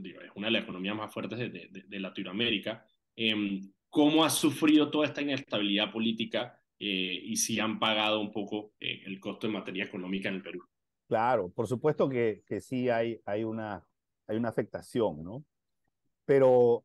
digo, 0.00 0.20
es 0.20 0.30
una 0.34 0.48
de 0.48 0.52
las 0.52 0.62
economías 0.64 0.96
más 0.96 1.12
fuertes 1.12 1.38
de, 1.38 1.48
de, 1.48 1.84
de 1.86 2.00
Latinoamérica, 2.00 2.84
em, 3.16 3.72
¿cómo 3.88 4.24
ha 4.24 4.30
sufrido 4.30 4.90
toda 4.90 5.06
esta 5.06 5.22
inestabilidad 5.22 5.92
política 5.92 6.60
y 6.76 7.36
si 7.36 7.58
han 7.60 7.78
pagado 7.78 8.20
un 8.20 8.30
poco 8.30 8.74
el 8.78 9.18
costo 9.18 9.46
de 9.46 9.54
materia 9.54 9.84
económica 9.84 10.28
en 10.28 10.34
el 10.34 10.42
Perú? 10.42 10.62
Claro, 11.08 11.50
por 11.50 11.66
supuesto 11.66 12.08
que, 12.08 12.42
que 12.46 12.60
sí 12.60 12.90
hay, 12.90 13.20
hay 13.24 13.44
una, 13.44 13.86
hay 14.26 14.36
una 14.36 14.48
afectación, 14.48 15.22
¿no? 15.22 15.44
Pero, 16.24 16.84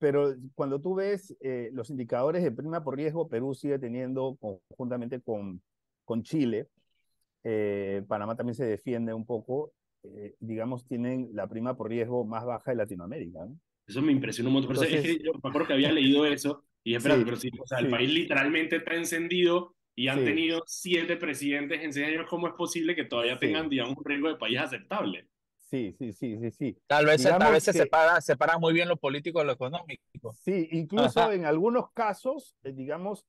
pero 0.00 0.34
cuando 0.54 0.80
tú 0.80 0.94
ves 0.94 1.36
eh, 1.40 1.70
los 1.72 1.90
indicadores 1.90 2.42
de 2.42 2.50
prima 2.50 2.82
por 2.82 2.96
riesgo, 2.96 3.28
Perú 3.28 3.54
sigue 3.54 3.78
teniendo, 3.78 4.36
conjuntamente 4.40 5.20
con, 5.20 5.62
con 6.04 6.22
Chile, 6.22 6.68
eh, 7.44 8.02
Panamá 8.08 8.34
también 8.34 8.54
se 8.54 8.64
defiende 8.64 9.12
un 9.12 9.26
poco, 9.26 9.72
eh, 10.02 10.34
digamos, 10.40 10.86
tienen 10.86 11.28
la 11.34 11.46
prima 11.46 11.76
por 11.76 11.90
riesgo 11.90 12.24
más 12.24 12.44
baja 12.46 12.70
de 12.70 12.78
Latinoamérica, 12.78 13.44
¿no? 13.44 13.60
Eso 13.86 14.00
me 14.00 14.12
impresionó 14.12 14.48
un 14.48 14.54
montón. 14.54 14.72
Entonces, 14.72 15.04
es 15.04 15.18
que 15.18 15.24
yo 15.24 15.32
me 15.32 15.48
acuerdo 15.48 15.66
que 15.66 15.72
había 15.74 15.92
leído 15.92 16.24
eso 16.24 16.64
y 16.82 16.94
es 16.94 17.02
verdad, 17.02 17.22
pero 17.24 17.36
sí, 17.36 17.50
o 17.60 17.66
sea, 17.66 17.80
el 17.80 17.90
país 17.90 18.10
literalmente 18.10 18.76
está 18.76 18.94
encendido 18.94 19.74
y 19.96 20.08
han 20.08 20.24
tenido 20.24 20.62
siete 20.66 21.16
presidentes 21.16 21.82
en 21.82 21.92
seis 21.92 22.06
años. 22.06 22.26
¿Cómo 22.30 22.46
es 22.46 22.54
posible 22.54 22.94
que 22.94 23.04
todavía 23.04 23.38
tengan, 23.38 23.68
digamos, 23.68 23.96
un 23.98 24.04
riesgo 24.04 24.28
de 24.28 24.36
país 24.36 24.58
aceptable? 24.58 25.26
Sí, 25.70 25.94
sí, 25.96 26.12
sí, 26.12 26.36
sí, 26.36 26.50
sí. 26.50 26.76
Tal 26.88 27.06
vez, 27.06 27.22
tal 27.22 27.52
vez 27.52 27.62
se 27.62 27.72
separa, 27.72 28.20
separa 28.20 28.58
muy 28.58 28.74
bien 28.74 28.88
lo 28.88 28.96
político 28.96 29.38
de 29.38 29.44
lo 29.44 29.52
económico. 29.52 30.32
Sí, 30.34 30.68
incluso 30.72 31.30
en 31.30 31.44
algunos 31.44 31.92
casos, 31.92 32.56
eh, 32.64 32.72
digamos, 32.72 33.24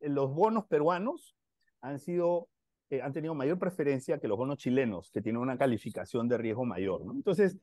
eh, 0.00 0.08
los 0.08 0.34
bonos 0.34 0.66
peruanos 0.66 1.36
han 1.82 2.00
sido, 2.00 2.48
eh, 2.90 3.00
han 3.00 3.12
tenido 3.12 3.36
mayor 3.36 3.60
preferencia 3.60 4.18
que 4.18 4.26
los 4.26 4.36
bonos 4.36 4.58
chilenos, 4.58 5.12
que 5.12 5.22
tienen 5.22 5.40
una 5.40 5.56
calificación 5.56 6.26
de 6.28 6.36
riesgo 6.36 6.64
mayor, 6.64 7.04
¿no? 7.04 7.12
Entonces, 7.12 7.58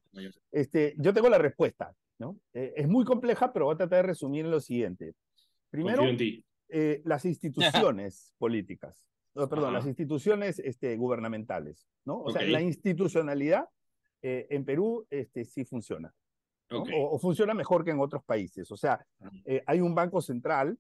este, 0.50 0.96
yo 0.98 1.14
tengo 1.14 1.28
la 1.28 1.38
respuesta, 1.38 1.94
¿no? 2.18 2.38
es 2.54 2.88
muy 2.88 3.04
compleja, 3.04 3.52
pero 3.52 3.66
voy 3.66 3.74
a 3.74 3.80
tratar 3.80 3.98
de 3.98 4.04
resumir 4.04 4.46
en 4.46 4.52
lo 4.52 4.62
siguiente. 4.62 5.14
Primero, 5.70 6.04
las 7.04 7.26
instituciones 7.26 8.34
políticas, 8.38 9.10
perdón, 9.34 9.74
las 9.74 9.88
instituciones 9.88 10.60
este, 10.60 10.96
gubernamentales, 10.96 11.86
¿no? 12.06 12.22
O 12.22 12.32
sea, 12.32 12.44
la 12.44 12.62
institucionalidad 12.62 13.68
eh, 14.22 14.48
en 14.50 14.66
Perú 14.66 15.06
este, 15.10 15.46
sí 15.46 15.66
funciona. 15.66 16.14
O, 16.72 17.20
funciona 17.20 17.54
mejor 17.54 17.84
que 17.84 17.92
en 17.92 18.00
otros 18.00 18.24
países. 18.24 18.72
O 18.72 18.78
sea, 18.78 19.06
eh, 19.46 19.62
hay 19.66 19.82
un 19.82 19.94
banco 19.94 20.22
central. 20.22 20.78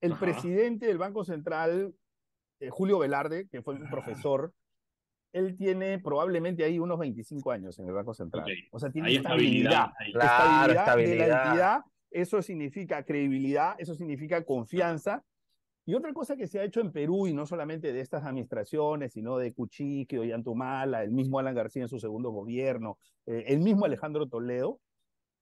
El 0.00 0.16
presidente 0.16 0.86
del 0.86 0.98
Banco 0.98 1.24
Central, 1.24 1.94
eh, 2.58 2.70
Julio 2.70 2.98
Velarde, 2.98 3.46
que 3.48 3.62
fue 3.62 3.74
un 3.74 3.88
profesor, 3.88 4.52
él 5.32 5.56
tiene 5.56 5.98
probablemente 6.00 6.64
ahí 6.64 6.78
unos 6.78 6.98
25 6.98 7.52
años 7.52 7.78
en 7.78 7.86
el 7.86 7.92
Banco 7.92 8.14
Central. 8.14 8.44
O 8.72 8.80
sea, 8.80 8.90
tiene 8.90 9.14
estabilidad. 9.14 9.92
Estabilidad, 10.00 10.70
estabilidad, 10.70 11.26
de 11.26 11.28
la 11.28 11.44
entidad. 11.44 11.80
Eso 12.10 12.42
significa 12.42 13.04
credibilidad, 13.04 13.76
eso 13.78 13.94
significa 13.94 14.44
confianza 14.44 15.22
y 15.86 15.94
otra 15.94 16.12
cosa 16.12 16.36
que 16.36 16.46
se 16.46 16.60
ha 16.60 16.64
hecho 16.64 16.80
en 16.80 16.92
Perú, 16.92 17.26
y 17.26 17.32
no 17.32 17.46
solamente 17.46 17.92
de 17.92 18.00
estas 18.00 18.24
administraciones, 18.24 19.12
sino 19.12 19.38
de 19.38 19.52
Cuchique, 19.52 20.18
Ollantumala, 20.18 21.02
el 21.02 21.10
mismo 21.10 21.38
Alan 21.38 21.54
García 21.54 21.82
en 21.82 21.88
su 21.88 21.98
segundo 21.98 22.30
gobierno, 22.30 22.98
eh, 23.26 23.44
el 23.48 23.60
mismo 23.60 23.86
Alejandro 23.86 24.28
Toledo, 24.28 24.80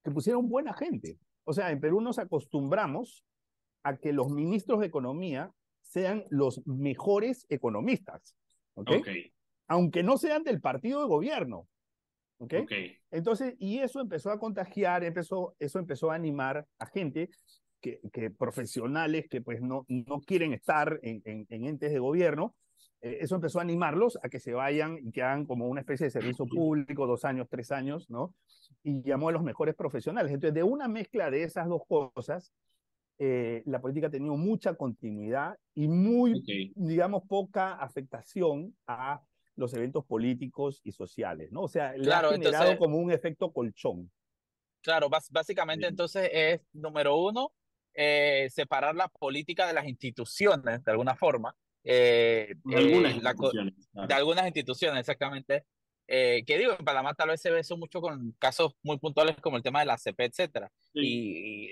que 0.04 0.10
pusieron 0.10 0.48
buena 0.48 0.72
gente. 0.72 1.18
O 1.44 1.52
sea, 1.52 1.70
en 1.70 1.80
Perú 1.80 2.00
nos 2.00 2.18
acostumbramos 2.18 3.24
a 3.82 3.96
que 3.96 4.12
los 4.12 4.30
ministros 4.30 4.80
de 4.80 4.86
Economía 4.86 5.52
sean 5.80 6.24
los 6.30 6.64
mejores 6.66 7.46
economistas. 7.48 8.36
okay. 8.74 9.32
Aunque 9.66 10.02
no 10.02 10.18
sean 10.18 10.44
del 10.44 10.60
partido 10.60 11.00
de 11.00 11.08
gobierno. 11.08 11.66
¿okay? 12.38 12.62
okay. 12.62 12.96
Entonces, 13.10 13.54
y 13.58 13.78
eso 13.78 14.00
empezó 14.00 14.30
a 14.30 14.38
contagiar, 14.38 15.04
empezó, 15.04 15.56
eso 15.58 15.78
empezó 15.78 16.10
a 16.10 16.14
animar 16.14 16.66
a 16.78 16.86
gente 16.86 17.30
que, 17.80 18.00
profesionales 18.36 19.26
que 19.28 19.40
pues 19.40 19.60
no, 19.60 19.84
no 19.88 20.20
quieren 20.20 20.52
estar 20.52 20.98
en, 21.02 21.22
en, 21.24 21.64
entes 21.64 21.92
de 21.92 21.98
gobierno, 21.98 22.54
eh, 23.00 23.18
eso 23.20 23.36
empezó 23.36 23.58
a 23.58 23.62
animarlos 23.62 24.18
a 24.22 24.28
que 24.28 24.40
se 24.40 24.52
vayan 24.52 24.98
y 25.02 25.12
que 25.12 25.22
hagan 25.22 25.46
como 25.46 25.68
una 25.68 25.80
especie 25.80 26.04
de 26.06 26.10
servicio 26.10 26.46
público, 26.46 27.06
dos 27.06 27.24
años, 27.24 27.48
tres 27.48 27.70
años, 27.70 28.10
¿no? 28.10 28.34
Y 28.82 29.02
llamó 29.02 29.28
a 29.28 29.32
los 29.32 29.42
mejores 29.42 29.74
profesionales. 29.74 30.32
Entonces, 30.32 30.54
de 30.54 30.62
una 30.62 30.88
mezcla 30.88 31.30
de 31.30 31.44
esas 31.44 31.68
dos 31.68 31.82
cosas, 31.86 32.52
eh, 33.20 33.62
la 33.66 33.80
política 33.80 34.06
ha 34.06 34.10
tenido 34.10 34.36
mucha 34.36 34.74
continuidad 34.74 35.58
y 35.74 35.88
muy, 35.88 36.42
digamos, 36.76 37.24
poca 37.28 37.74
afectación 37.74 38.76
a 38.86 39.20
los 39.56 39.74
eventos 39.74 40.04
políticos 40.04 40.80
y 40.84 40.92
sociales, 40.92 41.50
¿no? 41.50 41.62
O 41.62 41.68
sea, 41.68 41.92
le 41.96 42.12
ha 42.12 42.28
generado 42.30 42.78
como 42.78 42.98
un 42.98 43.10
efecto 43.10 43.52
colchón. 43.52 44.10
Claro, 44.82 45.08
básicamente 45.30 45.88
entonces 45.88 46.30
es, 46.32 46.60
número 46.72 47.16
uno, 47.16 47.52
eh, 48.00 48.48
separar 48.50 48.94
la 48.94 49.08
política 49.08 49.66
de 49.66 49.72
las 49.72 49.84
instituciones, 49.88 50.84
de 50.84 50.90
alguna 50.92 51.16
forma. 51.16 51.52
Eh, 51.82 52.54
de, 52.62 52.76
algunas 52.76 53.12
instituciones, 53.12 53.74
de 53.92 54.14
algunas 54.14 54.46
instituciones, 54.46 55.00
exactamente. 55.00 55.64
Eh, 56.06 56.44
que 56.46 56.58
digo, 56.58 56.76
en 56.78 56.84
Panamá 56.84 57.12
tal 57.14 57.30
vez 57.30 57.40
se 57.40 57.50
ve 57.50 57.58
eso 57.58 57.76
mucho 57.76 58.00
con 58.00 58.36
casos 58.38 58.76
muy 58.84 58.98
puntuales 58.98 59.34
como 59.40 59.56
el 59.56 59.64
tema 59.64 59.80
de 59.80 59.86
la 59.86 59.98
CP, 59.98 60.26
etcétera. 60.26 60.70
Y, 60.94 61.66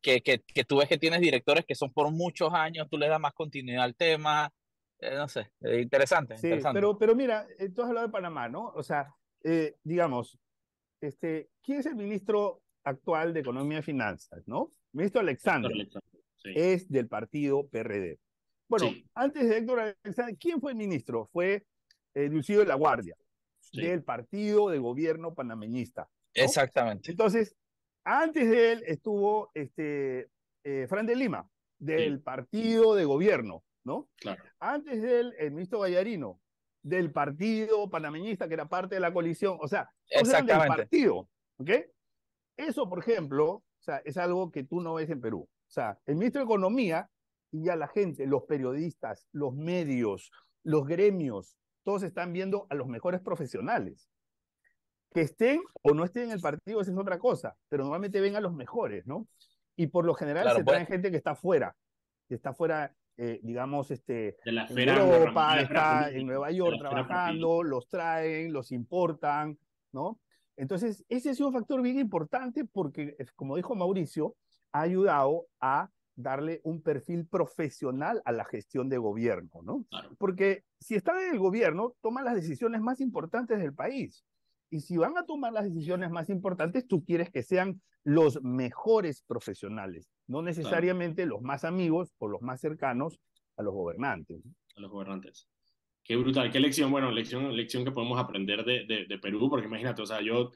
que, 0.00 0.22
que, 0.22 0.40
que, 0.40 0.64
tú 0.64 0.78
ves 0.78 0.88
que 0.88 0.96
tienes 0.96 1.20
directores 1.20 1.66
que 1.66 1.74
son 1.74 1.92
por 1.92 2.10
muchos 2.10 2.54
años, 2.54 2.88
tú 2.90 2.96
le 2.96 3.08
das 3.08 3.20
más 3.20 3.34
continuidad 3.34 3.84
al 3.84 3.94
tema. 3.94 4.50
no 5.02 5.28
sé, 5.28 5.50
interesante. 5.60 6.38
Sí, 6.38 6.46
interesante. 6.46 6.78
Pero, 6.78 6.96
pero 6.96 7.14
mira, 7.14 7.46
tú 7.74 7.82
has 7.82 7.88
hablado 7.88 8.06
de 8.06 8.12
Panamá, 8.12 8.48
¿no? 8.48 8.68
O 8.68 8.82
sea, 8.82 9.14
digamos, 9.84 10.38
este, 11.02 11.50
¿quién 11.62 11.80
es 11.80 11.86
el 11.86 11.96
ministro 11.96 12.62
actual 12.82 13.34
de 13.34 13.40
Economía 13.40 13.80
y 13.80 13.82
Finanzas, 13.82 14.42
no? 14.46 14.72
Ministro 14.96 15.20
Alexander. 15.20 15.70
Es 16.42 16.88
del 16.88 17.06
partido 17.06 17.68
PRD. 17.68 18.18
Bueno, 18.68 18.94
antes 19.14 19.48
de 19.48 19.58
Héctor 19.58 19.80
Alexander, 19.80 20.36
¿quién 20.38 20.60
fue 20.60 20.72
el 20.72 20.78
ministro? 20.78 21.28
Fue 21.32 21.66
eh, 22.14 22.28
Lucido 22.28 22.60
de 22.60 22.66
la 22.66 22.76
Guardia, 22.76 23.14
del 23.72 24.02
partido 24.02 24.70
de 24.70 24.78
gobierno 24.78 25.34
panameñista. 25.34 26.08
Exactamente. 26.32 27.10
Entonces, 27.10 27.54
antes 28.04 28.48
de 28.48 28.72
él 28.72 28.84
estuvo 28.86 29.50
este, 29.52 30.30
eh, 30.64 30.86
Fran 30.88 31.04
de 31.04 31.14
Lima, 31.14 31.46
del 31.78 32.22
partido 32.22 32.94
de 32.94 33.04
gobierno, 33.04 33.64
¿no? 33.84 34.08
Claro. 34.16 34.42
Antes 34.58 35.02
de 35.02 35.20
él, 35.20 35.34
el 35.38 35.52
ministro 35.52 35.80
Gallarino, 35.80 36.40
del 36.82 37.12
partido 37.12 37.90
panameñista, 37.90 38.48
que 38.48 38.54
era 38.54 38.68
parte 38.68 38.94
de 38.94 39.00
la 39.02 39.12
coalición, 39.12 39.58
o 39.60 39.68
sea, 39.68 39.90
eran 40.08 40.46
del 40.46 40.56
partido, 40.56 41.28
¿ok? 41.58 41.70
Eso, 42.56 42.88
por 42.88 43.00
ejemplo, 43.00 43.62
sea, 43.86 44.02
es 44.04 44.16
algo 44.16 44.50
que 44.50 44.64
tú 44.64 44.80
no 44.80 44.94
ves 44.94 45.10
en 45.10 45.20
Perú. 45.20 45.48
O 45.48 45.70
sea, 45.70 45.98
el 46.06 46.16
ministro 46.16 46.40
de 46.40 46.44
Economía 46.44 47.08
y 47.50 47.64
ya 47.64 47.76
la 47.76 47.88
gente, 47.88 48.26
los 48.26 48.44
periodistas, 48.44 49.28
los 49.32 49.54
medios, 49.54 50.30
los 50.62 50.86
gremios, 50.86 51.56
todos 51.84 52.02
están 52.02 52.32
viendo 52.32 52.66
a 52.70 52.74
los 52.74 52.88
mejores 52.88 53.20
profesionales. 53.20 54.10
Que 55.12 55.22
estén 55.22 55.60
o 55.82 55.94
no 55.94 56.04
estén 56.04 56.24
en 56.24 56.30
el 56.32 56.40
partido, 56.40 56.80
esa 56.80 56.90
es 56.90 56.98
otra 56.98 57.18
cosa, 57.18 57.56
pero 57.68 57.84
normalmente 57.84 58.20
ven 58.20 58.36
a 58.36 58.40
los 58.40 58.52
mejores, 58.52 59.06
¿no? 59.06 59.28
Y 59.76 59.86
por 59.86 60.04
lo 60.04 60.14
general 60.14 60.54
se 60.56 60.64
traen 60.64 60.86
gente 60.86 61.10
que 61.10 61.16
está 61.16 61.34
fuera, 61.34 61.76
que 62.28 62.34
está 62.34 62.52
fuera, 62.52 62.92
eh, 63.16 63.40
digamos, 63.42 63.90
este, 63.90 64.36
de 64.44 64.52
la 64.52 64.66
en 64.66 64.88
Europa, 64.88 65.60
está 65.60 66.10
en 66.10 66.26
Nueva 66.26 66.50
York 66.50 66.76
trabajando, 66.78 67.62
los 67.62 67.88
traen, 67.88 68.52
los 68.52 68.72
importan, 68.72 69.58
¿no? 69.92 70.18
Entonces, 70.56 71.04
ese 71.08 71.30
ha 71.30 71.34
sido 71.34 71.48
un 71.48 71.54
factor 71.54 71.82
bien 71.82 71.98
importante 71.98 72.64
porque, 72.64 73.16
como 73.34 73.56
dijo 73.56 73.74
Mauricio, 73.74 74.34
ha 74.72 74.82
ayudado 74.82 75.46
a 75.60 75.90
darle 76.16 76.60
un 76.64 76.82
perfil 76.82 77.26
profesional 77.26 78.22
a 78.24 78.32
la 78.32 78.44
gestión 78.44 78.88
de 78.88 78.96
gobierno, 78.96 79.60
¿no? 79.62 79.84
Porque 80.18 80.64
si 80.80 80.94
están 80.94 81.18
en 81.18 81.34
el 81.34 81.38
gobierno, 81.38 81.94
toman 82.00 82.24
las 82.24 82.34
decisiones 82.34 82.80
más 82.80 83.00
importantes 83.00 83.58
del 83.58 83.74
país. 83.74 84.24
Y 84.70 84.80
si 84.80 84.96
van 84.96 85.16
a 85.16 85.24
tomar 85.24 85.52
las 85.52 85.64
decisiones 85.64 86.10
más 86.10 86.28
importantes, 86.30 86.86
tú 86.88 87.04
quieres 87.04 87.30
que 87.30 87.42
sean 87.42 87.80
los 88.02 88.42
mejores 88.42 89.22
profesionales, 89.22 90.08
no 90.26 90.40
necesariamente 90.42 91.26
los 91.26 91.42
más 91.42 91.64
amigos 91.64 92.14
o 92.18 92.28
los 92.28 92.40
más 92.40 92.60
cercanos 92.60 93.20
a 93.56 93.62
los 93.62 93.74
gobernantes. 93.74 94.42
A 94.76 94.80
los 94.80 94.90
gobernantes. 94.90 95.48
Qué 96.06 96.16
brutal, 96.16 96.50
qué 96.50 96.60
lección, 96.60 96.90
bueno, 96.90 97.10
lección, 97.10 97.54
lección 97.56 97.84
que 97.84 97.90
podemos 97.90 98.18
aprender 98.18 98.64
de, 98.64 99.06
de, 99.08 99.18
Perú, 99.18 99.48
porque 99.50 99.66
imagínate, 99.66 100.02
o 100.02 100.06
sea, 100.06 100.20
yo, 100.20 100.52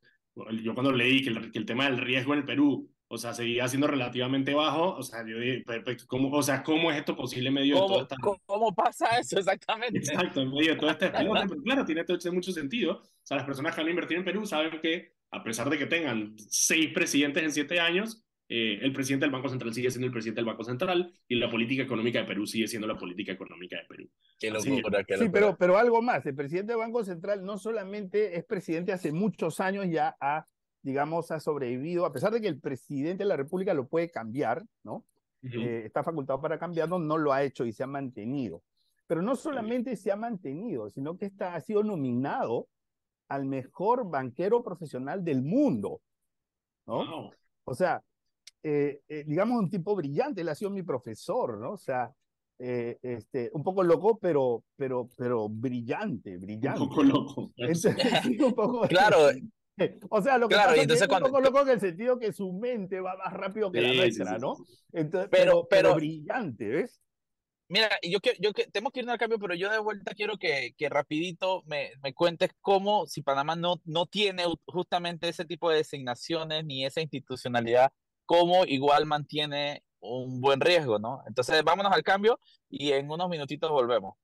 yo 0.62 0.74
cuando 0.74 0.92
leí 0.92 1.22
que 1.22 1.30
el, 1.30 1.50
que 1.50 1.58
el 1.58 1.66
tema 1.66 1.84
del 1.84 1.98
riesgo 1.98 2.32
en 2.34 2.40
el 2.40 2.44
Perú 2.44 2.88
o 3.12 3.18
sea, 3.18 3.34
seguía 3.34 3.66
siendo 3.66 3.88
relativamente 3.88 4.54
bajo, 4.54 4.94
o 4.94 5.02
sea, 5.02 5.26
yo 5.26 5.36
dije, 5.36 5.64
¿cómo, 6.06 6.30
o 6.30 6.42
sea, 6.44 6.62
¿cómo 6.62 6.92
es 6.92 6.98
esto 6.98 7.16
posible 7.16 7.48
en 7.48 7.54
medio 7.54 7.74
de 7.74 7.80
todo 7.80 8.02
esta... 8.02 8.16
¿Cómo 8.46 8.72
pasa 8.72 9.18
eso 9.18 9.36
exactamente? 9.36 9.98
Exacto, 9.98 10.42
en 10.42 10.52
medio 10.52 10.74
de 10.74 10.80
todo 10.80 10.90
este 10.90 11.10
pero 11.10 11.32
claro, 11.64 11.84
tiene 11.84 12.04
todo, 12.04 12.32
mucho 12.32 12.52
sentido. 12.52 12.98
O 13.02 13.20
sea, 13.24 13.38
las 13.38 13.46
personas 13.46 13.74
que 13.74 13.80
han 13.80 13.88
invertido 13.88 14.20
en 14.20 14.24
Perú 14.24 14.46
saben 14.46 14.80
que, 14.80 15.12
a 15.32 15.42
pesar 15.42 15.68
de 15.68 15.76
que 15.76 15.86
tengan 15.86 16.36
seis 16.38 16.92
presidentes 16.94 17.42
en 17.42 17.50
siete 17.50 17.80
años, 17.80 18.24
eh, 18.50 18.80
el 18.82 18.92
presidente 18.92 19.24
del 19.24 19.32
Banco 19.32 19.48
Central 19.48 19.72
sigue 19.72 19.90
siendo 19.90 20.06
el 20.06 20.12
presidente 20.12 20.40
del 20.40 20.46
Banco 20.46 20.64
Central 20.64 21.14
y 21.28 21.36
la 21.36 21.48
política 21.48 21.84
económica 21.84 22.18
de 22.18 22.26
Perú 22.26 22.46
sigue 22.46 22.66
siendo 22.66 22.86
la 22.86 22.98
política 22.98 23.32
económica 23.32 23.76
de 23.76 23.84
Perú. 23.84 24.10
Qué 24.38 24.50
locura, 24.50 25.04
Sí, 25.16 25.28
pero, 25.30 25.56
pero 25.56 25.78
algo 25.78 26.02
más, 26.02 26.26
el 26.26 26.34
presidente 26.34 26.72
del 26.72 26.80
Banco 26.80 27.04
Central 27.04 27.44
no 27.44 27.56
solamente 27.56 28.36
es 28.36 28.44
presidente 28.44 28.92
hace 28.92 29.12
muchos 29.12 29.60
años 29.60 29.86
ya 29.88 30.16
a 30.20 30.46
digamos, 30.82 31.30
ha 31.30 31.40
sobrevivido, 31.40 32.06
a 32.06 32.12
pesar 32.12 32.32
de 32.32 32.40
que 32.40 32.48
el 32.48 32.60
presidente 32.60 33.24
de 33.24 33.28
la 33.28 33.36
República 33.36 33.74
lo 33.74 33.86
puede 33.86 34.10
cambiar, 34.10 34.64
¿no? 34.82 35.04
Eh, 35.42 35.82
está 35.86 36.02
facultado 36.02 36.40
para 36.40 36.58
cambiarlo, 36.58 36.98
no 36.98 37.16
lo 37.16 37.32
ha 37.32 37.42
hecho 37.42 37.64
y 37.64 37.72
se 37.72 37.82
ha 37.82 37.86
mantenido. 37.86 38.62
Pero 39.06 39.22
no 39.22 39.36
solamente 39.36 39.96
se 39.96 40.12
ha 40.12 40.16
mantenido, 40.16 40.90
sino 40.90 41.16
que 41.16 41.26
está, 41.26 41.54
ha 41.54 41.60
sido 41.60 41.82
nominado 41.82 42.68
al 43.28 43.46
mejor 43.46 44.08
banquero 44.10 44.62
profesional 44.62 45.24
del 45.24 45.42
mundo, 45.42 46.00
¿no? 46.86 47.30
O 47.64 47.74
sea, 47.74 48.02
eh, 48.62 49.02
eh, 49.08 49.24
digamos 49.26 49.58
un 49.58 49.70
tipo 49.70 49.94
brillante, 49.94 50.40
él 50.40 50.48
ha 50.48 50.54
sido 50.54 50.70
mi 50.70 50.82
profesor, 50.82 51.58
¿no? 51.58 51.72
O 51.72 51.78
sea, 51.78 52.12
este, 52.58 53.50
un 53.54 53.62
poco 53.62 53.82
loco, 53.82 54.18
pero, 54.18 54.64
pero, 54.76 55.08
pero 55.16 55.48
brillante, 55.48 56.36
brillante. 56.36 56.82
Un 56.82 56.88
poco 56.88 57.02
loco. 57.02 57.52
un 58.44 58.54
poco, 58.54 58.82
claro, 58.86 59.30
O 60.10 60.22
sea, 60.22 60.38
lo 60.38 60.48
que 60.48 60.56
pasa 60.56 60.74
es 60.74 61.02
un 61.02 61.08
poco 61.08 61.40
loco 61.40 61.62
en 61.62 61.68
el 61.70 61.80
sentido 61.80 62.18
que 62.18 62.32
su 62.32 62.52
mente 62.52 63.00
va 63.00 63.16
más 63.16 63.32
rápido 63.32 63.70
que 63.70 63.80
la 63.80 63.94
nuestra, 63.94 64.38
¿no? 64.38 64.56
Entonces, 64.92 65.28
pero, 65.30 65.66
pero, 65.68 65.94
brillante, 65.94 66.68
¿ves? 66.68 67.00
Mira, 67.68 67.88
yo, 68.02 68.18
yo 68.40 68.52
tenemos 68.72 68.92
que 68.92 69.00
irnos 69.00 69.12
al 69.12 69.18
cambio, 69.18 69.38
pero 69.38 69.54
yo 69.54 69.70
de 69.70 69.78
vuelta 69.78 70.12
quiero 70.14 70.36
que, 70.38 70.74
que 70.76 70.88
rapidito 70.88 71.62
me, 71.66 71.92
me, 72.02 72.12
cuentes 72.12 72.50
cómo, 72.60 73.06
si 73.06 73.22
Panamá 73.22 73.54
no, 73.54 73.80
no 73.84 74.06
tiene 74.06 74.42
justamente 74.66 75.28
ese 75.28 75.44
tipo 75.44 75.70
de 75.70 75.76
designaciones 75.76 76.64
ni 76.64 76.84
esa 76.84 77.00
institucionalidad, 77.00 77.92
cómo 78.30 78.64
igual 78.64 79.06
mantiene 79.06 79.82
un 79.98 80.40
buen 80.40 80.60
riesgo, 80.60 81.00
¿no? 81.00 81.20
Entonces, 81.26 81.64
vámonos 81.64 81.92
al 81.92 82.04
cambio 82.04 82.38
y 82.68 82.92
en 82.92 83.10
unos 83.10 83.28
minutitos 83.28 83.68
volvemos. 83.68 84.14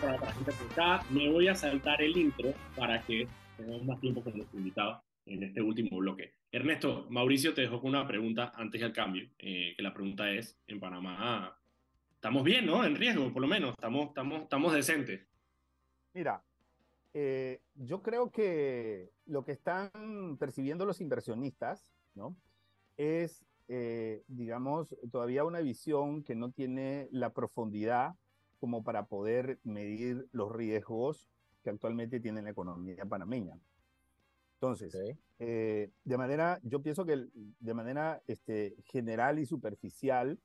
para 0.00 0.16
la 0.18 0.32
gente 0.32 0.52
que 0.52 1.14
Me 1.14 1.28
voy 1.30 1.48
a 1.48 1.54
saltar 1.54 2.00
el 2.00 2.16
intro 2.16 2.54
para 2.74 3.02
que 3.02 3.28
tengamos 3.58 3.84
más 3.84 4.00
tiempo 4.00 4.22
con 4.22 4.38
los 4.38 4.46
invitados 4.54 5.02
en 5.26 5.42
este 5.42 5.60
último 5.60 5.98
bloque. 5.98 6.32
Ernesto, 6.50 7.06
Mauricio 7.10 7.52
te 7.52 7.60
dejó 7.60 7.78
con 7.78 7.90
una 7.90 8.06
pregunta 8.06 8.52
antes 8.54 8.80
del 8.80 8.94
cambio, 8.94 9.28
eh, 9.38 9.74
que 9.76 9.82
la 9.82 9.92
pregunta 9.92 10.30
es, 10.30 10.58
en 10.66 10.80
Panamá, 10.80 11.54
estamos 12.14 12.42
bien, 12.42 12.64
¿no? 12.64 12.86
En 12.86 12.96
riesgo, 12.96 13.30
por 13.34 13.42
lo 13.42 13.48
menos, 13.48 13.72
estamos, 13.72 14.08
estamos, 14.08 14.44
estamos 14.44 14.72
decentes. 14.72 15.26
Mira, 16.14 16.42
eh, 17.14 17.60
yo 17.74 18.02
creo 18.02 18.30
que 18.30 19.12
lo 19.26 19.44
que 19.44 19.52
están 19.52 20.36
percibiendo 20.38 20.86
los 20.86 21.00
inversionistas, 21.00 21.92
¿no? 22.14 22.36
Es, 22.96 23.44
eh, 23.68 24.22
digamos, 24.28 24.96
todavía 25.10 25.44
una 25.44 25.60
visión 25.60 26.22
que 26.22 26.34
no 26.34 26.50
tiene 26.50 27.08
la 27.10 27.32
profundidad 27.32 28.14
como 28.60 28.84
para 28.84 29.06
poder 29.06 29.58
medir 29.64 30.28
los 30.32 30.52
riesgos 30.52 31.28
que 31.62 31.70
actualmente 31.70 32.20
tiene 32.20 32.42
la 32.42 32.50
economía 32.50 33.04
panameña. 33.04 33.58
Entonces, 34.54 34.96
eh, 35.40 35.90
de 36.04 36.18
manera, 36.18 36.60
yo 36.62 36.82
pienso 36.82 37.04
que 37.04 37.26
de 37.34 37.74
manera 37.74 38.22
este, 38.28 38.76
general 38.84 39.38
y 39.38 39.46
superficial, 39.46 40.38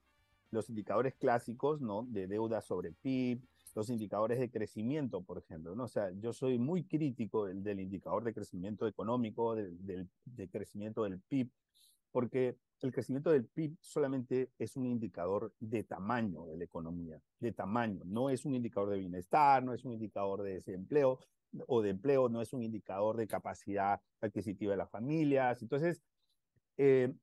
los 0.50 0.70
indicadores 0.70 1.14
clásicos, 1.16 1.82
¿no? 1.82 2.04
De 2.10 2.28
deuda 2.28 2.62
sobre 2.62 2.94
PIB, 2.94 3.42
los 3.78 3.92
indicadores 3.92 4.40
de 4.40 4.50
crecimiento, 4.50 5.22
por 5.22 5.38
ejemplo, 5.38 5.76
¿no? 5.76 5.84
O 5.84 5.88
sea, 5.88 6.10
yo 6.20 6.34
soy 6.34 6.58
muy 6.58 6.86
crítico 6.86 7.46
del, 7.46 7.62
del 7.62 7.80
indicador 7.80 8.24
de 8.24 8.34
crecimiento 8.34 8.88
económico, 8.88 9.54
del, 9.54 9.78
del 9.86 10.10
de 10.26 10.50
crecimiento 10.50 11.04
del 11.04 11.20
PIB, 11.22 11.52
porque 12.12 12.58
el 12.82 12.92
crecimiento 12.92 13.30
del 13.30 13.46
PIB 13.46 13.78
solamente 13.80 14.50
es 14.58 14.78
un 14.78 14.88
indicador 14.88 15.54
de 15.60 15.84
tamaño 15.84 16.48
de 16.48 16.58
la 16.58 16.64
economía, 16.64 17.22
de 17.40 17.52
tamaño, 17.52 18.02
no 18.04 18.32
es 18.32 18.46
un 18.46 18.56
indicador 18.56 18.90
de 18.90 18.98
bienestar, 18.98 19.64
no 19.64 19.76
es 19.76 19.86
un 19.86 19.94
indicador 19.94 20.42
de 20.42 20.56
desempleo 20.56 21.20
o 21.68 21.84
de 21.84 21.92
empleo, 21.92 22.30
no 22.30 22.42
es 22.42 22.54
un 22.54 22.64
indicador 22.64 23.16
de 23.16 23.28
capacidad 23.28 24.02
adquisitiva 24.22 24.72
de 24.72 24.78
las 24.78 24.90
familias. 24.90 25.62
Entonces, 25.62 26.02
eh, 26.78 27.14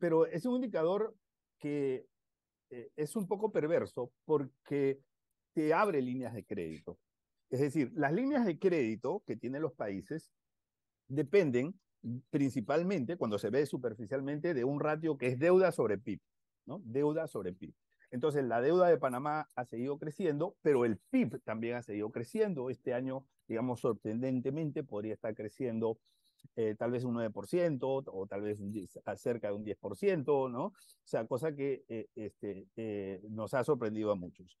pero 0.00 0.24
es 0.24 0.46
un 0.46 0.54
indicador 0.54 1.14
que 1.58 2.06
eh, 2.70 2.90
es 2.96 3.14
un 3.14 3.28
poco 3.28 3.52
perverso 3.52 4.10
porque 4.24 5.02
te 5.56 5.72
abre 5.72 6.02
líneas 6.02 6.34
de 6.34 6.44
crédito. 6.44 6.98
Es 7.48 7.60
decir, 7.60 7.90
las 7.94 8.12
líneas 8.12 8.44
de 8.44 8.58
crédito 8.58 9.22
que 9.26 9.36
tienen 9.36 9.62
los 9.62 9.72
países 9.72 10.30
dependen 11.08 11.80
principalmente, 12.28 13.16
cuando 13.16 13.38
se 13.38 13.48
ve 13.48 13.64
superficialmente, 13.64 14.52
de 14.52 14.64
un 14.64 14.80
ratio 14.80 15.16
que 15.16 15.28
es 15.28 15.38
deuda 15.38 15.72
sobre 15.72 15.96
PIB, 15.96 16.20
¿no? 16.66 16.82
Deuda 16.84 17.26
sobre 17.26 17.54
PIB. 17.54 17.72
Entonces, 18.10 18.44
la 18.44 18.60
deuda 18.60 18.88
de 18.88 18.98
Panamá 18.98 19.48
ha 19.54 19.64
seguido 19.64 19.98
creciendo, 19.98 20.56
pero 20.60 20.84
el 20.84 20.98
PIB 20.98 21.40
también 21.42 21.76
ha 21.76 21.82
seguido 21.82 22.10
creciendo. 22.10 22.68
Este 22.68 22.92
año, 22.92 23.26
digamos, 23.48 23.80
sorprendentemente, 23.80 24.84
podría 24.84 25.14
estar 25.14 25.34
creciendo 25.34 25.98
eh, 26.54 26.74
tal 26.78 26.90
vez 26.90 27.04
un 27.04 27.14
9% 27.14 28.04
o 28.06 28.26
tal 28.26 28.42
vez 28.42 28.60
cerca 29.16 29.48
de 29.48 29.54
un 29.54 29.64
10%, 29.64 30.50
¿no? 30.50 30.66
O 30.66 30.74
sea, 31.02 31.26
cosa 31.26 31.56
que 31.56 31.82
eh, 31.88 32.08
este, 32.14 32.66
eh, 32.76 33.22
nos 33.30 33.54
ha 33.54 33.64
sorprendido 33.64 34.12
a 34.12 34.16
muchos. 34.16 34.58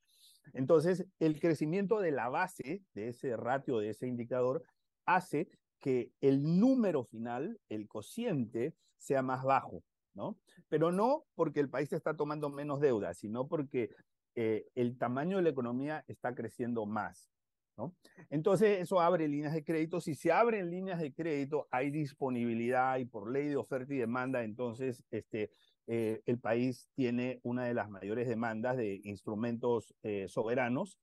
Entonces, 0.52 1.06
el 1.18 1.40
crecimiento 1.40 2.00
de 2.00 2.10
la 2.10 2.28
base 2.28 2.82
de 2.94 3.08
ese 3.08 3.36
ratio, 3.36 3.78
de 3.78 3.90
ese 3.90 4.06
indicador, 4.06 4.62
hace 5.04 5.48
que 5.80 6.10
el 6.20 6.58
número 6.58 7.04
final, 7.04 7.60
el 7.68 7.88
cociente, 7.88 8.74
sea 8.98 9.22
más 9.22 9.44
bajo, 9.44 9.82
¿no? 10.14 10.38
Pero 10.68 10.90
no 10.92 11.24
porque 11.34 11.60
el 11.60 11.68
país 11.70 11.92
está 11.92 12.16
tomando 12.16 12.50
menos 12.50 12.80
deuda, 12.80 13.14
sino 13.14 13.46
porque 13.46 13.90
eh, 14.34 14.66
el 14.74 14.98
tamaño 14.98 15.36
de 15.36 15.42
la 15.42 15.50
economía 15.50 16.04
está 16.08 16.34
creciendo 16.34 16.86
más, 16.86 17.30
¿no? 17.76 17.94
Entonces 18.30 18.80
eso 18.80 19.00
abre 19.00 19.28
líneas 19.28 19.54
de 19.54 19.64
crédito. 19.64 20.00
Si 20.00 20.14
se 20.14 20.32
abren 20.32 20.70
líneas 20.70 21.00
de 21.00 21.12
crédito, 21.12 21.68
hay 21.70 21.90
disponibilidad 21.90 22.98
y 22.98 23.04
por 23.04 23.30
ley 23.30 23.48
de 23.48 23.56
oferta 23.56 23.92
y 23.94 23.98
demanda, 23.98 24.42
entonces 24.42 25.04
este, 25.10 25.50
eh, 25.86 26.22
el 26.26 26.38
país 26.38 26.88
tiene 26.94 27.40
una 27.42 27.64
de 27.64 27.74
las 27.74 27.88
mayores 27.90 28.28
demandas 28.28 28.76
de 28.76 29.00
instrumentos 29.04 29.94
eh, 30.02 30.26
soberanos 30.28 30.98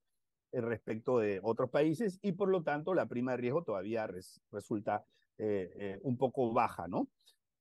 respecto 0.52 1.18
de 1.18 1.40
otros 1.42 1.70
países 1.70 2.18
y 2.22 2.32
por 2.32 2.48
lo 2.48 2.62
tanto 2.62 2.94
la 2.94 3.06
prima 3.06 3.32
de 3.32 3.38
riesgo 3.38 3.64
todavía 3.64 4.06
resulta 4.52 5.04
un 6.02 6.16
poco 6.16 6.52
baja, 6.52 6.86
¿no? 6.86 7.08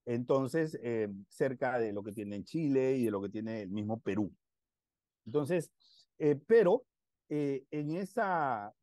Entonces, 0.06 0.80
cerca 1.28 1.80
de 1.80 1.92
lo 1.92 2.04
que 2.04 2.12
tiene 2.12 2.44
Chile 2.44 2.98
y 2.98 3.06
de 3.06 3.10
lo 3.10 3.20
que 3.20 3.30
tiene 3.30 3.64
el 3.64 3.72
mismo 3.72 4.00
Perú. 4.00 4.32
Entonces, 5.26 5.72
pero 6.46 6.86
en, 7.30 7.96
esa, 7.96 8.76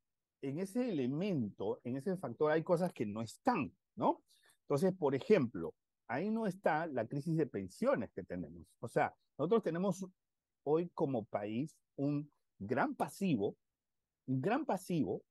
en 0.42 0.58
ese 0.58 0.88
elemento, 0.88 1.80
en 1.84 1.94
ese 1.94 2.16
factor, 2.16 2.50
hay 2.50 2.64
cosas 2.64 2.92
que 2.92 3.06
no 3.06 3.22
están, 3.22 3.72
¿no? 3.94 4.24
Entonces, 4.62 4.92
por 4.92 5.14
ejemplo, 5.14 5.74
ahí 6.10 6.28
no 6.28 6.46
está 6.46 6.86
la 6.88 7.06
crisis 7.06 7.36
de 7.36 7.46
pensiones 7.46 8.10
que 8.12 8.24
tenemos. 8.24 8.66
O 8.80 8.88
sea, 8.88 9.14
nosotros 9.38 9.62
tenemos 9.62 10.04
hoy 10.64 10.90
como 10.92 11.24
país 11.24 11.78
un 11.96 12.30
gran 12.58 12.96
pasivo, 12.96 13.56
un 14.26 14.42
gran 14.42 14.66
pasivo 14.66 15.22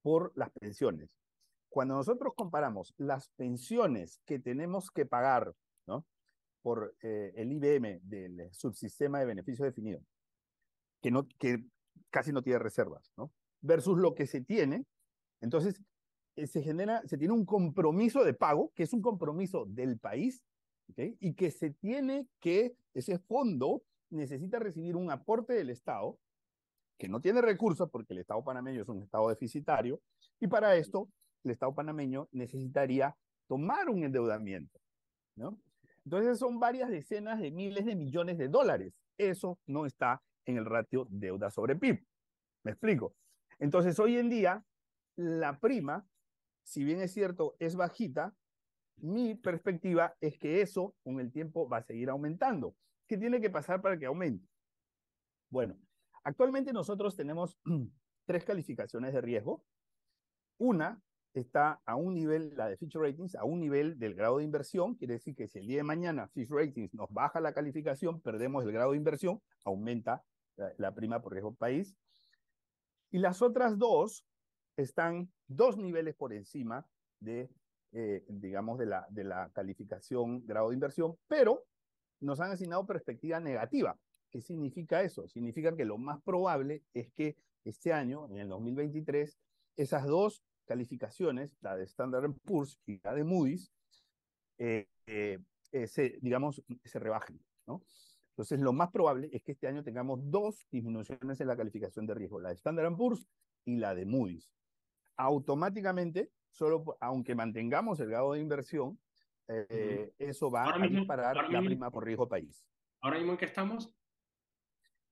por 0.00 0.32
las 0.34 0.50
pensiones. 0.50 1.10
Cuando 1.68 1.94
nosotros 1.94 2.32
comparamos 2.34 2.94
las 2.96 3.28
pensiones 3.36 4.20
que 4.24 4.38
tenemos 4.38 4.90
que 4.90 5.04
pagar, 5.04 5.54
¿no? 5.86 6.06
Por 6.62 6.96
eh, 7.02 7.32
el 7.36 7.52
IBM 7.52 8.00
del 8.02 8.48
subsistema 8.52 9.20
de 9.20 9.26
beneficio 9.26 9.66
definido, 9.66 10.00
que, 11.02 11.10
no, 11.10 11.28
que 11.38 11.62
casi 12.10 12.32
no 12.32 12.42
tiene 12.42 12.58
reservas, 12.58 13.12
¿no? 13.18 13.30
Versus 13.60 13.98
lo 13.98 14.14
que 14.14 14.26
se 14.26 14.40
tiene, 14.40 14.86
entonces 15.42 15.82
se 16.46 16.62
genera, 16.62 17.02
se 17.06 17.18
tiene 17.18 17.34
un 17.34 17.44
compromiso 17.44 18.24
de 18.24 18.34
pago, 18.34 18.72
que 18.74 18.84
es 18.84 18.92
un 18.92 19.02
compromiso 19.02 19.64
del 19.66 19.98
país, 19.98 20.42
y 20.96 21.34
que 21.34 21.50
se 21.50 21.70
tiene 21.70 22.28
que, 22.40 22.76
ese 22.92 23.18
fondo 23.18 23.82
necesita 24.10 24.58
recibir 24.58 24.96
un 24.96 25.10
aporte 25.10 25.54
del 25.54 25.70
Estado, 25.70 26.18
que 26.98 27.08
no 27.08 27.20
tiene 27.20 27.40
recursos 27.40 27.88
porque 27.90 28.12
el 28.12 28.20
Estado 28.20 28.44
panameño 28.44 28.82
es 28.82 28.88
un 28.88 29.02
Estado 29.02 29.28
deficitario, 29.28 30.00
y 30.38 30.48
para 30.48 30.76
esto 30.76 31.08
el 31.44 31.52
Estado 31.52 31.74
panameño 31.74 32.28
necesitaría 32.32 33.16
tomar 33.48 33.88
un 33.88 34.04
endeudamiento, 34.04 34.80
¿no? 35.36 35.58
Entonces 36.04 36.38
son 36.38 36.58
varias 36.58 36.90
decenas 36.90 37.40
de 37.40 37.50
miles 37.50 37.86
de 37.86 37.94
millones 37.94 38.36
de 38.36 38.48
dólares. 38.48 39.00
Eso 39.18 39.58
no 39.66 39.86
está 39.86 40.20
en 40.46 40.56
el 40.56 40.64
ratio 40.64 41.06
deuda 41.10 41.50
sobre 41.50 41.76
PIB. 41.76 42.04
¿Me 42.64 42.72
explico? 42.72 43.14
Entonces 43.58 43.98
hoy 43.98 44.16
en 44.16 44.28
día 44.28 44.64
la 45.16 45.60
prima, 45.60 46.04
si 46.62 46.84
bien 46.84 47.00
es 47.00 47.12
cierto, 47.12 47.56
es 47.58 47.76
bajita, 47.76 48.34
mi 48.96 49.34
perspectiva 49.34 50.14
es 50.20 50.38
que 50.38 50.60
eso 50.60 50.94
con 51.02 51.18
el 51.20 51.32
tiempo 51.32 51.68
va 51.68 51.78
a 51.78 51.82
seguir 51.82 52.10
aumentando. 52.10 52.76
¿Qué 53.06 53.16
tiene 53.18 53.40
que 53.40 53.50
pasar 53.50 53.82
para 53.82 53.98
que 53.98 54.06
aumente? 54.06 54.48
Bueno, 55.50 55.76
actualmente 56.24 56.72
nosotros 56.72 57.16
tenemos 57.16 57.58
tres 58.26 58.44
calificaciones 58.44 59.12
de 59.12 59.20
riesgo. 59.20 59.64
Una 60.58 61.02
está 61.34 61.80
a 61.86 61.96
un 61.96 62.14
nivel, 62.14 62.56
la 62.56 62.68
de 62.68 62.76
Fitch 62.76 62.94
Ratings, 62.94 63.34
a 63.34 63.44
un 63.44 63.60
nivel 63.60 63.98
del 63.98 64.14
grado 64.14 64.38
de 64.38 64.44
inversión. 64.44 64.94
Quiere 64.94 65.14
decir 65.14 65.34
que 65.34 65.48
si 65.48 65.58
el 65.58 65.66
día 65.66 65.78
de 65.78 65.82
mañana 65.82 66.28
Fitch 66.28 66.50
Ratings 66.50 66.94
nos 66.94 67.10
baja 67.10 67.40
la 67.40 67.52
calificación, 67.52 68.20
perdemos 68.20 68.64
el 68.64 68.72
grado 68.72 68.92
de 68.92 68.98
inversión, 68.98 69.40
aumenta 69.64 70.24
la, 70.76 70.94
prima 70.94 71.20
por 71.20 71.32
riesgo 71.32 71.54
país. 71.54 71.96
Y 73.10 73.18
las 73.18 73.42
otras 73.42 73.78
dos 73.78 74.24
están 74.76 75.30
dos 75.46 75.76
niveles 75.76 76.14
por 76.14 76.32
encima 76.32 76.86
de, 77.20 77.50
eh, 77.92 78.24
digamos, 78.28 78.78
de 78.78 78.86
la, 78.86 79.06
de 79.10 79.24
la 79.24 79.50
calificación 79.50 80.44
grado 80.46 80.68
de 80.68 80.74
inversión, 80.74 81.16
pero 81.28 81.64
nos 82.20 82.40
han 82.40 82.50
asignado 82.50 82.86
perspectiva 82.86 83.40
negativa. 83.40 83.98
¿Qué 84.30 84.40
significa 84.40 85.02
eso? 85.02 85.28
Significa 85.28 85.76
que 85.76 85.84
lo 85.84 85.98
más 85.98 86.22
probable 86.22 86.84
es 86.94 87.10
que 87.12 87.36
este 87.64 87.92
año, 87.92 88.26
en 88.30 88.38
el 88.38 88.48
2023, 88.48 89.38
esas 89.76 90.06
dos 90.06 90.42
calificaciones, 90.64 91.56
la 91.60 91.76
de 91.76 91.84
Standard 91.84 92.32
Poor's 92.44 92.78
y 92.86 93.00
la 93.02 93.14
de 93.14 93.24
Moody's, 93.24 93.72
eh, 94.58 94.88
eh, 95.06 95.86
se, 95.86 96.18
digamos, 96.20 96.62
se 96.84 96.98
rebajen. 96.98 97.40
Entonces, 98.32 98.60
lo 98.60 98.72
más 98.72 98.90
probable 98.90 99.28
es 99.32 99.42
que 99.42 99.52
este 99.52 99.66
año 99.66 99.82
tengamos 99.82 100.20
dos 100.30 100.66
disminuciones 100.70 101.40
en 101.40 101.46
la 101.46 101.56
calificación 101.56 102.06
de 102.06 102.14
riesgo, 102.14 102.40
la 102.40 102.48
de 102.48 102.54
Standard 102.54 102.96
Poor's 102.96 103.26
y 103.64 103.76
la 103.76 103.94
de 103.94 104.06
Moody's. 104.06 104.50
Automáticamente, 105.22 106.32
solo 106.50 106.96
aunque 107.00 107.36
mantengamos 107.36 108.00
el 108.00 108.08
grado 108.08 108.32
de 108.32 108.40
inversión, 108.40 108.98
eh, 109.46 110.12
eso 110.18 110.50
va 110.50 110.74
a 110.74 110.88
disparar 110.88 111.48
la 111.48 111.60
prima 111.60 111.92
por 111.92 112.04
riesgo 112.04 112.28
país. 112.28 112.66
¿Ahora 113.00 113.18
mismo 113.18 113.32
en 113.32 113.38
qué 113.38 113.44
estamos? 113.44 113.94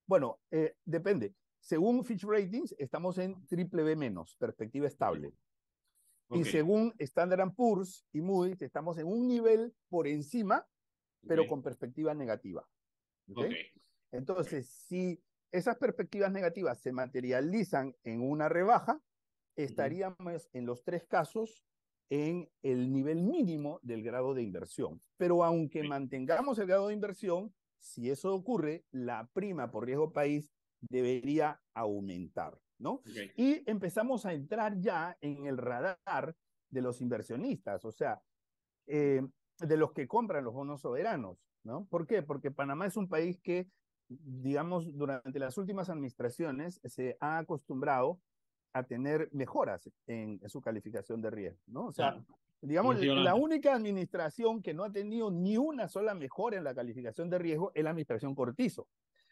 Bueno, 0.07 0.41
eh, 0.51 0.75
depende. 0.85 1.37
Según 1.61 2.05
Fitch 2.05 2.25
Ratings, 2.25 2.75
estamos 2.77 3.19
en 3.19 3.47
triple 3.47 3.85
B 3.85 3.95
menos, 3.95 4.35
perspectiva 4.35 4.89
estable. 4.89 5.33
Y 6.31 6.45
según 6.45 6.93
Standard 6.99 7.55
Poor's 7.55 8.05
y 8.13 8.21
Moody's, 8.21 8.63
estamos 8.63 8.99
en 8.99 9.07
un 9.07 9.29
nivel 9.29 9.73
por 9.89 10.09
encima, 10.09 10.67
pero 11.27 11.47
con 11.47 11.63
perspectiva 11.63 12.15
negativa. 12.15 12.67
Entonces, 14.11 14.69
si 14.69 15.23
esas 15.53 15.77
perspectivas 15.77 16.33
negativas 16.33 16.81
se 16.81 16.91
materializan 16.91 17.95
en 18.03 18.23
una 18.23 18.49
rebaja, 18.49 19.01
estaríamos 19.63 20.49
en 20.53 20.67
los 20.67 20.85
tres 20.85 21.05
casos 21.05 21.65
en 22.11 22.51
el 22.63 22.93
nivel 22.93 23.23
mínimo 23.23 23.79
del 23.83 24.03
grado 24.03 24.35
de 24.35 24.43
inversión. 24.43 25.01
Pero 25.17 25.45
aunque 25.45 25.83
mantengamos 25.85 26.59
el 26.59 26.67
grado 26.67 26.89
de 26.89 26.95
inversión, 26.95 27.55
si 27.79 28.11
eso 28.11 28.35
ocurre, 28.35 28.85
la 28.91 29.29
prima 29.33 29.71
por 29.71 29.87
riesgo 29.87 30.13
país 30.13 30.53
debería 30.81 31.61
aumentar, 31.75 32.59
¿no? 32.79 33.03
Y 33.37 33.63
empezamos 33.71 34.27
a 34.27 34.33
entrar 34.33 34.79
ya 34.81 35.17
en 35.21 35.47
el 35.47 35.57
radar 35.57 36.37
de 36.69 36.83
los 36.83 37.01
inversionistas, 37.01 37.85
o 37.85 37.93
sea, 37.93 38.23
eh, 38.87 39.23
de 39.59 39.77
los 39.77 39.93
que 39.93 40.09
compran 40.09 40.45
los 40.45 40.55
bonos 40.55 40.81
soberanos, 40.81 41.39
¿no? 41.65 41.87
¿Por 41.87 42.07
qué? 42.07 42.23
Porque 42.23 42.51
Panamá 42.51 42.87
es 42.87 42.97
un 42.97 43.09
país 43.09 43.39
que, 43.41 43.69
digamos, 44.09 44.97
durante 44.97 45.39
las 45.39 45.59
últimas 45.59 45.91
administraciones 45.91 46.81
se 46.85 47.17
ha 47.21 47.39
acostumbrado 47.39 48.21
a 48.73 48.83
tener 48.85 49.29
mejoras 49.33 49.91
en, 50.07 50.41
su 50.49 50.61
calificación 50.61 51.21
de 51.21 51.31
riesgo, 51.31 51.61
¿no? 51.67 51.87
O 51.87 51.93
sea, 51.93 52.23
digamos, 52.61 53.01
la 53.01 53.35
única 53.35 53.75
administración 53.75 54.63
que 54.63 54.75
no 54.75 54.85
ha 54.85 54.93
tenido 54.93 55.31
ni 55.31 55.57
una 55.57 55.89
sola 55.89 56.15
mejora 56.15 56.59
en 56.59 56.65
la 56.65 56.75
calificación 56.75 57.31
de 57.31 57.39
riesgo 57.39 57.73
es 57.75 57.85
la 57.85 57.91
administración 57.91 58.35
Cortizo. 58.35 58.87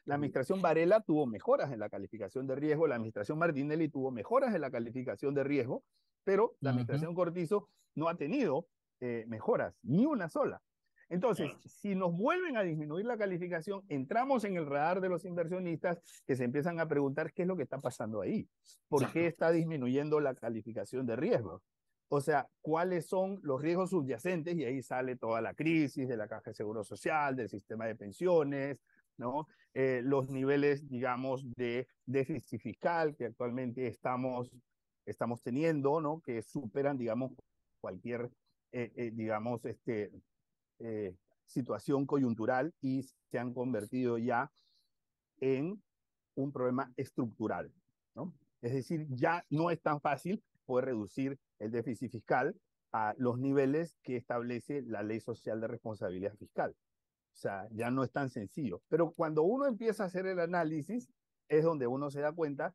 La 0.05 0.15
administración 0.15 0.63
Varela 0.63 1.01
tuvo 1.03 1.27
mejoras 1.27 1.71
en 1.71 1.81
la 1.81 1.91
calificación 1.91 2.47
de 2.47 2.57
riesgo, 2.57 2.87
la 2.87 2.95
administración 2.95 3.39
Martinelli 3.39 3.89
tuvo 3.89 4.11
mejoras 4.11 4.55
en 4.55 4.63
la 4.63 4.71
calificación 4.71 5.35
de 5.35 5.45
riesgo, 5.45 5.85
pero 6.25 6.57
la 6.61 6.71
administración 6.71 7.15
Cortizo 7.15 7.69
no 7.95 8.09
ha 8.09 8.17
tenido 8.17 8.67
eh, 9.01 9.25
mejoras, 9.29 9.79
ni 9.83 10.07
una 10.07 10.29
sola. 10.29 10.63
Entonces, 11.11 11.51
si 11.65 11.95
nos 11.95 12.13
vuelven 12.13 12.57
a 12.57 12.63
disminuir 12.63 13.07
la 13.07 13.17
calificación, 13.17 13.83
entramos 13.89 14.45
en 14.45 14.57
el 14.57 14.67
radar 14.67 15.01
de 15.01 15.09
los 15.09 15.25
inversionistas 15.25 16.01
que 16.27 16.37
se 16.37 16.45
empiezan 16.45 16.81
a 16.81 16.89
preguntar 16.89 17.33
qué 17.33 17.43
es 17.43 17.49
lo 17.49 17.57
que 17.57 17.63
está 17.63 17.79
pasando 17.79 18.21
ahí. 18.21 18.47
¿Por 18.89 19.11
qué 19.11 19.27
está 19.27 19.51
disminuyendo 19.51 20.21
la 20.21 20.35
calificación 20.35 21.07
de 21.07 21.17
riesgo? 21.17 21.63
O 22.09 22.21
sea, 22.21 22.49
cuáles 22.61 23.07
son 23.07 23.39
los 23.43 23.61
riesgos 23.61 23.91
subyacentes 23.91 24.57
y 24.57 24.65
ahí 24.65 24.83
sale 24.83 25.17
toda 25.17 25.41
la 25.41 25.55
crisis 25.55 26.09
de 26.09 26.17
la 26.17 26.29
caja 26.29 26.51
de 26.51 26.55
seguro 26.55 26.83
social, 26.83 27.37
del 27.37 27.49
sistema 27.49 27.87
de 27.87 27.95
pensiones, 27.95 28.79
¿no? 29.19 29.47
Eh, 29.75 30.01
los 30.03 30.31
niveles, 30.31 30.89
digamos, 30.89 31.45
de 31.55 31.87
déficit 32.07 32.61
fiscal 32.61 33.15
que 33.15 33.27
actualmente 33.27 33.87
estamos, 33.87 34.51
estamos 35.05 35.43
teniendo, 35.43 36.01
¿no? 36.01 36.21
Que 36.21 36.43
superan, 36.43 36.97
digamos, 36.97 37.33
cualquier, 37.81 38.31
eh, 38.73 38.91
eh, 38.97 39.11
digamos, 39.13 39.65
este, 39.67 40.11
eh, 40.79 41.15
situación 41.47 42.07
coyuntural 42.07 42.75
y 42.81 43.03
se 43.03 43.39
han 43.39 43.53
convertido 43.55 44.19
ya 44.19 44.51
en 45.41 45.83
un 46.35 46.53
problema 46.53 46.93
estructural. 46.97 47.73
¿no? 48.15 48.33
Es 48.61 48.73
decir, 48.73 49.07
ya 49.11 49.45
no 49.51 49.71
es 49.71 49.81
tan 49.81 50.01
fácil 50.01 50.43
poder 50.67 50.87
reducir 50.87 51.39
el 51.59 51.71
déficit 51.71 52.11
fiscal 52.11 52.55
a 52.93 53.15
los 53.19 53.39
niveles 53.39 53.97
que 54.03 54.17
establece 54.17 54.83
la 54.83 55.03
ley 55.03 55.21
social 55.21 55.61
de 55.61 55.69
responsabilidad 55.69 56.35
fiscal. 56.37 56.75
O 57.33 57.37
sea, 57.37 57.69
ya 57.71 57.91
no 57.91 58.03
es 58.03 58.11
tan 58.11 58.31
sencillo. 58.31 58.83
Pero 58.89 59.13
cuando 59.13 59.43
uno 59.43 59.67
empieza 59.67 60.05
a 60.05 60.07
hacer 60.07 60.27
el 60.27 60.41
análisis, 60.41 61.09
es 61.49 61.65
donde 61.65 61.87
uno 61.87 62.11
se 62.11 62.21
da 62.21 62.33
cuenta. 62.33 62.75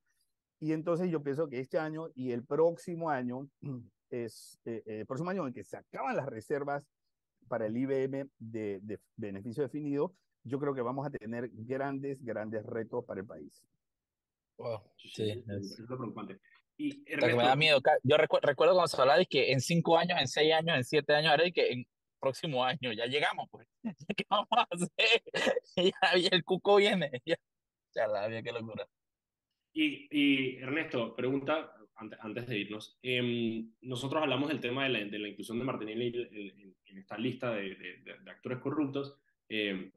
Y 0.59 0.71
entonces 0.71 1.09
yo 1.09 1.21
pienso 1.21 1.49
que 1.49 1.59
este 1.59 1.79
año 1.79 2.09
y 2.15 2.31
el 2.31 2.45
próximo 2.45 3.09
año 3.09 3.49
es 4.09 4.59
eh, 4.65 4.83
eh, 4.85 4.99
el 5.01 5.05
próximo 5.05 5.29
año 5.29 5.47
en 5.47 5.53
que 5.53 5.63
se 5.63 5.77
acaban 5.77 6.15
las 6.15 6.27
reservas 6.27 6.83
para 7.47 7.65
el 7.65 7.77
IBM 7.77 8.29
de, 8.39 8.99
beneficio 9.15 9.63
definido, 9.63 10.15
yo 10.43 10.59
creo 10.59 10.73
que 10.73 10.81
vamos 10.81 11.05
a 11.07 11.09
tener 11.09 11.49
grandes, 11.53 12.23
grandes 12.23 12.65
retos 12.65 13.05
para 13.05 13.21
el 13.21 13.27
país. 13.27 13.63
sí, 14.97 15.43
es, 15.47 15.81
preocupante. 15.87 16.39
Y 16.77 17.03
me 17.07 17.35
da 17.35 17.55
miedo. 17.55 17.79
Yo 18.03 18.17
recuerdo 18.17 18.73
cuando 18.73 18.87
se 18.87 18.99
hablaba 18.99 19.19
de 19.19 19.25
que 19.25 19.51
en 19.51 19.61
cinco 19.61 19.97
años, 19.97 20.19
en 20.19 20.27
seis 20.27 20.53
años, 20.53 20.75
en 20.75 20.83
siete 20.83 21.13
años, 21.13 21.31
ahora 21.31 21.47
y 21.47 21.51
que 21.51 21.71
en 21.71 21.85
próximo 22.19 22.63
año 22.63 22.93
ya 22.93 23.05
llegamos, 23.05 23.47
pues. 23.51 23.67
¿Qué 24.17 24.25
vamos 24.29 24.47
a 24.51 24.67
hacer? 24.71 25.23
Ya, 25.75 26.29
el 26.31 26.43
cuco 26.43 26.77
viene. 26.77 27.11
Ya, 27.25 27.35
ya 27.93 28.07
la 28.07 28.41
qué 28.41 28.51
locura. 28.51 28.87
Y, 29.73 30.07
y 30.11 30.57
Ernesto, 30.57 31.15
pregunta, 31.15 31.75
antes, 32.03 32.19
antes 32.21 32.47
de 32.47 32.59
irnos. 32.59 32.97
Em, 33.01 33.71
nosotros 33.81 34.21
hablamos 34.21 34.49
del 34.49 34.59
tema 34.59 34.83
de 34.83 34.89
la, 34.89 34.99
de 35.03 35.19
la 35.19 35.27
inclusión 35.27 35.59
de 35.59 35.65
Martinelli 35.65 36.27
en, 36.31 36.75
en 36.85 36.97
esta 36.97 37.17
lista 37.17 37.51
de, 37.51 37.75
de, 37.75 38.31
actores 38.31 38.59
corruptos 38.59 39.17
em, 39.49 39.91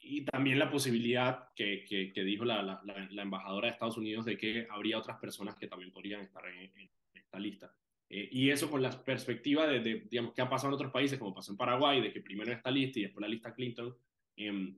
y 0.00 0.24
también 0.24 0.58
la 0.58 0.70
posibilidad 0.70 1.48
que, 1.54 1.84
que, 1.84 2.24
dijo 2.24 2.44
la, 2.44 2.62
la, 2.62 2.82
la, 2.84 3.22
embajadora 3.22 3.68
de 3.68 3.72
Estados 3.72 3.98
Unidos 3.98 4.24
de 4.24 4.36
que 4.36 4.66
habría 4.70 4.98
otras 4.98 5.18
personas 5.18 5.56
que 5.56 5.66
también 5.66 5.92
podrían 5.92 6.22
estar 6.22 6.42
en, 6.48 6.70
esta 7.12 7.38
lista. 7.38 7.72
Eh, 8.08 8.28
y 8.32 8.50
eso 8.50 8.70
con 8.70 8.82
la 8.82 8.90
perspectiva 8.90 9.66
de, 9.66 9.80
de, 9.80 10.06
digamos, 10.10 10.32
qué 10.32 10.42
ha 10.42 10.48
pasado 10.48 10.70
en 10.70 10.74
otros 10.74 10.90
países, 10.90 11.18
como 11.18 11.34
pasó 11.34 11.52
en 11.52 11.58
Paraguay, 11.58 12.00
de 12.00 12.12
que 12.12 12.22
primero 12.22 12.50
esta 12.50 12.70
lista 12.70 12.98
y 12.98 13.02
después 13.02 13.20
la 13.20 13.28
lista 13.28 13.54
Clinton. 13.54 13.94
Eh, 14.36 14.74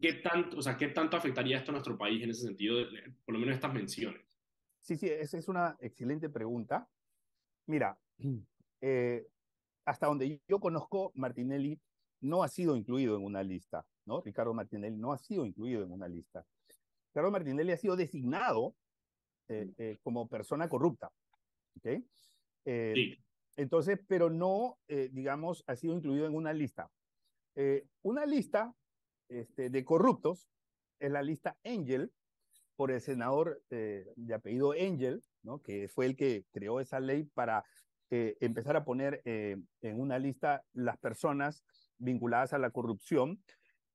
¿qué, 0.00 0.14
tanto, 0.14 0.58
o 0.58 0.62
sea, 0.62 0.76
¿Qué 0.76 0.88
tanto 0.88 1.16
afectaría 1.16 1.58
esto 1.58 1.70
a 1.70 1.74
nuestro 1.74 1.96
país 1.96 2.22
en 2.22 2.30
ese 2.30 2.42
sentido, 2.42 2.84
por 3.24 3.34
lo 3.34 3.38
menos 3.38 3.54
estas 3.54 3.72
menciones? 3.72 4.25
Sí, 4.86 4.96
sí, 4.96 5.08
esa 5.08 5.36
es 5.36 5.48
una 5.48 5.76
excelente 5.80 6.28
pregunta. 6.28 6.88
Mira, 7.66 7.98
eh, 8.80 9.26
hasta 9.84 10.06
donde 10.06 10.40
yo 10.46 10.60
conozco, 10.60 11.10
Martinelli 11.16 11.80
no 12.20 12.44
ha 12.44 12.48
sido 12.48 12.76
incluido 12.76 13.16
en 13.16 13.24
una 13.24 13.42
lista, 13.42 13.84
¿no? 14.04 14.20
Ricardo 14.20 14.54
Martinelli 14.54 14.96
no 14.96 15.12
ha 15.12 15.18
sido 15.18 15.44
incluido 15.44 15.82
en 15.82 15.90
una 15.90 16.06
lista. 16.06 16.46
Ricardo 17.08 17.32
Martinelli 17.32 17.72
ha 17.72 17.76
sido 17.76 17.96
designado 17.96 18.76
eh, 19.48 19.72
eh, 19.76 19.98
como 20.04 20.28
persona 20.28 20.68
corrupta, 20.68 21.10
¿ok? 21.78 22.04
sí. 22.64 23.18
Entonces, 23.58 23.98
pero 24.06 24.28
no, 24.28 24.78
digamos, 24.86 25.64
ha 25.66 25.76
sido 25.76 25.94
incluido 25.94 26.26
en 26.26 26.34
una 26.34 26.52
lista. 26.52 26.90
una 28.02 28.26
lista 28.26 28.74
este, 29.30 29.70
de 29.70 29.82
corruptos 29.82 30.46
es 31.00 31.10
la 31.10 31.22
lista 31.22 31.56
Angel, 31.64 32.12
por 32.76 32.90
el 32.90 33.00
senador 33.00 33.62
de 33.70 34.34
apellido 34.34 34.72
Angel, 34.72 35.22
¿no? 35.42 35.62
que 35.62 35.88
fue 35.88 36.06
el 36.06 36.16
que 36.16 36.44
creó 36.52 36.80
esa 36.80 37.00
ley 37.00 37.24
para 37.24 37.64
eh, 38.08 38.36
empezar 38.40 38.76
a 38.76 38.84
poner 38.84 39.20
eh, 39.24 39.56
en 39.80 40.00
una 40.00 40.20
lista 40.20 40.62
las 40.72 40.96
personas 40.96 41.64
vinculadas 41.98 42.52
a 42.52 42.58
la 42.58 42.70
corrupción, 42.70 43.42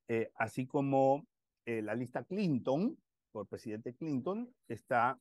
eh, 0.10 0.32
así 0.36 0.68
como 0.68 1.26
la 1.66 1.96
lista 1.96 2.24
Clinton, 2.26 2.98
por 3.32 3.48
presidente 3.48 3.94
Clinton, 3.94 4.54
está, 4.68 5.18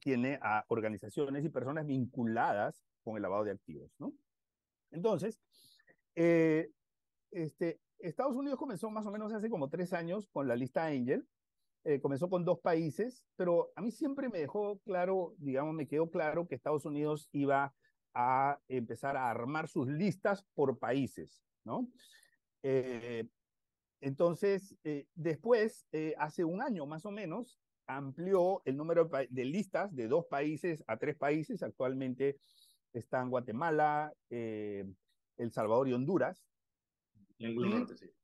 tiene 0.00 0.38
a 0.40 0.64
organizaciones 0.68 1.44
y 1.44 1.50
personas 1.50 1.84
vinculadas 1.84 2.80
con 3.02 3.16
el 3.16 3.22
lavado 3.22 3.44
de 3.44 3.50
activos. 3.50 3.90
¿no? 3.98 4.14
Entonces, 4.92 5.42
este, 6.14 7.80
Estados 7.98 8.34
Unidos 8.34 8.58
comenzó 8.58 8.88
más 8.88 9.04
o 9.04 9.10
menos 9.10 9.30
hace 9.34 9.50
como 9.50 9.68
tres 9.68 9.92
años 9.92 10.26
con 10.28 10.48
la 10.48 10.56
lista 10.56 10.86
Angel, 10.86 11.26
eh, 11.84 12.00
comenzó 12.00 12.28
con 12.28 12.44
dos 12.44 12.60
países, 12.60 13.24
pero 13.36 13.72
a 13.74 13.80
mí 13.80 13.90
siempre 13.90 14.28
me 14.28 14.38
dejó 14.38 14.78
claro, 14.80 15.34
digamos, 15.38 15.74
me 15.74 15.88
quedó 15.88 16.10
claro 16.10 16.46
que 16.46 16.54
Estados 16.54 16.84
Unidos 16.84 17.28
iba 17.32 17.74
a 18.12 18.60
empezar 18.68 19.16
a 19.16 19.30
armar 19.30 19.66
sus 19.66 19.88
listas 19.88 20.44
por 20.54 20.78
países, 20.78 21.42
¿no? 21.64 21.88
Eh, 22.62 23.26
entonces, 24.02 24.76
eh, 24.84 25.06
después, 25.14 25.86
hace 26.18 26.44
un 26.44 26.60
año 26.60 26.84
más 26.86 27.06
o 27.06 27.10
menos, 27.10 27.58
amplió 27.86 28.62
el 28.66 28.76
número 28.76 29.10
de, 29.30 29.44
listas 29.44 29.94
de 29.94 30.06
dos 30.06 30.26
países 30.26 30.84
a 30.86 30.96
tres 30.96 31.16
países. 31.16 31.62
Actualmente 31.62 32.38
están 32.92 33.30
Guatemala, 33.30 34.12
El 34.28 35.52
Salvador 35.52 35.88
y 35.88 35.92
Honduras. 35.92 36.44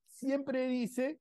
Siempre 0.06 0.68
dice 0.68 1.20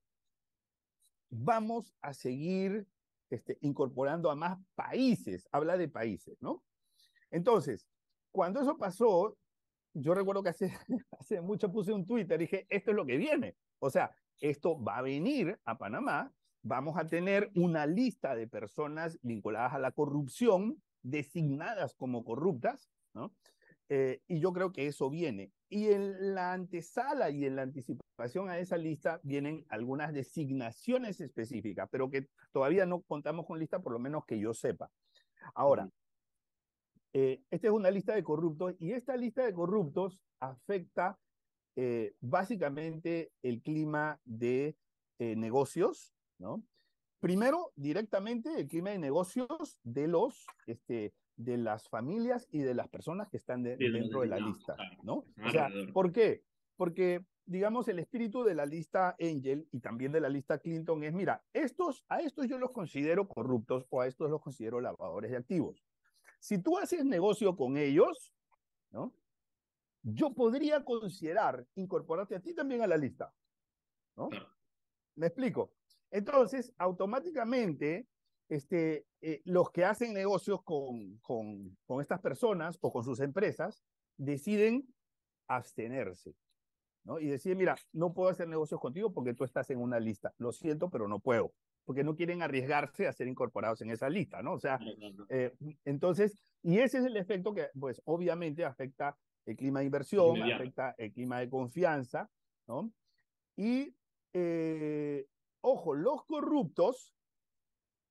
vamos 1.36 1.92
a 2.00 2.14
seguir 2.14 2.86
este, 3.30 3.58
incorporando 3.60 4.30
a 4.30 4.36
más 4.36 4.58
países, 4.74 5.48
habla 5.52 5.76
de 5.76 5.88
países, 5.88 6.36
¿no? 6.40 6.62
Entonces, 7.30 7.86
cuando 8.30 8.60
eso 8.60 8.76
pasó, 8.76 9.36
yo 9.92 10.14
recuerdo 10.14 10.42
que 10.42 10.50
hace, 10.50 10.72
hace 11.18 11.40
mucho 11.40 11.70
puse 11.70 11.92
un 11.92 12.06
Twitter, 12.06 12.38
dije, 12.38 12.66
esto 12.68 12.90
es 12.90 12.96
lo 12.96 13.06
que 13.06 13.16
viene. 13.16 13.56
O 13.78 13.90
sea, 13.90 14.14
esto 14.40 14.82
va 14.82 14.98
a 14.98 15.02
venir 15.02 15.58
a 15.64 15.76
Panamá, 15.78 16.32
vamos 16.62 16.96
a 16.96 17.06
tener 17.06 17.50
una 17.54 17.86
lista 17.86 18.34
de 18.34 18.46
personas 18.46 19.18
vinculadas 19.22 19.74
a 19.74 19.78
la 19.78 19.92
corrupción, 19.92 20.82
designadas 21.02 21.94
como 21.94 22.24
corruptas, 22.24 22.90
¿no? 23.14 23.32
Eh, 23.88 24.20
y 24.26 24.40
yo 24.40 24.52
creo 24.52 24.72
que 24.72 24.86
eso 24.86 25.08
viene. 25.10 25.52
Y 25.68 25.88
en 25.88 26.34
la 26.34 26.52
antesala 26.52 27.30
y 27.30 27.44
en 27.44 27.56
la 27.56 27.62
anticipación 27.62 28.48
a 28.48 28.58
esa 28.58 28.76
lista 28.76 29.20
vienen 29.22 29.64
algunas 29.68 30.12
designaciones 30.12 31.20
específicas, 31.20 31.88
pero 31.90 32.08
que 32.08 32.28
todavía 32.52 32.86
no 32.86 33.02
contamos 33.02 33.46
con 33.46 33.58
lista, 33.58 33.80
por 33.80 33.92
lo 33.92 33.98
menos 33.98 34.24
que 34.24 34.38
yo 34.38 34.54
sepa. 34.54 34.90
Ahora, 35.54 35.90
eh, 37.12 37.42
esta 37.50 37.66
es 37.66 37.72
una 37.72 37.90
lista 37.90 38.14
de 38.14 38.22
corruptos 38.22 38.74
y 38.78 38.92
esta 38.92 39.16
lista 39.16 39.44
de 39.44 39.52
corruptos 39.52 40.20
afecta 40.38 41.18
eh, 41.74 42.14
básicamente 42.20 43.32
el 43.42 43.62
clima 43.62 44.20
de 44.24 44.76
negocios, 45.18 46.14
¿no? 46.38 46.62
Primero, 47.20 47.72
directamente 47.74 48.60
el 48.60 48.68
clima 48.68 48.90
de 48.90 48.98
negocios 48.98 49.80
de 49.82 50.06
los 50.06 50.46
este, 50.66 51.14
de 51.36 51.56
las 51.58 51.88
familias 51.88 52.48
y 52.50 52.60
de 52.60 52.74
las 52.74 52.88
personas 52.88 53.28
que 53.28 53.36
están 53.36 53.62
dentro 53.62 54.20
de 54.20 54.26
la 54.26 54.38
lista, 54.38 54.76
¿no? 55.02 55.24
O 55.44 55.50
sea, 55.50 55.68
¿por 55.92 56.12
qué? 56.12 56.42
Porque, 56.76 57.24
digamos, 57.44 57.88
el 57.88 57.98
espíritu 57.98 58.42
de 58.42 58.54
la 58.54 58.66
lista 58.66 59.16
Angel 59.20 59.68
y 59.70 59.80
también 59.80 60.12
de 60.12 60.20
la 60.20 60.28
lista 60.28 60.58
Clinton 60.58 61.04
es, 61.04 61.12
mira, 61.12 61.44
estos, 61.52 62.04
a 62.08 62.20
estos 62.20 62.48
yo 62.48 62.58
los 62.58 62.72
considero 62.72 63.28
corruptos 63.28 63.86
o 63.90 64.00
a 64.00 64.06
estos 64.06 64.30
los 64.30 64.40
considero 64.40 64.80
lavadores 64.80 65.30
de 65.30 65.36
activos. 65.36 65.84
Si 66.40 66.58
tú 66.58 66.78
haces 66.78 67.04
negocio 67.04 67.56
con 67.56 67.76
ellos, 67.76 68.34
¿no? 68.90 69.14
Yo 70.02 70.34
podría 70.34 70.84
considerar 70.84 71.66
incorporarte 71.74 72.36
a 72.36 72.40
ti 72.40 72.54
también 72.54 72.82
a 72.82 72.86
la 72.86 72.96
lista, 72.96 73.34
¿no? 74.16 74.28
¿Me 75.16 75.26
explico? 75.26 75.72
Entonces, 76.10 76.72
automáticamente, 76.78 78.06
este, 78.48 79.06
eh, 79.20 79.42
los 79.44 79.70
que 79.70 79.84
hacen 79.84 80.12
negocios 80.14 80.62
con, 80.62 81.18
con, 81.18 81.76
con 81.84 82.00
estas 82.00 82.20
personas 82.20 82.78
o 82.80 82.92
con 82.92 83.04
sus 83.04 83.20
empresas 83.20 83.82
deciden 84.16 84.86
abstenerse. 85.48 86.34
¿no? 87.04 87.20
Y 87.20 87.28
deciden, 87.28 87.58
mira, 87.58 87.76
no 87.92 88.12
puedo 88.12 88.30
hacer 88.30 88.48
negocios 88.48 88.80
contigo 88.80 89.12
porque 89.12 89.34
tú 89.34 89.44
estás 89.44 89.70
en 89.70 89.78
una 89.78 90.00
lista. 90.00 90.34
Lo 90.38 90.52
siento, 90.52 90.90
pero 90.90 91.06
no 91.08 91.20
puedo. 91.20 91.54
Porque 91.84 92.02
no 92.02 92.16
quieren 92.16 92.42
arriesgarse 92.42 93.06
a 93.06 93.12
ser 93.12 93.28
incorporados 93.28 93.80
en 93.80 93.90
esa 93.90 94.08
lista, 94.08 94.42
¿no? 94.42 94.54
O 94.54 94.58
sea, 94.58 94.80
eh, 95.28 95.54
entonces, 95.84 96.36
y 96.62 96.78
ese 96.78 96.98
es 96.98 97.04
el 97.04 97.16
efecto 97.16 97.54
que, 97.54 97.68
pues, 97.78 98.02
obviamente 98.06 98.64
afecta 98.64 99.16
el 99.44 99.56
clima 99.56 99.78
de 99.78 99.86
inversión, 99.86 100.42
afecta 100.42 100.96
el 100.98 101.12
clima 101.12 101.38
de 101.38 101.48
confianza, 101.48 102.28
¿no? 102.66 102.92
Y, 103.56 103.94
eh, 104.32 105.28
ojo, 105.60 105.94
los 105.94 106.24
corruptos 106.24 107.15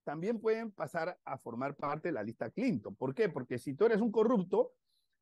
también 0.06 0.40
pueden 0.40 0.72
pasar 0.72 1.20
a 1.26 1.38
formar 1.38 1.76
parte 1.76 2.10
de 2.10 2.14
la 2.14 2.24
lista 2.24 2.50
Clinton. 2.52 2.96
¿Por 2.96 3.14
qué? 3.14 3.28
Porque 3.28 3.58
si 3.58 3.74
tú 3.74 3.86
eres 3.86 4.00
un 4.00 4.12
corrupto, 4.12 4.72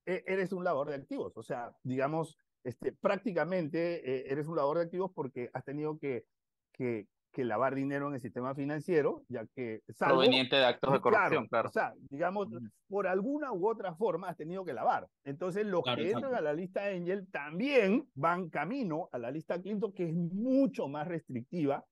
e, 0.05 0.23
eres 0.27 0.51
un 0.51 0.63
lavador 0.63 0.89
de 0.89 0.95
activos. 0.95 1.35
O 1.37 1.41
sea, 1.41 1.71
digamos, 1.81 2.37
este, 2.63 2.91
prácticamente 2.91 4.07
eh, 4.07 4.25
eres 4.29 4.47
un 4.47 4.57
lavador 4.57 4.77
de 4.77 4.83
activos 4.83 5.11
porque 5.15 5.49
has 5.53 5.63
tenido 5.63 5.97
que, 5.97 6.25
que, 6.73 7.07
que, 7.31 7.45
lavar 7.45 7.75
dinero 7.75 8.09
en 8.09 8.15
el 8.15 8.19
sistema 8.19 8.53
financiero, 8.53 9.23
ya 9.29 9.47
que... 9.55 9.81
Proveniente 9.97 10.57
de 10.57 10.65
actos 10.65 10.91
de 10.91 10.99
corrupción, 10.99 11.47
claro. 11.47 11.69
O 11.69 11.71
sea, 11.71 11.93
digamos, 12.09 12.49
por 12.89 13.07
alguna 13.07 13.53
u 13.53 13.67
otra 13.67 13.95
forma 13.95 14.27
has 14.27 14.37
tenido 14.37 14.65
que 14.65 14.73
lavar. 14.73 15.07
Entonces, 15.23 15.65
los 15.65 15.81
que 15.83 16.11
entran 16.11 16.35
a 16.35 16.41
la 16.41 16.53
lista 16.53 16.85
Angel 16.85 17.25
también 17.31 18.09
van 18.15 18.49
camino 18.49 19.09
a 19.13 19.17
la 19.17 19.31
lista 19.31 19.61
Clinton, 19.61 19.93
que 19.93 20.09
es 20.09 20.13
mucho 20.13 20.89
más 20.89 21.07
restrictiva. 21.07 21.85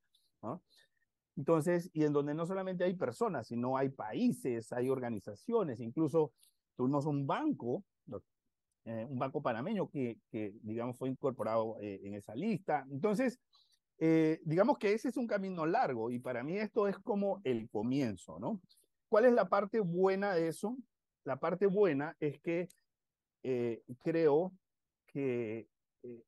¿no? 0.44 0.62
Entonces, 1.42 1.90
y 1.92 2.04
en 2.04 2.14
donde 2.14 2.36
no 2.36 2.46
solamente 2.46 2.84
hay 2.84 2.94
personas, 2.94 3.48
sino 3.48 3.76
hay 3.76 3.90
países, 3.90 4.72
hay 4.72 4.92
organizaciones, 4.92 5.80
incluso 5.80 6.34
tuvimos 6.76 7.08
un 7.08 7.26
banco, 7.26 7.84
eh, 8.86 9.08
un 9.10 9.18
banco 9.18 9.42
panameño 9.42 9.90
que, 9.90 10.20
digamos, 10.62 11.00
fue 11.00 11.10
incorporado 11.10 11.80
eh, 11.80 12.00
en 12.04 12.14
esa 12.14 12.36
lista. 12.36 12.86
Entonces, 12.92 13.40
eh, 13.98 14.40
digamos 14.44 14.78
que 14.78 14.94
ese 14.94 15.10
es 15.10 15.18
un 15.18 15.26
camino 15.26 15.66
largo 15.66 16.12
y 16.12 16.20
para 16.20 16.44
mí 16.44 16.58
esto 16.58 16.88
es 16.88 17.00
como 17.00 17.42
el 17.44 17.68
comienzo, 17.72 18.38
¿no? 18.38 18.62
¿Cuál 19.10 19.26
es 19.26 19.34
la 19.34 19.50
parte 19.50 19.80
buena 19.80 20.36
de 20.36 20.48
eso? 20.48 20.78
La 21.24 21.40
parte 21.40 21.66
buena 21.66 22.16
es 22.20 22.40
que 22.40 22.70
creo 24.04 24.54
que 25.08 25.68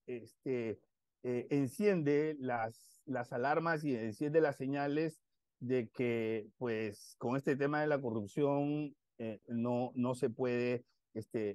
este, 0.07 0.80
enciende 1.24 2.36
las 2.40 2.94
las 3.06 3.34
alarmas 3.34 3.84
y 3.84 3.96
enciende 3.96 4.42
las 4.42 4.58
señales 4.58 5.20
de 5.60 5.90
que, 5.90 6.48
pues, 6.58 7.16
con 7.18 7.38
este 7.38 7.56
tema 7.56 7.82
de 7.82 7.88
la 7.88 8.02
corrupción 8.02 8.96
eh, 9.18 9.40
no, 9.48 9.92
no 9.96 10.16
se 10.16 10.30
puede, 10.30 10.86
este, 11.14 11.52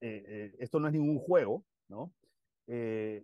eh, 0.00 0.24
eh, 0.26 0.56
esto 0.58 0.80
no 0.80 0.88
es 0.88 0.92
ningún 0.94 1.18
juego, 1.18 1.64
¿no? 1.88 2.12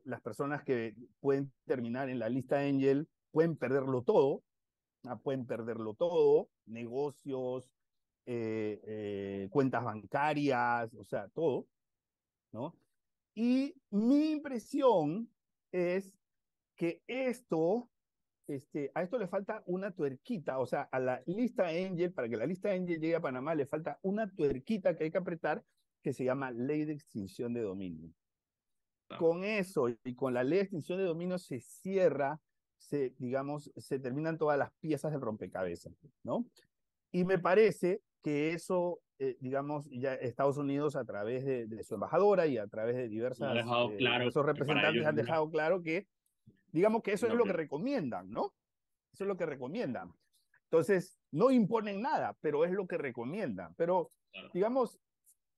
las 0.05 0.21
personas 0.21 0.63
que 0.63 0.95
pueden 1.19 1.53
terminar 1.65 2.09
en 2.09 2.21
la 2.21 2.29
lista 2.29 2.61
Angel 2.61 3.09
pueden 3.33 3.57
perderlo 3.57 4.03
todo, 4.03 4.45
ah, 5.03 5.17
pueden 5.17 5.47
perderlo 5.47 5.95
todo, 5.95 6.49
negocios, 6.67 7.69
cuentas 8.25 9.83
bancarias, 9.83 10.95
o 10.95 11.03
sea, 11.03 11.27
todo, 11.31 11.67
¿no? 12.53 12.77
Y 13.35 13.75
mi 13.91 14.31
impresión 14.31 15.29
es 15.73 16.13
que 16.77 17.03
esto, 17.07 17.91
este, 18.47 18.91
a 18.95 19.03
esto 19.03 19.19
le 19.19 19.29
falta 19.29 19.63
una 19.67 19.91
tuerquita, 19.91 20.59
o 20.59 20.67
sea, 20.67 20.83
a 20.93 20.99
la 21.01 21.23
lista 21.27 21.69
Angel, 21.69 22.13
para 22.13 22.29
que 22.29 22.37
la 22.37 22.47
lista 22.47 22.71
Angel 22.71 23.01
llegue 23.01 23.17
a 23.17 23.21
Panamá, 23.21 23.55
le 23.55 23.67
falta 23.67 23.99
una 24.03 24.31
tuerquita 24.31 24.97
que 24.97 25.05
hay 25.05 25.11
que 25.11 25.19
apretar, 25.19 25.65
que 26.03 26.13
se 26.13 26.25
llama 26.25 26.51
Ley 26.51 26.85
de 26.85 26.93
Extinción 26.93 27.53
de 27.55 27.63
Dominio. 27.63 28.11
Con 29.19 29.45
eso 29.45 29.89
y 30.05 30.15
con 30.15 30.33
la 30.35 30.43
Ley 30.43 30.59
de 30.59 30.65
Extinción 30.65 30.99
de 30.99 31.05
Dominio 31.05 31.39
se 31.39 31.61
cierra, 31.61 32.41
se, 32.79 33.15
digamos, 33.19 33.71
se 33.77 33.99
terminan 33.99 34.39
todas 34.39 34.59
las 34.59 34.73
piezas 34.81 35.13
del 35.13 35.21
rompecabezas, 35.21 35.95
¿no? 36.23 36.47
Y 37.13 37.25
me 37.25 37.39
parece 37.39 38.01
que 38.23 38.53
eso 38.53 39.01
eh, 39.25 39.37
digamos, 39.39 39.89
ya 39.89 40.15
Estados 40.15 40.57
Unidos 40.57 40.97
a 40.97 41.05
través 41.05 41.45
de, 41.45 41.85
su 41.85 41.95
embajadora 41.95 42.49
y 42.49 42.59
a 42.59 42.67
través 42.67 42.97
de 42.97 43.09
diversas, 43.09 43.57
eh, 43.57 43.97
claro 43.97 44.29
esos 44.29 44.45
representantes 44.45 45.07
han 45.07 45.15
dejado 45.15 45.49
claro 45.49 45.81
que, 45.81 46.09
digamos 46.73 47.05
que 47.05 47.13
eso 47.13 47.29
es 47.29 47.35
lo 47.35 47.45
que 47.45 47.53
recomiendan, 47.53 48.29
¿no? 48.33 48.53
Eso 49.13 49.23
es 49.23 49.29
lo 49.29 49.37
que 49.37 49.47
recomiendan. 49.47 50.13
Entonces, 50.65 51.21
no 51.31 51.53
imponen 51.53 52.03
nada, 52.03 52.37
pero 52.41 52.65
es 52.65 52.73
lo 52.73 52.89
que 52.89 52.99
recomiendan. 52.99 53.73
Pero, 53.77 54.11
digamos, 54.53 54.99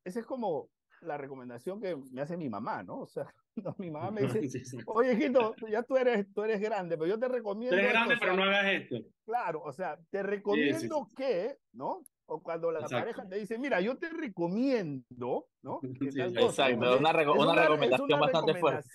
esa 0.05 0.21
es 0.21 0.27
como 0.27 0.69
la 1.01 1.17
recomendación 1.17 1.81
que 1.81 1.97
me 2.13 2.21
hace 2.21 2.37
mi 2.37 2.51
mamá, 2.51 2.83
¿no? 2.83 3.01
O 3.01 3.07
sea, 3.07 3.35
mi 3.79 3.91
mamá 3.91 4.11
me 4.11 4.25
dice, 4.25 4.63
oye, 4.89 5.15
hijito, 5.15 5.55
ya 5.71 5.83
tú 5.85 5.97
eres, 5.97 6.31
tú 6.35 6.43
eres 6.43 6.61
grande, 6.61 6.99
pero 6.99 7.09
yo 7.09 7.19
te 7.19 7.29
recomiendo... 7.29 7.77
Tú 7.77 7.81
eres 7.81 7.93
grande, 7.93 8.17
pero 8.21 8.37
no 8.37 8.43
hagas 8.43 8.67
esto. 8.67 8.97
Claro, 9.25 9.63
o 9.63 9.73
sea, 9.73 9.99
te 10.11 10.23
recomiendo 10.23 11.09
que, 11.17 11.57
¿no? 11.73 12.03
O 12.27 12.43
cuando 12.43 12.71
la 12.71 12.81
pareja 12.87 13.27
te 13.29 13.37
dice, 13.37 13.59
mira, 13.59 13.81
yo 13.81 13.97
te 13.97 14.09
recomiendo, 14.09 15.49
¿no? 15.63 15.81
exacto, 16.01 16.99
una, 16.99 17.13
recomendación 17.13 18.21
bastante 18.21 18.55
fuerte. 18.55 18.89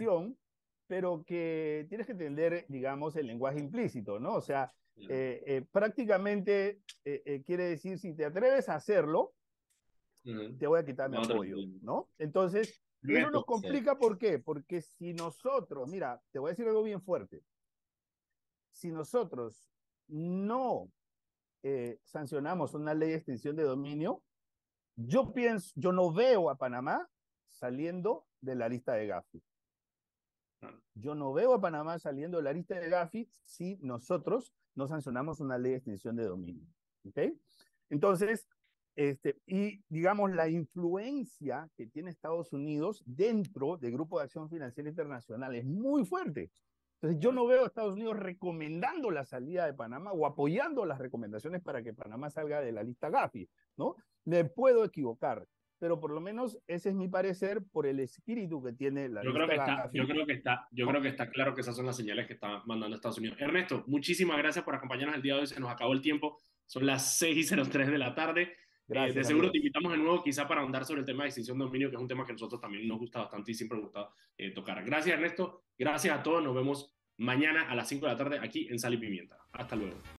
Pero 0.88 1.24
que 1.24 1.86
tienes 1.88 2.08
que 2.08 2.14
entender, 2.14 2.66
digamos, 2.68 3.16
el 3.16 3.28
lenguaje 3.28 3.60
implícito, 3.60 4.20
¿no? 4.20 4.34
O 4.34 4.42
sea, 4.42 4.72
eh, 5.08 5.44
eh, 5.46 5.66
prácticamente 5.72 6.82
eh, 7.06 7.44
quiere 7.46 7.66
decir, 7.66 8.00
si 8.00 8.16
te 8.16 8.26
atreves 8.26 8.70
a 8.70 8.76
hacerlo, 8.76 9.34
te 10.24 10.68
voy 10.68 10.80
a 10.80 10.86
quitar 10.86 11.10
mi 11.10 11.18
apoyo, 11.18 11.58
¿no? 11.82 12.10
Entonces, 12.18 12.82
eso 13.04 13.32
nos 13.32 13.46
complica, 13.46 13.98
¿por 13.98 14.18
qué? 14.18 14.40
Porque 14.40 14.82
si 14.82 15.14
nosotros, 15.14 15.88
mira, 15.90 16.20
te 16.32 16.40
voy 16.40 16.50
a 16.50 16.54
decir 16.54 16.68
algo 16.68 16.84
bien 16.84 17.02
fuerte, 17.02 17.44
si 18.72 18.92
nosotros 18.92 19.70
no 20.08 20.92
eh, 21.64 22.00
sancionamos 22.04 22.74
una 22.74 22.94
ley 22.94 23.10
de 23.10 23.16
extinción 23.16 23.56
de 23.56 23.64
dominio, 23.64 24.24
yo 24.96 25.34
pienso, 25.34 25.72
yo 25.76 25.92
no 25.92 26.12
veo 26.12 26.50
a 26.50 26.58
Panamá 26.58 27.10
saliendo 27.50 28.26
de 28.42 28.56
la 28.56 28.70
lista 28.70 28.94
de 28.94 29.08
Gafi. 29.08 29.42
Yo 30.94 31.16
no 31.16 31.32
veo 31.32 31.54
a 31.54 31.62
Panamá 31.62 32.00
saliendo 32.00 32.38
de 32.38 32.44
la 32.44 32.54
lista 32.54 32.80
de 32.80 32.90
Gafi 32.90 33.30
si 33.46 33.78
nosotros 33.82 34.54
no 34.76 34.88
sancionamos 34.88 35.40
una 35.40 35.58
ley 35.58 35.72
de 35.72 35.78
extinción 35.78 36.16
de 36.16 36.26
dominio. 36.26 36.68
¿Ok? 37.06 37.20
Entonces, 37.90 38.48
este, 38.96 39.40
y 39.46 39.82
digamos, 39.88 40.32
la 40.32 40.50
influencia 40.50 41.70
que 41.78 41.88
tiene 41.88 42.10
Estados 42.10 42.52
Unidos 42.52 43.02
dentro 43.06 43.78
del 43.78 43.94
Grupo 43.94 44.18
de 44.18 44.26
Acción 44.26 44.50
Financiera 44.50 44.90
Internacional 44.90 45.56
es 45.56 45.66
muy 45.66 46.06
fuerte. 46.06 46.52
Entonces 47.02 47.22
yo 47.22 47.32
no 47.32 47.48
veo 47.48 47.64
a 47.64 47.68
Estados 47.68 47.94
Unidos 47.94 48.18
recomendando 48.18 49.10
la 49.10 49.24
salida 49.24 49.66
de 49.66 49.74
Panamá 49.74 50.12
o 50.12 50.26
apoyando 50.26 50.86
las 50.86 51.00
recomendaciones 51.00 51.62
para 51.62 51.82
que 51.82 51.94
Panamá 51.94 52.30
salga 52.30 52.60
de 52.60 52.74
la 52.74 52.84
lista 52.84 53.10
Gafi, 53.10 53.48
¿no? 53.78 53.96
Me 54.26 54.44
puedo 54.44 54.84
equivocar, 54.84 55.48
pero 55.80 56.02
por 56.02 56.12
lo 56.12 56.20
menos 56.20 56.60
ese 56.68 56.90
es 56.90 56.96
mi 56.96 57.08
parecer 57.08 57.62
por 57.72 57.88
el 57.88 58.02
espíritu 58.02 58.62
que 58.62 58.74
tiene 58.74 59.08
la 59.08 59.24
yo 59.24 59.30
lista 59.30 59.46
creo 59.46 59.48
que 59.48 59.56
está, 59.56 59.90
Yo 59.94 60.08
creo 60.08 60.26
que 60.26 60.34
está, 60.34 60.68
yo 60.72 60.88
creo 60.88 61.02
que 61.02 61.08
está 61.08 61.30
claro 61.30 61.56
que 61.56 61.62
esas 61.62 61.76
son 61.76 61.86
las 61.86 61.96
señales 61.96 62.28
que 62.28 62.34
está 62.34 62.64
mandando 62.66 62.98
Estados 62.98 63.18
Unidos. 63.18 63.38
Ernesto, 63.40 63.86
muchísimas 63.88 64.38
gracias 64.38 64.66
por 64.66 64.76
acompañarnos 64.76 65.16
el 65.16 65.22
día 65.22 65.36
de 65.36 65.42
hoy. 65.42 65.48
Se 65.48 65.60
nos 65.60 65.72
acabó 65.72 65.94
el 65.94 66.02
tiempo. 66.02 66.38
Son 66.66 66.86
las 66.86 67.18
6 67.18 67.52
y 67.52 67.56
03 67.70 67.90
de 67.90 67.98
la 67.98 68.14
tarde. 68.14 68.54
Gracias, 68.90 69.16
de 69.16 69.24
seguro 69.24 69.52
te 69.52 69.60
invitamos 69.60 69.92
de 69.92 70.00
nuevo 70.00 70.24
quizá 70.24 70.48
para 70.48 70.62
ahondar 70.62 70.84
sobre 70.84 71.02
el 71.02 71.06
tema 71.06 71.24
de 71.24 71.30
extinción 71.30 71.60
de 71.60 71.66
dominio, 71.66 71.90
que 71.90 71.96
es 71.96 72.02
un 72.02 72.08
tema 72.08 72.26
que 72.26 72.32
a 72.32 72.34
nosotros 72.34 72.60
también 72.60 72.88
nos 72.88 72.98
gusta 72.98 73.20
bastante 73.20 73.52
y 73.52 73.54
siempre 73.54 73.78
nos 73.78 73.86
gusta 73.86 74.10
eh, 74.36 74.50
tocar. 74.50 74.84
Gracias 74.84 75.16
Ernesto, 75.16 75.62
gracias 75.78 76.18
a 76.18 76.24
todos, 76.24 76.44
nos 76.44 76.56
vemos 76.56 76.92
mañana 77.18 77.70
a 77.70 77.76
las 77.76 77.88
5 77.88 78.08
de 78.08 78.12
la 78.12 78.18
tarde 78.18 78.40
aquí 78.42 78.68
en 78.68 78.80
Sal 78.80 78.96
y 78.96 78.98
Pimienta. 78.98 79.38
Hasta 79.52 79.76
luego. 79.76 80.00